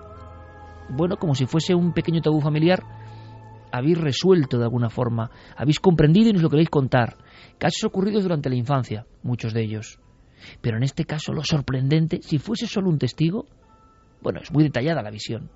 [0.89, 2.83] bueno, como si fuese un pequeño tabú familiar,
[3.71, 7.17] habéis resuelto de alguna forma, habéis comprendido y nos lo queréis contar.
[7.57, 9.99] Casos ocurridos durante la infancia, muchos de ellos.
[10.61, 13.47] Pero en este caso, lo sorprendente, si fuese solo un testigo,
[14.21, 15.49] bueno, es muy detallada la visión.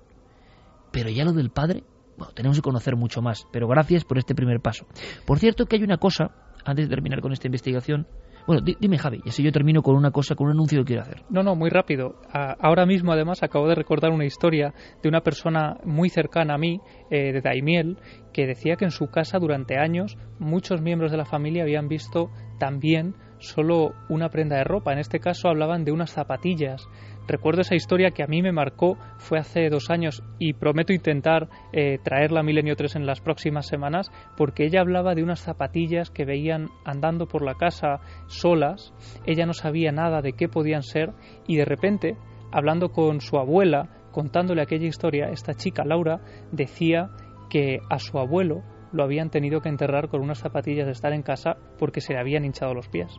[0.90, 1.84] Pero ya lo del padre,
[2.18, 3.46] bueno, tenemos que conocer mucho más.
[3.52, 4.86] Pero gracias por este primer paso.
[5.24, 6.32] Por cierto que hay una cosa,
[6.64, 8.08] antes de terminar con esta investigación,
[8.46, 11.02] bueno, dime Javi, y así yo termino con una cosa, con un anuncio que quiero
[11.02, 11.22] hacer.
[11.30, 12.16] No, no, muy rápido.
[12.32, 16.80] ahora mismo además acabo de recordar una historia de una persona muy cercana a mí,
[17.10, 17.98] eh, de Daimiel,
[18.32, 22.30] que decía que en su casa durante años muchos miembros de la familia habían visto
[22.58, 24.92] también solo una prenda de ropa.
[24.92, 26.88] En este caso hablaban de unas zapatillas
[27.28, 31.48] Recuerdo esa historia que a mí me marcó, fue hace dos años y prometo intentar
[31.72, 36.10] eh, traerla a Milenio 3 en las próximas semanas, porque ella hablaba de unas zapatillas
[36.10, 38.92] que veían andando por la casa solas,
[39.24, 41.12] ella no sabía nada de qué podían ser
[41.46, 42.16] y de repente,
[42.50, 46.20] hablando con su abuela, contándole aquella historia, esta chica Laura
[46.50, 47.10] decía
[47.48, 48.62] que a su abuelo
[48.92, 52.20] lo habían tenido que enterrar con unas zapatillas de estar en casa porque se le
[52.20, 53.18] habían hinchado los pies.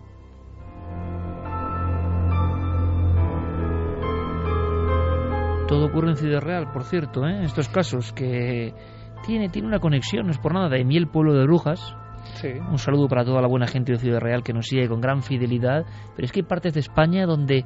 [5.68, 7.44] Todo ocurre en Ciudad Real, por cierto, ¿eh?
[7.44, 8.74] estos casos que
[9.26, 11.96] tiene, tiene una conexión, no es por nada, de Miel, pueblo de Brujas.
[12.70, 15.24] Un saludo para toda la buena gente de Ciudad Real que nos sigue con gran
[15.24, 15.86] fidelidad,
[16.16, 17.66] pero es que hay partes de España donde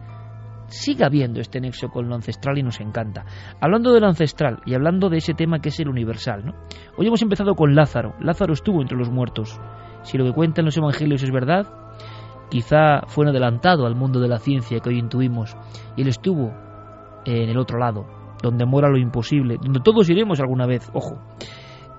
[0.68, 3.26] sigue habiendo este nexo con lo ancestral y nos encanta.
[3.60, 6.54] Hablando de lo ancestral y hablando de ese tema que es el universal, ¿no?
[6.98, 8.16] Hoy hemos empezado con Lázaro.
[8.20, 9.60] Lázaro estuvo entre los muertos.
[10.04, 11.68] Si lo que cuentan los evangelios es verdad,
[12.50, 15.56] quizá fue adelantado al mundo de la ciencia que hoy intuimos.
[15.96, 16.54] Y él estuvo
[17.26, 18.06] en el otro lado,
[18.42, 21.20] donde mora lo imposible, donde todos iremos alguna vez, ojo,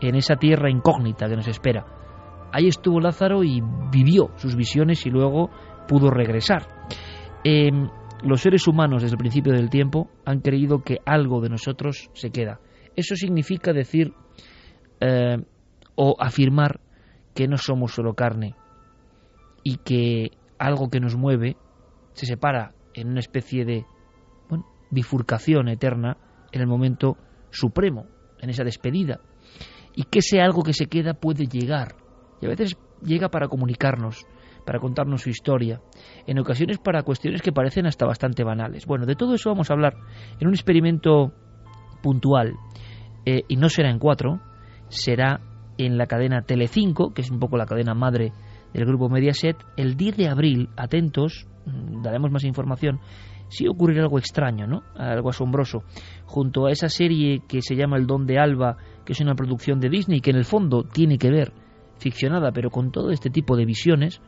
[0.00, 1.84] en esa tierra incógnita que nos espera.
[2.52, 5.50] Ahí estuvo Lázaro y vivió sus visiones y luego
[5.86, 6.66] pudo regresar.
[7.44, 7.88] Em,
[8.22, 12.30] los seres humanos desde el principio del tiempo han creído que algo de nosotros se
[12.30, 12.60] queda.
[12.96, 14.12] Eso significa decir
[15.00, 15.38] eh,
[15.94, 16.80] o afirmar
[17.34, 18.54] que no somos solo carne
[19.62, 21.56] y que algo que nos mueve
[22.12, 23.84] se separa en una especie de
[24.90, 26.16] bifurcación eterna
[26.50, 27.16] en el momento
[27.50, 28.06] supremo
[28.40, 29.20] en esa despedida,
[29.94, 31.96] y que ese algo que se queda puede llegar,
[32.40, 34.26] y a veces llega para comunicarnos,
[34.68, 35.80] para contarnos su historia,
[36.26, 38.84] en ocasiones para cuestiones que parecen hasta bastante banales.
[38.84, 39.94] Bueno, de todo eso vamos a hablar
[40.38, 41.32] en un experimento
[42.02, 42.52] puntual,
[43.24, 44.42] eh, y no será en cuatro,
[44.88, 45.40] será
[45.78, 48.34] en la cadena Telecinco, que es un poco la cadena madre
[48.74, 53.00] del grupo Mediaset, el 10 de abril, atentos, mm, daremos más información,
[53.48, 54.82] si ocurrirá algo extraño, ¿no?
[54.96, 55.82] Algo asombroso.
[56.26, 58.76] Junto a esa serie que se llama El Don de Alba,
[59.06, 61.54] que es una producción de Disney, que en el fondo tiene que ver,
[61.96, 64.20] ficcionada, pero con todo este tipo de visiones,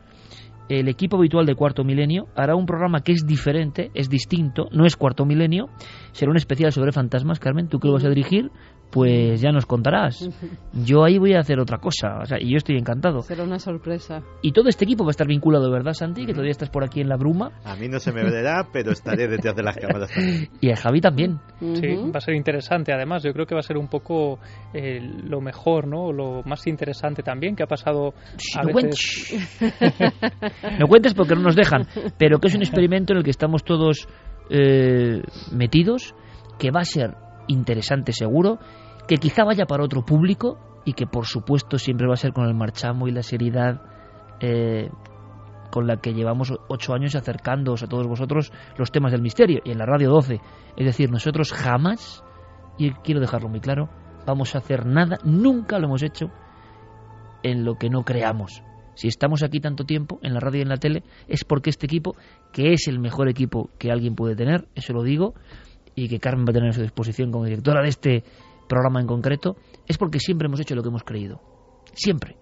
[0.69, 4.85] el equipo habitual de Cuarto Milenio hará un programa que es diferente, es distinto, no
[4.85, 5.69] es Cuarto Milenio,
[6.11, 7.39] será un especial sobre fantasmas.
[7.39, 8.51] Carmen, ¿tú que lo vas a dirigir?
[8.91, 10.29] Pues ya nos contarás.
[10.73, 13.21] Yo ahí voy a hacer otra cosa, o sea, y yo estoy encantado.
[13.21, 14.21] Será una sorpresa.
[14.41, 16.25] Y todo este equipo va a estar vinculado, ¿verdad, Santi?
[16.25, 17.51] Que todavía estás por aquí en la bruma.
[17.65, 20.49] A mí no se me verá, pero estaré detrás de las cámaras también.
[20.61, 21.39] Y a Javi también.
[21.59, 22.93] Sí, va a ser interesante.
[22.93, 24.39] Además, yo creo que va a ser un poco
[24.73, 26.11] eh, lo mejor, ¿no?
[26.11, 28.13] Lo más interesante también que ha pasado
[28.55, 29.49] a no veces.
[30.79, 31.87] no cuentes porque no nos dejan,
[32.17, 34.07] pero que es un experimento en el que estamos todos
[34.49, 36.13] eh, metidos,
[36.59, 37.15] que va a ser
[37.47, 38.59] interesante seguro,
[39.07, 42.45] que quizá vaya para otro público y que por supuesto siempre va a ser con
[42.45, 43.81] el marchamo y la seriedad
[44.39, 44.89] eh,
[45.71, 49.71] con la que llevamos ocho años acercándoos a todos vosotros los temas del misterio y
[49.71, 50.39] en la radio 12.
[50.75, 52.23] Es decir, nosotros jamás,
[52.77, 53.89] y quiero dejarlo muy claro,
[54.25, 56.29] vamos a hacer nada, nunca lo hemos hecho
[57.43, 58.63] en lo que no creamos.
[58.95, 61.85] Si estamos aquí tanto tiempo, en la radio y en la tele, es porque este
[61.85, 62.15] equipo,
[62.51, 65.33] que es el mejor equipo que alguien puede tener, eso lo digo,
[65.95, 68.23] y que Carmen va a tener a su disposición como directora de este
[68.71, 71.41] programa en concreto, es porque siempre hemos hecho lo que hemos creído.
[71.93, 72.37] Siempre.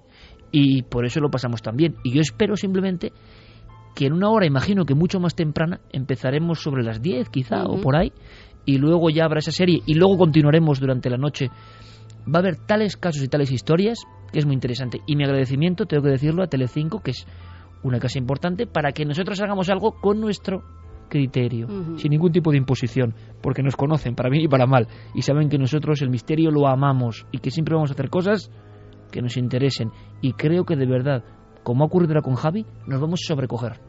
[0.52, 1.96] Y por eso lo pasamos tan bien.
[2.04, 3.12] Y yo espero simplemente
[3.96, 7.82] que en una hora, imagino que mucho más temprana, empezaremos sobre las 10 quizá o
[7.82, 8.14] por ahí,
[8.64, 11.50] y luego ya habrá esa serie, y luego continuaremos durante la noche.
[12.28, 14.00] Va a haber tales casos y tales historias
[14.32, 15.02] que es muy interesante.
[15.08, 17.26] Y mi agradecimiento, tengo que decirlo, a Telecinco, que es
[17.82, 20.64] una casa importante, para que nosotros hagamos algo con nuestro
[21.10, 21.68] criterio,
[21.98, 25.50] sin ningún tipo de imposición, porque nos conocen para bien y para mal, y saben
[25.50, 28.52] que nosotros el misterio lo amamos y que siempre vamos a hacer cosas
[29.12, 29.92] que nos interesen.
[30.22, 31.24] Y creo que de verdad,
[31.64, 33.80] como ha ocurrido con Javi, nos vamos a sobrecoger.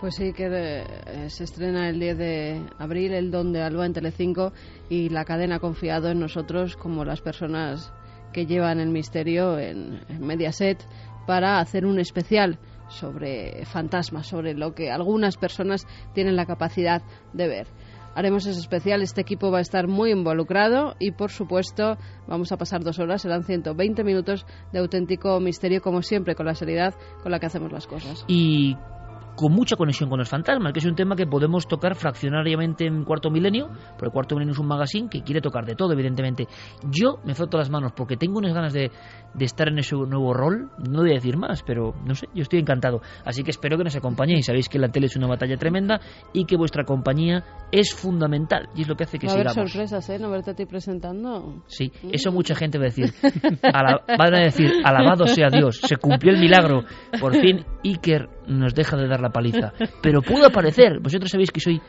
[0.00, 3.84] Pues sí, que de- eh, se estrena el 10 de abril el Don de Alba
[3.84, 4.52] en Telecinco
[4.88, 7.92] y la cadena ha confiado en nosotros como las personas
[8.32, 10.78] que llevan el misterio en, en Mediaset
[11.26, 12.58] para hacer un especial
[12.88, 17.02] sobre fantasmas, sobre lo que algunas personas tienen la capacidad
[17.32, 17.66] de ver.
[18.14, 22.56] Haremos ese especial, este equipo va a estar muy involucrado y por supuesto vamos a
[22.56, 27.30] pasar dos horas, serán 120 minutos de auténtico misterio como siempre, con la seriedad con
[27.30, 28.24] la que hacemos las cosas.
[29.38, 33.04] Con mucha conexión con los fantasmas, que es un tema que podemos tocar fraccionariamente en
[33.04, 36.48] Cuarto Milenio, porque Cuarto Milenio es un magazine que quiere tocar de todo, evidentemente.
[36.90, 38.90] Yo me froto las manos porque tengo unas ganas de,
[39.34, 42.42] de estar en ese nuevo rol, no voy a decir más, pero no sé, yo
[42.42, 43.00] estoy encantado.
[43.24, 44.46] Así que espero que nos acompañéis.
[44.46, 46.00] Sabéis que la tele es una batalla tremenda
[46.32, 49.50] y que vuestra compañía es fundamental y es lo que hace que Va a haber
[49.50, 49.70] sigamos.
[49.70, 50.18] sorpresas, ¿eh?
[50.18, 51.62] No verte a ti presentando.
[51.68, 53.12] Sí, eso mucha gente va a decir.
[53.62, 56.82] Ala- van a decir, alabado sea Dios, se cumplió el milagro.
[57.20, 59.72] Por fin Iker nos deja de dar la paliza.
[60.02, 61.00] Pero pudo aparecer.
[61.00, 61.80] Vosotros sabéis que soy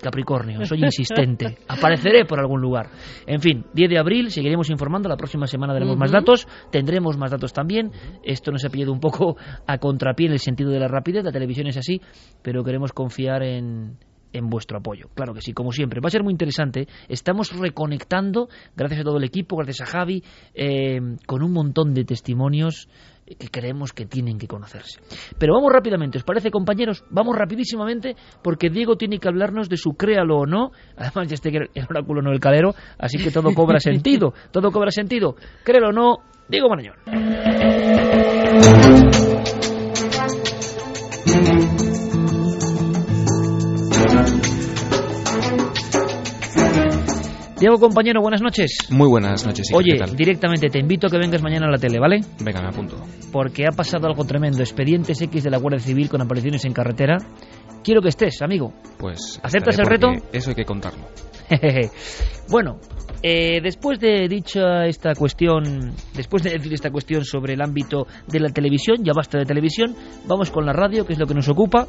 [0.00, 1.58] Capricornio, soy insistente.
[1.68, 2.90] Apareceré por algún lugar.
[3.26, 5.08] En fin, 10 de abril, seguiremos informando.
[5.08, 6.46] La próxima semana daremos más datos.
[6.70, 7.92] Tendremos más datos también.
[8.24, 9.36] Esto nos ha pillado un poco
[9.66, 11.24] a contrapié en el sentido de la rapidez.
[11.24, 12.00] La televisión es así,
[12.42, 13.96] pero queremos confiar en,
[14.32, 15.08] en vuestro apoyo.
[15.14, 16.00] Claro que sí, como siempre.
[16.00, 16.88] Va a ser muy interesante.
[17.08, 20.24] Estamos reconectando, gracias a todo el equipo, gracias a Javi,
[20.54, 22.88] eh, con un montón de testimonios
[23.26, 25.00] que creemos que tienen que conocerse.
[25.38, 27.04] Pero vamos rápidamente, ¿os parece, compañeros?
[27.10, 30.72] Vamos rapidísimamente, porque Diego tiene que hablarnos de su créalo o no.
[30.96, 34.32] Además, ya esté el oráculo no el calero, así que todo cobra sentido.
[34.50, 35.36] Todo cobra sentido.
[35.64, 36.18] Créelo o no,
[36.48, 36.96] Diego Marañón.
[47.62, 48.88] Diego, compañero, buenas noches.
[48.90, 49.68] Muy buenas noches.
[49.70, 50.16] Iker, Oye, ¿qué tal?
[50.16, 52.18] directamente te invito a que vengas mañana a la tele, ¿vale?
[52.40, 52.96] Venga, me apunto.
[53.30, 54.58] Porque ha pasado algo tremendo.
[54.62, 57.18] Expedientes X de la Guardia Civil con apariciones en carretera.
[57.84, 58.72] Quiero que estés, amigo.
[58.98, 59.38] Pues.
[59.44, 60.08] ¿Aceptas el reto?
[60.32, 61.06] Eso hay que contarlo.
[62.50, 62.80] bueno,
[63.22, 68.40] eh, después de dicha esta cuestión, después de decir esta cuestión sobre el ámbito de
[68.40, 69.94] la televisión, ya basta de televisión,
[70.26, 71.86] vamos con la radio, que es lo que nos ocupa.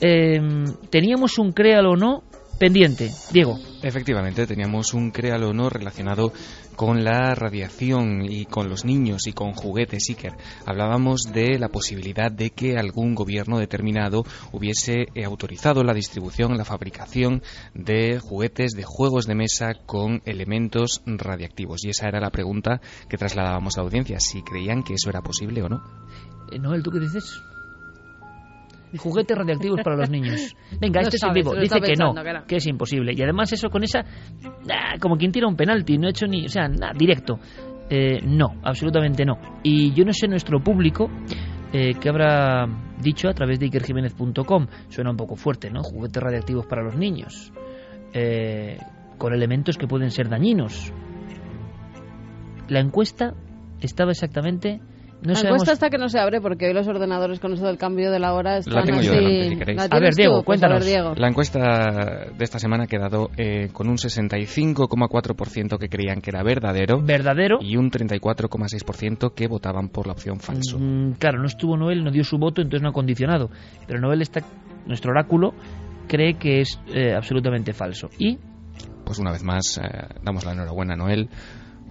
[0.00, 0.38] Eh,
[0.90, 2.22] teníamos un créalo o no
[2.58, 3.10] pendiente.
[3.32, 3.58] Diego.
[3.82, 6.32] Efectivamente, teníamos un créalo no relacionado
[6.76, 10.34] con la radiación y con los niños y con juguetes Iker.
[10.66, 16.64] Hablábamos de la posibilidad de que algún gobierno determinado hubiese eh, autorizado la distribución, la
[16.64, 17.42] fabricación
[17.74, 21.84] de juguetes, de juegos de mesa con elementos radiactivos.
[21.84, 25.20] Y esa era la pregunta que trasladábamos a la audiencia, si creían que eso era
[25.20, 25.82] posible o no.
[26.52, 27.40] Eh, Noel, ¿tú qué dices?
[28.98, 30.54] Juguetes radiactivos para los niños.
[30.80, 31.54] Venga, No este es sabe, en vivo.
[31.54, 32.14] Dice que no,
[32.46, 33.12] que es imposible.
[33.14, 34.00] Y además eso con esa...
[34.00, 36.46] ah, como quien tira un penalti, no ha hecho ni...
[36.46, 37.38] O sea, nada, directo.
[37.90, 39.38] Eh, no, absolutamente no.
[39.62, 41.10] Y yo no sé nuestro público
[41.72, 42.66] eh, que habrá
[43.00, 44.66] dicho a través de ikerjiménez.com.
[44.88, 45.82] Suena un poco fuerte, ¿no?
[45.82, 47.52] Juguetes radiactivos para los niños.
[48.12, 48.78] Eh,
[49.18, 50.92] con elementos que pueden ser dañinos.
[52.68, 53.34] La encuesta
[53.80, 54.80] estaba exactamente...
[55.20, 57.76] No la encuesta está que no se abre porque hoy los ordenadores con eso del
[57.76, 59.20] cambio de la hora están La tengo yo así.
[59.20, 59.78] delante, si queréis.
[59.78, 60.44] ¿La A ver, Diego, tú?
[60.44, 60.86] Pues a ver, cuéntanos.
[60.86, 61.14] Diego.
[61.16, 66.42] La encuesta de esta semana ha quedado eh, con un 65,4% que creían que era
[66.42, 67.00] verdadero.
[67.02, 67.58] Verdadero.
[67.60, 70.78] Y un 34,6% que votaban por la opción falso.
[70.78, 73.50] Mm, claro, no estuvo Noel, no dio su voto, entonces no ha condicionado.
[73.86, 74.42] Pero Noel está,
[74.86, 75.52] nuestro oráculo,
[76.06, 78.08] cree que es eh, absolutamente falso.
[78.18, 78.38] Y
[79.04, 79.82] Pues una vez más, eh,
[80.22, 81.28] damos la enhorabuena a Noel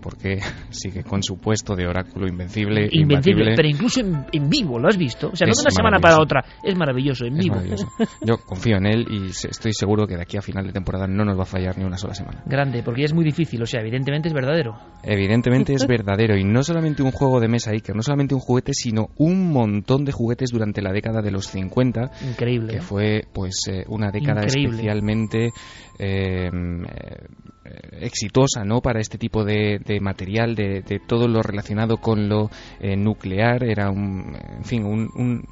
[0.02, 2.88] porque sigue con su puesto de oráculo invencible.
[2.92, 5.30] invencible, pero incluso en, en vivo, ¿lo has visto?
[5.32, 7.56] O sea, no de una semana para otra, es maravilloso, en Es vivo.
[7.56, 7.88] maravilloso.
[8.26, 11.26] Yo confío en él y estoy seguro que de aquí a final de temporada no
[11.26, 12.44] nos va a fallar ni una sola semana.
[12.46, 14.78] Grande, porque ya es muy difícil, o sea, evidentemente es verdadero.
[15.04, 18.74] Evidentemente es verdadero y no solamente un juego de mesa Iker, no solamente un juguete,
[18.74, 22.72] sino un montón de juguetes durante la década de los 50, Increíble.
[22.74, 22.82] que ¿eh?
[22.82, 24.76] fue pues eh, una década Increíble.
[24.76, 25.52] especialmente
[26.00, 28.82] eh, eh, exitosa, ¿no?
[28.82, 32.50] Para este tipo de, de material, de, de todo lo relacionado con lo
[32.80, 35.44] eh, nuclear, era un, en fin, un, un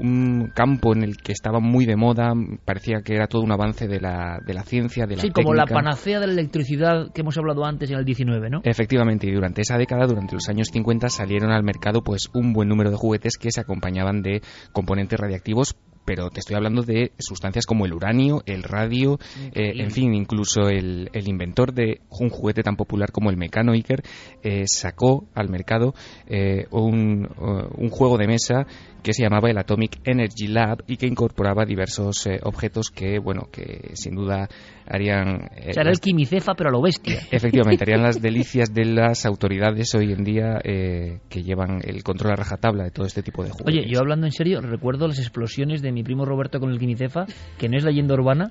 [0.00, 2.32] un campo en el que estaba muy de moda,
[2.64, 5.52] parecía que era todo un avance de la, de la ciencia, de la Sí, como
[5.52, 8.60] la panacea de la electricidad que hemos hablado antes en el 19, ¿no?
[8.64, 12.68] Efectivamente, y durante esa década, durante los años 50, salieron al mercado pues un buen
[12.68, 14.40] número de juguetes que se acompañaban de
[14.72, 19.18] componentes radiactivos, pero te estoy hablando de sustancias como el uranio, el radio,
[19.52, 23.72] eh, en fin, incluso el, el inventor de un juguete tan popular como el Mecano
[23.72, 24.02] Iker
[24.42, 25.94] eh, sacó al mercado
[26.26, 28.66] eh, un, uh, un juego de mesa
[29.02, 33.48] que se llamaba el Atomic Energy Lab y que incorporaba diversos eh, objetos que, bueno,
[33.52, 34.48] que sin duda
[34.86, 35.48] harían...
[35.56, 37.20] eh, O sea, era el quimicefa, pero a lo bestia.
[37.30, 42.32] Efectivamente, harían las delicias de las autoridades hoy en día eh, que llevan el control
[42.32, 43.74] a rajatabla de todo este tipo de juguetes.
[43.74, 47.26] Oye, yo hablando en serio, recuerdo las explosiones de mi primo Roberto con el quimicefa,
[47.58, 48.50] que no es leyenda urbana,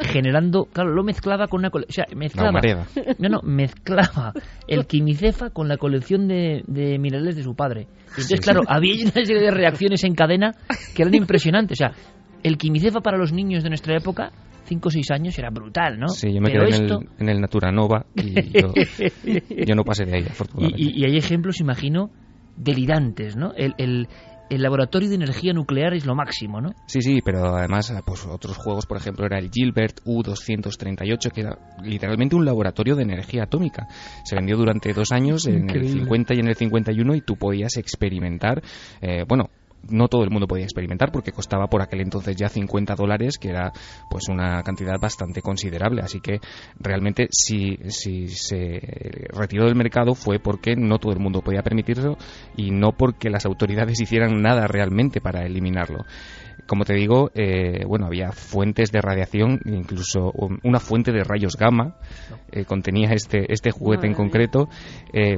[0.00, 2.60] generando, claro, lo mezclaba con una, cole- o sea, mezclaba,
[3.18, 4.32] no, no, mezclaba
[4.66, 7.82] el quimicefa con la colección de, de minerales de su padre.
[7.82, 10.54] Y entonces, Sí, claro, había una serie de reacciones en cadena
[10.94, 11.78] que eran impresionantes.
[11.80, 11.92] O sea,
[12.42, 14.30] el quimicefa para los niños de nuestra época,
[14.64, 16.08] 5 o 6 años, era brutal, ¿no?
[16.08, 18.72] Sí, yo me Pero quedé en, el, en el Naturanova y yo,
[19.66, 20.82] yo no pasé de ahí, afortunadamente.
[20.82, 22.10] Y, y- y hay ejemplos, imagino,
[22.56, 23.52] delirantes, ¿no?
[23.56, 24.08] El, el-
[24.50, 26.74] el laboratorio de energía nuclear es lo máximo, ¿no?
[26.86, 31.56] Sí, sí, pero además pues otros juegos, por ejemplo, era el Gilbert U-238, que era
[31.82, 33.86] literalmente un laboratorio de energía atómica.
[34.24, 36.00] Se vendió durante dos años, en el Increíble.
[36.00, 38.60] 50 y en el 51, y tú podías experimentar,
[39.00, 39.50] eh, bueno,
[39.88, 43.48] no todo el mundo podía experimentar porque costaba por aquel entonces ya 50 dólares, que
[43.48, 43.72] era
[44.08, 46.02] pues una cantidad bastante considerable.
[46.02, 46.40] Así que
[46.78, 48.80] realmente si, si se
[49.32, 52.16] retiró del mercado fue porque no todo el mundo podía permitirlo
[52.56, 56.04] y no porque las autoridades hicieran nada realmente para eliminarlo.
[56.66, 61.56] Como te digo, eh, bueno, había fuentes de radiación, incluso un- una fuente de rayos
[61.56, 61.96] gamma
[62.52, 64.68] eh, contenía este, este juguete en concreto.
[65.12, 65.36] Eh,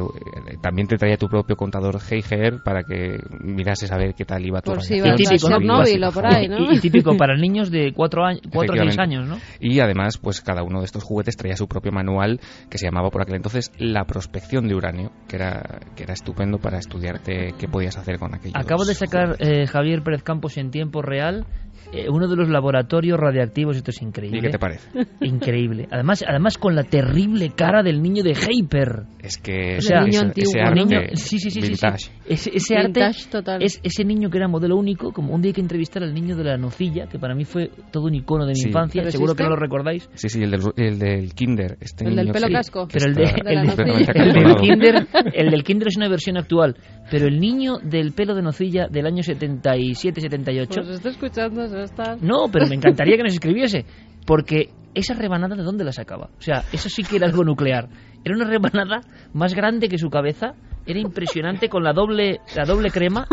[0.62, 4.60] también te traía tu propio contador Geiger para que mirases a ver qué tal iba
[4.60, 5.14] tu Por si radiación.
[5.14, 6.58] a si Chernobyl ibas- o por ahí, ¿no?
[6.72, 9.02] Y, y típico para niños de 4 años, cuatro o 6 Efectivamente.
[9.02, 9.38] años, ¿no?
[9.60, 12.40] Y además, pues cada uno de estos juguetes traía su propio manual
[12.70, 16.58] que se llamaba por aquel entonces la prospección de uranio, que era, que era estupendo
[16.58, 18.54] para estudiarte qué podías hacer con aquello.
[18.56, 21.44] Acabo de sacar eh, Javier Pérez Campos en tiempo real real
[21.92, 23.76] eh, uno de los laboratorios radiactivos.
[23.76, 24.38] Esto es increíble.
[24.38, 24.88] ¿Y qué te parece?
[25.20, 25.88] Increíble.
[25.90, 29.02] Además, además con la terrible cara del niño de Hyper.
[29.22, 31.68] Es que O sea, niño ese, antiguo, ese arte niño- sí, sí, sí, sí, sí.
[31.68, 32.10] vintage.
[32.26, 33.62] Ese, ese arte Vintage total.
[33.62, 36.36] es ese niño que era modelo único, como un día hay que entrevistar al niño
[36.36, 38.68] de la nocilla, que para mí fue todo un icono de mi Sí.
[38.68, 40.08] infancia, ¿Pero seguro que no lo recordáis.
[40.14, 41.76] Sí, sí, el del, el del Kinder.
[41.80, 42.88] Este El del niño pelo que- casco.
[42.92, 46.36] Pero el, de, está de el, el del kinder, el del Kinder es una versión
[46.36, 46.76] actual,
[47.10, 52.16] pero el niño del pelo de nocilla del año 77-78 Pues estoy escuchando, eso está.
[52.20, 53.84] No, pero me encantaría que nos escribiese,
[54.26, 56.30] porque esa rebanada de dónde la sacaba.
[56.38, 57.88] O sea, eso sí que era algo nuclear.
[58.24, 59.00] Era una rebanada
[59.32, 60.54] más grande que su cabeza,
[60.86, 63.26] era impresionante con la doble la doble crema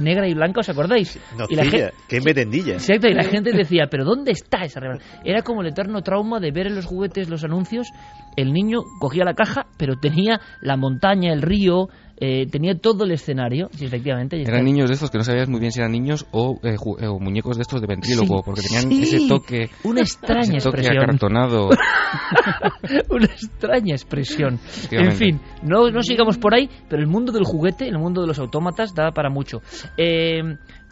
[0.00, 1.16] negra y blanca, ¿os acordáis?
[1.48, 2.74] y la Nocilla, gente, qué merendilla.
[2.74, 5.04] Exacto, y la gente decía, pero ¿dónde está esa rebanada?
[5.24, 7.88] Era como el eterno trauma de ver en los juguetes los anuncios,
[8.36, 11.88] el niño cogía la caja, pero tenía la montaña, el río,
[12.18, 14.40] eh, tenía todo el escenario, sí, efectivamente.
[14.40, 17.06] Eran niños de estos que no sabías muy bien si eran niños o, eh, eh,
[17.08, 20.68] o muñecos de estos de ventrílogo, Sí, porque tenían sí, ese toque, una extraña ese
[20.68, 21.02] toque expresión.
[21.04, 21.70] acartonado.
[23.10, 24.58] Una extraña expresión.
[24.90, 28.26] En fin, no, no sigamos por ahí, pero el mundo del juguete, el mundo de
[28.26, 29.62] los autómatas, da para mucho.
[29.96, 30.42] Eh,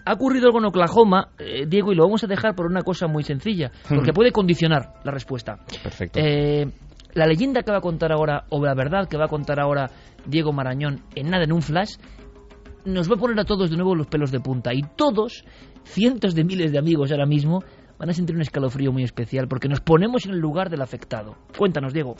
[0.04, 3.06] ha ocurrido algo en Oklahoma, eh, Diego, y lo vamos a dejar por una cosa
[3.06, 4.14] muy sencilla, porque Ujú.
[4.14, 5.58] puede condicionar la respuesta.
[5.82, 6.18] Perfecto.
[6.20, 6.66] Eh,
[7.14, 9.90] la leyenda que va a contar ahora, o la verdad que va a contar ahora
[10.26, 11.96] Diego Marañón en nada en un flash,
[12.84, 14.72] nos va a poner a todos de nuevo los pelos de punta.
[14.72, 15.44] Y todos,
[15.84, 17.62] cientos de miles de amigos ahora mismo,
[17.98, 21.36] van a sentir un escalofrío muy especial, porque nos ponemos en el lugar del afectado.
[21.56, 22.16] Cuéntanos, Diego.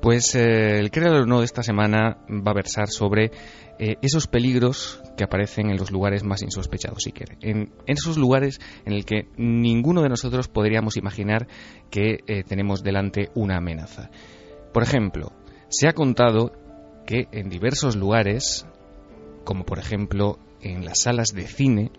[0.00, 3.30] Pues eh, el Créalo o no de esta semana va a versar sobre
[3.78, 8.92] eh, esos peligros que aparecen en los lugares más insospechados, si en esos lugares en
[8.92, 11.48] el que ninguno de nosotros podríamos imaginar
[11.90, 14.10] que eh, tenemos delante una amenaza.
[14.72, 15.32] Por ejemplo,
[15.68, 16.52] se ha contado
[17.06, 18.66] que en diversos lugares,
[19.44, 21.90] como por ejemplo en las salas de cine,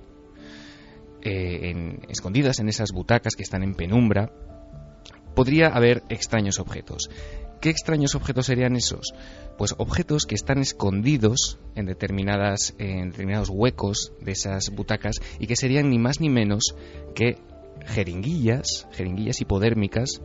[1.21, 4.31] eh, en- escondidas en esas butacas que están en penumbra,
[5.35, 7.09] podría haber extraños objetos.
[7.63, 9.13] ¿Qué extraños objetos serían esos?
[9.57, 15.55] Pues objetos que están escondidos en, determinadas, en determinados huecos de esas butacas y que
[15.55, 16.75] serían ni más ni menos
[17.15, 17.37] que
[17.85, 20.19] jeringuillas, jeringuillas hipodérmicas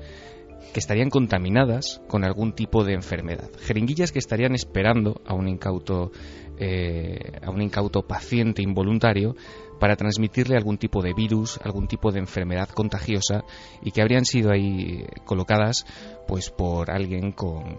[0.73, 3.51] que estarían contaminadas con algún tipo de enfermedad.
[3.61, 6.11] Jeringuillas que estarían esperando a un incauto,
[6.59, 9.37] eh, a un incauto paciente involuntario
[9.79, 13.45] para transmitirle algún tipo de virus, algún tipo de enfermedad contagiosa
[13.83, 15.87] y que habrían sido ahí colocadas
[16.27, 17.79] pues por alguien con,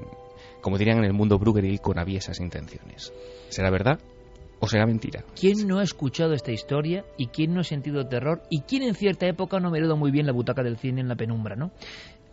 [0.62, 3.14] como dirían en el mundo brugeril, con aviesas intenciones.
[3.50, 4.00] ¿Será verdad
[4.60, 5.24] o será mentira?
[5.40, 8.96] ¿Quién no ha escuchado esta historia y quién no ha sentido terror y quién en
[8.96, 11.72] cierta época no ha mirado muy bien la butaca del cine en la penumbra, no?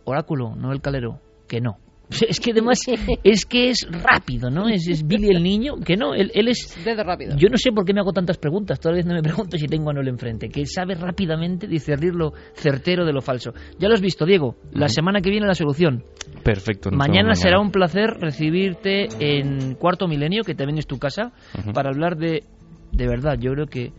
[0.03, 1.79] Oráculo, no el calero, que no.
[2.09, 2.79] Es que además
[3.23, 4.69] es que es rápido, ¿no?
[4.69, 6.77] Es, es Billy el niño, que no, él, él es...
[6.83, 7.35] Dedo rápido.
[7.37, 9.89] Yo no sé por qué me hago tantas preguntas, todavía no me pregunto si tengo
[9.89, 13.53] a Noel enfrente, que sabe rápidamente discernir lo certero de lo falso.
[13.79, 16.03] Ya lo has visto, Diego, la semana que viene la solución.
[16.43, 16.91] Perfecto.
[16.91, 21.33] Mañana será un placer recibirte en Cuarto Milenio, que también es tu casa,
[21.73, 22.43] para hablar de,
[22.91, 23.91] de verdad, yo creo que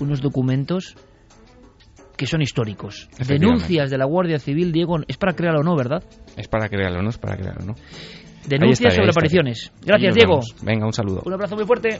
[0.00, 0.96] unos documentos
[2.16, 3.08] que son históricos.
[3.26, 6.02] Denuncias de la Guardia Civil, Diego, es para crearlo o no, ¿verdad?
[6.36, 7.10] Es para crearlo, ¿no?
[7.10, 7.74] Es para crearlo, ¿no?
[8.46, 9.72] Denuncias estaré, sobre apariciones.
[9.84, 10.34] Gracias, Diego.
[10.34, 10.54] vemos.
[10.62, 11.22] Venga, un saludo.
[11.24, 11.98] Un abrazo muy fuerte.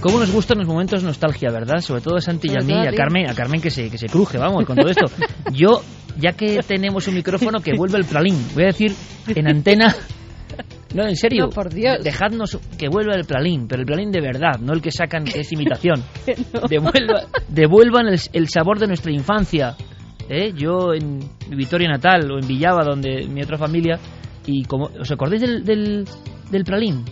[0.00, 1.80] ¿Cómo nos gustan los momentos de nostalgia, verdad?
[1.80, 2.90] Sobre todo a Santi y a mí, a.
[2.92, 5.06] Carmen, a Carmen que se, que se cruje, vamos, con todo esto.
[5.52, 5.82] Yo,
[6.18, 8.34] ya que tenemos un micrófono, que vuelva el pralín.
[8.54, 8.94] Voy a decir
[9.28, 9.94] en antena...
[10.94, 11.44] No, en serio.
[11.44, 12.02] No, por Dios.
[12.02, 15.40] Dejadnos que vuelva el pralín, pero el pralín de verdad, no el que sacan que
[15.40, 16.02] es imitación.
[16.68, 19.76] Devuelva- devuelvan el, el sabor de nuestra infancia.
[20.28, 20.52] ¿eh?
[20.56, 21.18] Yo en
[21.48, 23.98] mi Vitoria natal o en Villava, donde mi otra familia,
[24.46, 26.04] y como ¿os acordáis del, del,
[26.50, 27.04] del pralín?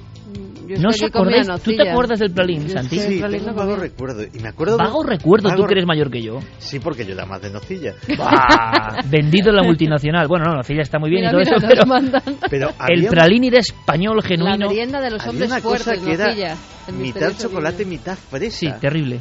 [0.77, 1.47] Yo ¿No os acordáis?
[1.47, 1.93] ¿Tú te nocilla.
[1.93, 2.99] acuerdas del pralín, Santi?
[2.99, 4.23] Sí, pralín tengo vago recuerdo.
[4.23, 6.41] Y me acuerdo de- Vago recuerdo, tú que eres mayor que yo.
[6.59, 7.95] Sí, porque yo era más de nocilla.
[8.19, 10.27] Bah, vendido en la multinacional.
[10.29, 11.73] Bueno, no, la filla está muy bien Mira, y todo mira,
[12.21, 14.69] eso, pero el había- pralín era español La genuino.
[14.69, 16.57] merienda de los había hombres una cosa fuertes, que era nocilla.
[16.93, 18.57] Mitad chocolate, mitad fresa.
[18.59, 19.21] Sí, terrible.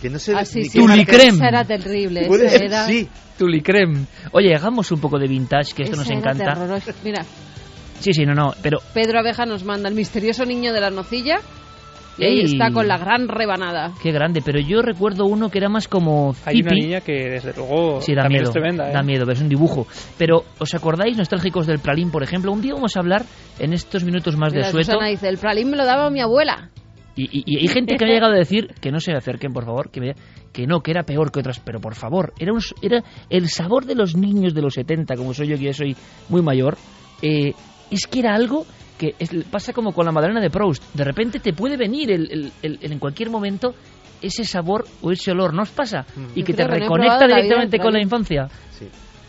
[0.00, 1.34] Que no sé Ah, sí, sí, Tulicrem.
[1.36, 2.26] Esa era terrible.
[2.26, 2.86] Puede esa ser, era...
[2.86, 3.08] sí.
[3.38, 4.06] Tulicrem.
[4.32, 6.54] Oye, hagamos un poco de vintage, que esto esa nos encanta.
[7.02, 7.24] Mira,
[8.04, 11.36] Sí, sí, no, no, pero Pedro Abeja nos manda el misterioso niño de la nocilla.
[12.16, 13.90] Y ahí está con la gran rebanada.
[14.00, 14.40] qué grande.
[14.44, 18.14] Pero yo recuerdo uno que era más como Hay una niña que desde luego Sí,
[18.14, 18.50] da también miedo.
[18.50, 18.88] es tremenda.
[18.88, 18.92] ¿eh?
[18.92, 19.88] Da miedo, es un dibujo.
[20.16, 22.52] Pero, ¿os acordáis, nostálgicos del pralín, por ejemplo?
[22.52, 23.24] Un día vamos a hablar
[23.58, 24.92] en estos minutos más Mira, de sueto.
[24.92, 26.70] Susana dice, el pralín me lo daba mi abuela.
[27.16, 29.52] Y, y- y hay gente que me ha llegado a decir que no se acerquen,
[29.52, 30.14] por favor, que, me-
[30.52, 31.58] que no, que era peor que otras.
[31.58, 35.16] Pero, por favor, era, un, s- era el sabor de los niños de los 70,
[35.16, 35.96] como soy yo, que ya soy
[36.28, 36.76] muy mayor.
[37.22, 37.54] eh,
[37.90, 38.66] es que era algo
[38.98, 40.82] que es- pasa como con la Madalena de Proust.
[40.94, 43.74] De repente te puede venir el, el- el- el- en cualquier momento
[44.22, 46.06] ese sabor o ese olor, ¿no os pasa?
[46.34, 48.48] Y Yo que te no reconecta directamente con la infancia.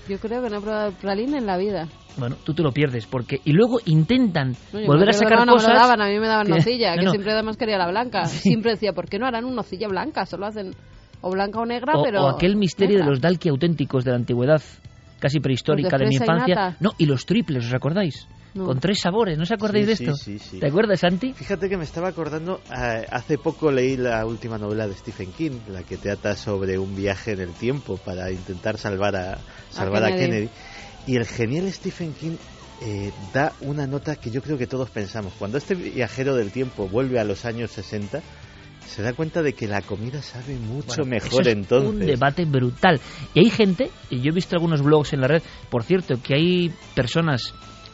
[0.07, 1.87] Yo creo que no he probado el pralín en la vida.
[2.17, 5.69] Bueno, tú te lo pierdes, porque y luego intentan No, volver a sacar no cosas.
[5.69, 7.11] me lo daban, a mí me daban que- nocilla, no, que no.
[7.11, 8.25] siempre además quería la blanca.
[8.25, 10.25] Siempre decía, ¿por qué no harán un nocilla blanca?
[10.27, 10.75] Solo hacen
[11.21, 12.23] o blanca o negra, o, pero...
[12.23, 13.05] o aquel misterio negra.
[13.05, 14.61] de los Dalki auténticos de la antigüedad.
[15.25, 16.77] Casi prehistórica de de mi y infancia.
[16.79, 18.27] No, y los triples, ¿os acordáis?
[18.53, 18.65] No.
[18.65, 20.15] Con tres sabores, ¿no os acordáis Sí, de esto?
[20.15, 20.59] sí, sí.
[20.59, 21.33] ¿Te acuerdas, Santi?
[21.33, 25.59] Fíjate que me estaba acordando, eh, hace poco leí la última novela de Stephen King,
[25.67, 29.39] la que trata sobre un viaje en el tiempo para intentar salvar a,
[29.71, 30.27] salvar a Kennedy.
[30.27, 30.49] Kennedy.
[31.07, 32.35] Y el genial Stephen King
[32.83, 35.33] eh, da una nota que yo creo que todos pensamos.
[35.39, 38.21] Cuando este viajero del tiempo vuelve a los años 60,
[38.85, 41.89] se da cuenta de que la comida sabe mucho Bueno, mejor eso es entonces.
[41.91, 42.99] un debate brutal.
[43.33, 46.35] Y hay gente, y yo he visto algunos blogs en la red, por cierto, que
[46.35, 47.53] hay personas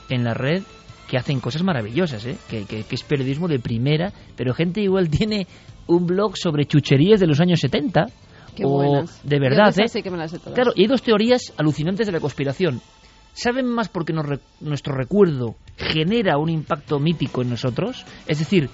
[0.10, 0.64] en la red
[1.10, 2.38] que hacen cosas maravillosas, ¿eh?
[2.50, 5.48] que, que- que es periodismo de primera, pero gente igual tiene
[5.88, 8.06] un blog sobre chucherías de los años 70.
[8.56, 9.22] Qué o buenas.
[9.28, 9.88] de verdad, ¿eh?
[9.88, 10.54] sí que me las todas.
[10.54, 12.82] Claro, y hay dos teorías alucinantes de la conspiración.
[13.34, 18.06] ¿Saben más porque nos re- nuestro recuerdo genera un impacto mítico en nosotros?
[18.28, 18.70] Es decir,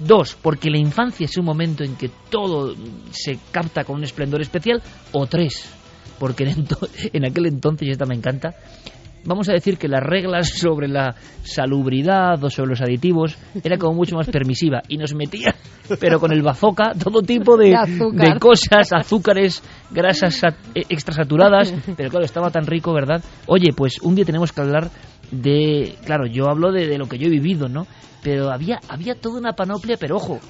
[0.00, 2.74] dos, porque la infancia es un momento en que todo
[3.10, 5.64] se capta con un esplendor especial, o tres,
[6.18, 6.66] porque en,
[7.12, 8.54] en aquel entonces, y esta me encanta,
[9.24, 13.94] vamos a decir que las reglas sobre la salubridad o sobre los aditivos era como
[13.94, 15.54] mucho más permisiva y nos metía,
[16.00, 17.74] pero con el bazooka, todo tipo de,
[18.34, 23.22] De cosas, azúcares, grasas sat- eh, extrasaturadas, pero claro, estaba tan rico, ¿verdad?
[23.46, 24.88] Oye, pues un día tenemos que hablar
[25.30, 27.86] de, claro, yo hablo de, de lo que yo he vivido, ¿no?
[28.22, 30.40] Pero había, había toda una panoplia, pero ojo,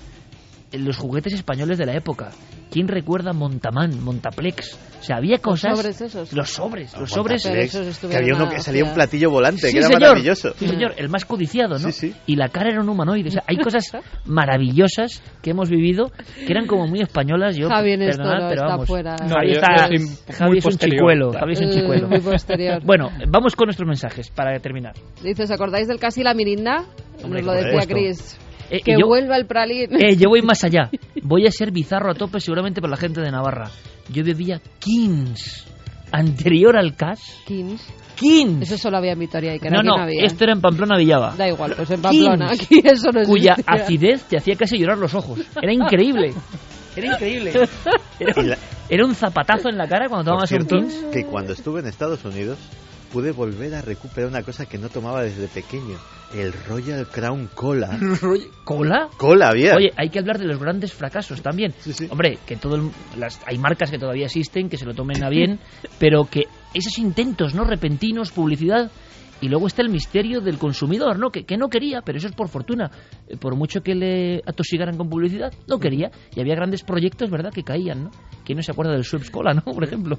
[0.73, 2.31] los juguetes españoles de la época.
[2.71, 4.79] ¿Quién recuerda Montamán, Montaplex?
[5.01, 5.77] O sea, había cosas...
[5.77, 6.33] sobres esos.
[6.33, 7.43] Los sobres, Ah, los sobres...
[7.43, 10.01] Que estuvieron había uno que salía un platillo volante, Sí, que era señor.
[10.03, 10.55] maravilloso.
[10.57, 11.91] Sí, señor, el más codiciado, ¿no?
[11.91, 12.15] Sí, sí.
[12.27, 13.29] Y la cara era un humanoide.
[13.29, 13.91] O sea, hay cosas
[14.27, 16.13] maravillosas que hemos vivido
[16.47, 17.57] que eran como muy españolas.
[17.57, 18.87] Yo, Javi en esto perdonad, no pero vamos.
[18.87, 19.17] fuera.
[19.17, 20.99] No, Javi, está- yo soy muy Javi es un posterior.
[20.99, 21.33] chicuelo.
[21.33, 22.09] Javi es un Eh, chicuelo.
[22.09, 22.83] muy posterior.
[22.85, 24.95] Bueno, vamos con nuestros mensajes para terminar.
[25.23, 26.85] Dice, ¿os acordáis del casi la mirinda?
[27.25, 28.50] Hombre, Nos lo decía supuesto.
[28.71, 29.89] Eh, que yo- vuelva el pralín.
[30.01, 30.91] Eh, yo voy más allá.
[31.23, 33.71] Voy a ser bizarro a tope seguramente para la gente de Navarra.
[34.09, 35.67] Yo bebía Kings.
[36.13, 37.21] Anterior al Cash.
[37.47, 37.83] Kings.
[38.17, 38.63] Kings.
[38.63, 40.25] Eso solo había en Vitoria y que No, no, no había.
[40.25, 41.35] esto era en Pamplona Villaba.
[41.37, 42.49] Da igual, pues en Pamplona.
[42.51, 43.75] Kings, Aquí eso no cuya existía.
[43.85, 45.41] acidez te hacía casi llorar los ojos.
[45.63, 46.33] Era increíble.
[46.97, 47.53] Era increíble.
[48.19, 48.55] Era un,
[48.91, 51.05] era un zapatazo en la cara cuando Por tomabas un Kings.
[51.13, 52.59] que cuando estuve en Estados Unidos
[53.13, 55.97] pude volver a recuperar una cosa que no tomaba desde pequeño,
[56.35, 57.99] el Royal Crown Cola.
[58.65, 59.09] ¿Cola?
[59.17, 59.75] Cola había.
[59.75, 61.75] Oye, hay que hablar de los grandes fracasos también.
[62.11, 65.29] Hombre, que todo el- las, hay marcas que todavía existen, que se lo tomen a
[65.29, 65.59] bien,
[65.99, 66.43] pero que
[66.75, 68.91] esos intentos no repentinos, publicidad,
[69.43, 71.31] y luego está el misterio del consumidor, ¿no?
[71.31, 72.91] Que, que no quería, pero eso es por fortuna.
[73.27, 76.11] Eh, Por mucho que le atosigaran con publicidad, no quería.
[76.37, 78.11] Y había grandes proyectos, ¿verdad?, que caían, ¿no?
[78.45, 79.63] ¿Quién no se acuerda del Schweppes Cola, no?
[79.63, 80.19] Por ejemplo.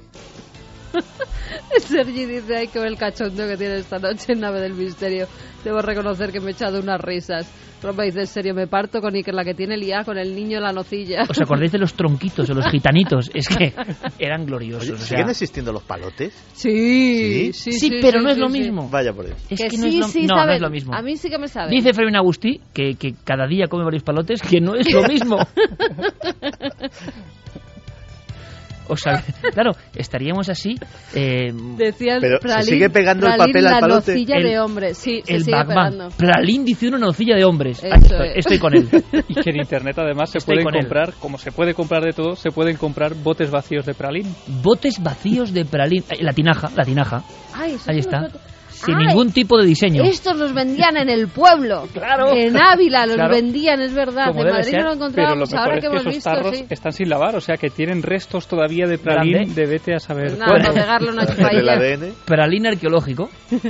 [1.78, 5.26] Sergi dice, ay, que ver el cachondo que tiene esta noche en Nave del Misterio.
[5.64, 7.50] Debo reconocer que me he echado unas risas.
[7.82, 10.58] Roma dice, en serio, me parto con Iker, la que tiene liá con el niño
[10.58, 11.22] en la nocilla.
[11.28, 13.28] ¿Os acordáis de los tronquitos o los gitanitos?
[13.34, 13.72] Es que
[14.20, 14.84] eran gloriosos.
[14.84, 16.32] Oye, o sea- ¿Siguen existiendo los palotes?
[16.52, 18.58] Sí, sí, Sí, sí, pero sí, no es sí, lo sí.
[18.60, 18.88] mismo.
[18.88, 19.38] Vaya por Dios.
[19.50, 20.94] Es que, que no sí, es lo- sí, no, no es lo mismo.
[20.94, 21.70] A mí sí que me sabe.
[21.70, 25.38] Dice Fermín Agustí que, que cada día come varios palotes, que no es lo mismo.
[28.88, 29.22] O sea,
[29.54, 30.74] claro, estaríamos así.
[31.14, 34.12] eh, Decía el Pero se sigue pegando el papel al la palote.
[34.12, 34.94] nocilla El- de hombre.
[34.94, 35.92] Sí, se el sigue Batman.
[35.92, 36.16] pegando.
[36.16, 37.82] Pralín dice una nocilla de hombres.
[37.82, 38.36] Estoy, es.
[38.38, 38.88] estoy con él.
[39.28, 40.80] Y que en internet además se Estoy pueden con él.
[40.82, 44.34] comprar, como se puede comprar de todo, se pueden comprar botes vacíos de pralín.
[44.62, 46.04] Botes vacíos de pralín.
[46.10, 47.22] Eh, La tinaja, la tinaja.
[47.54, 48.22] Ay, Ahí está.
[48.22, 48.32] los
[48.84, 50.02] Sin Ay, ningún tipo de diseño.
[50.04, 51.86] Estos los vendían en el pueblo.
[51.92, 52.32] Claro.
[52.34, 53.34] En Ávila los Claro.
[53.34, 54.28] vendían, es verdad.
[54.28, 54.82] Como en Madrid ser.
[54.82, 55.52] no lo Pero lo encontrábamos.
[55.52, 56.66] mejor Ahora es que hemos esos visto, tarros sí.
[56.70, 59.54] están sin lavar, o sea que tienen restos todavía de pralín Grande.
[59.54, 60.36] de vete a saber.
[60.36, 61.72] Pues pegarle una Del chupadilla.
[61.74, 62.14] ADN.
[62.26, 63.30] Pralín arqueológico.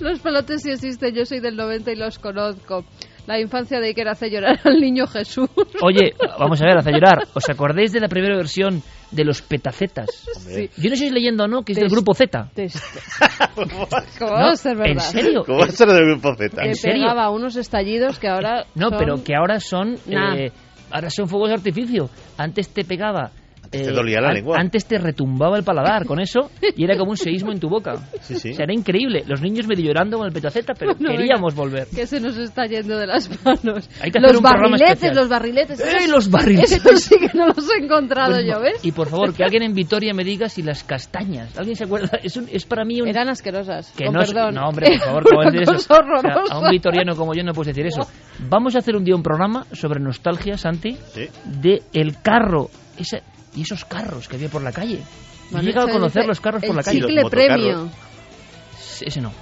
[0.00, 2.84] Los pelotes sí existen, yo soy del 90 y los conozco.
[3.26, 5.48] La infancia de Iker hace llorar al niño Jesús.
[5.82, 7.20] Oye, vamos a ver, hace llorar.
[7.34, 8.82] ¿Os acordáis de la primera versión
[9.12, 10.08] de los petacetas?
[10.76, 12.50] Yo no sé si es leyendo o no, que es del grupo Z.
[14.18, 14.92] ¿Cómo va a ser verdad?
[14.92, 15.44] ¿En serio?
[15.44, 16.62] ¿Cómo va a ser del grupo Z?
[16.62, 17.02] Que ¿En serio?
[17.02, 20.34] pegaba unos estallidos que ahora No, son- pero que ahora son Nah.
[20.36, 20.52] eh,
[20.90, 22.10] ahora son fuegos de artificio.
[22.36, 23.30] Antes te pegaba
[23.78, 24.56] te dolía la lengua.
[24.58, 27.94] Antes te retumbaba el paladar con eso y era como un seísmo en tu boca.
[28.20, 28.50] Sí, sí.
[28.50, 29.24] O sea, era increíble.
[29.26, 31.86] Los niños medio llorando con el petaceta, pero No, queríamos volver.
[31.88, 33.88] que se nos está yendo de las manos.
[34.00, 35.80] Hay que hacer los un programa barriletes, los barriletes.
[35.80, 36.72] ¡Eh, los barriletes!
[36.72, 38.84] Estos sí que no los he encontrado Pues, yo, ¿ves?
[38.84, 41.58] Y por favor, que alguien en Vitoria me diga si las castañas.
[41.58, 42.18] ¿Alguien se acuerda?
[42.22, 43.08] Es, un- es para mí un.
[43.08, 43.92] Eran asquerosas.
[43.96, 44.54] Que con no, es- perdón.
[44.54, 45.72] no, hombre, por favor, ¿cómo decir eso?
[45.72, 48.02] O sea, a un vitoriano como yo no puedes decir eso.
[48.48, 51.28] Vamos a hacer un día un programa sobre nostalgia, Santi, Sí.
[51.44, 52.68] de el carro
[52.98, 53.22] ese-
[53.54, 55.02] y esos carros que había por la calle.
[55.50, 57.00] He Manuel llegado a se conocer los carros por el la calle.
[57.00, 57.56] chicle Los motocarros.
[57.56, 57.90] premio.
[59.00, 59.32] Ese no.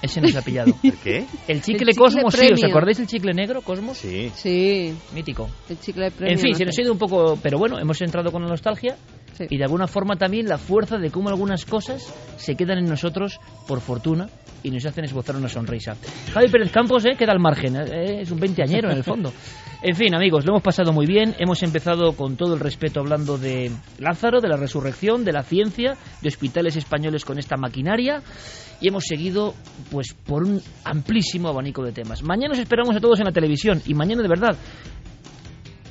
[0.00, 0.72] Ese no se ha pillado.
[0.82, 1.26] ¿El qué?
[1.48, 2.52] El chicle, chicle Cosmos, sí.
[2.52, 3.98] ¿Os acordáis del chicle negro, Cosmos?
[3.98, 4.30] Sí.
[4.34, 5.48] Sí, Mítico.
[5.68, 6.34] el chicle premio.
[6.34, 8.48] En fin, no se nos ha ido un poco, pero bueno, hemos entrado con la
[8.48, 8.96] nostalgia
[9.48, 13.40] y de alguna forma también la fuerza de cómo algunas cosas se quedan en nosotros
[13.66, 14.28] por fortuna
[14.62, 15.96] y nos hacen esbozar una sonrisa.
[16.32, 19.32] Javi Pérez Campos eh, queda al margen, eh, es un veinteañero en el fondo.
[19.80, 21.36] En fin, amigos, lo hemos pasado muy bien.
[21.38, 25.96] Hemos empezado con todo el respeto hablando de Lázaro, de la resurrección, de la ciencia,
[26.20, 28.22] de hospitales españoles con esta maquinaria
[28.80, 29.54] y hemos seguido
[29.92, 32.24] pues por un amplísimo abanico de temas.
[32.24, 34.56] Mañana os esperamos a todos en la televisión y mañana de verdad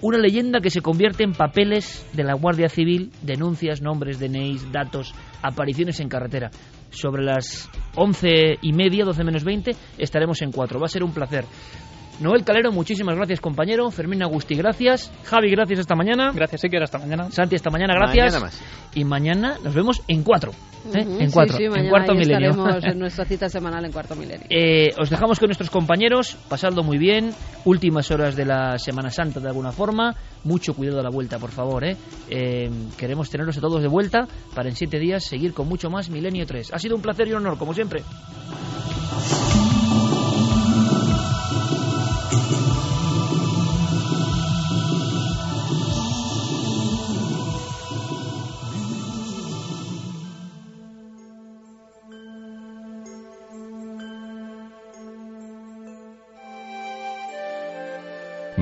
[0.01, 5.15] una leyenda que se convierte en papeles de la Guardia Civil, denuncias, nombres, DNIs, datos,
[5.41, 6.51] apariciones en carretera.
[6.91, 10.79] Sobre las once y media, doce menos veinte, estaremos en cuatro.
[10.79, 11.45] Va a ser un placer.
[12.19, 13.91] Noel Calero, muchísimas gracias, compañero.
[13.91, 15.11] Fermín Agusti, gracias.
[15.25, 16.31] Javi, gracias esta mañana.
[16.33, 17.29] Gracias, sí que hasta mañana.
[17.29, 18.33] Santi, esta mañana, gracias.
[18.33, 18.61] Mañana más.
[18.95, 20.51] Y mañana nos vemos en cuatro.
[20.95, 21.05] ¿eh?
[21.19, 22.49] En cuatro, sí, sí, mañana en cuarto ahí milenio.
[22.49, 24.47] estaremos en nuestra cita semanal en cuarto milenio.
[24.49, 27.31] Eh, os dejamos con nuestros compañeros, pasadlo muy bien,
[27.65, 31.51] últimas horas de la Semana Santa de alguna forma, mucho cuidado a la vuelta, por
[31.51, 31.85] favor.
[31.85, 31.97] ¿eh?
[32.29, 36.09] Eh, queremos tenerlos a todos de vuelta para en siete días seguir con mucho más
[36.09, 36.73] Milenio 3.
[36.73, 38.01] Ha sido un placer y un honor, como siempre.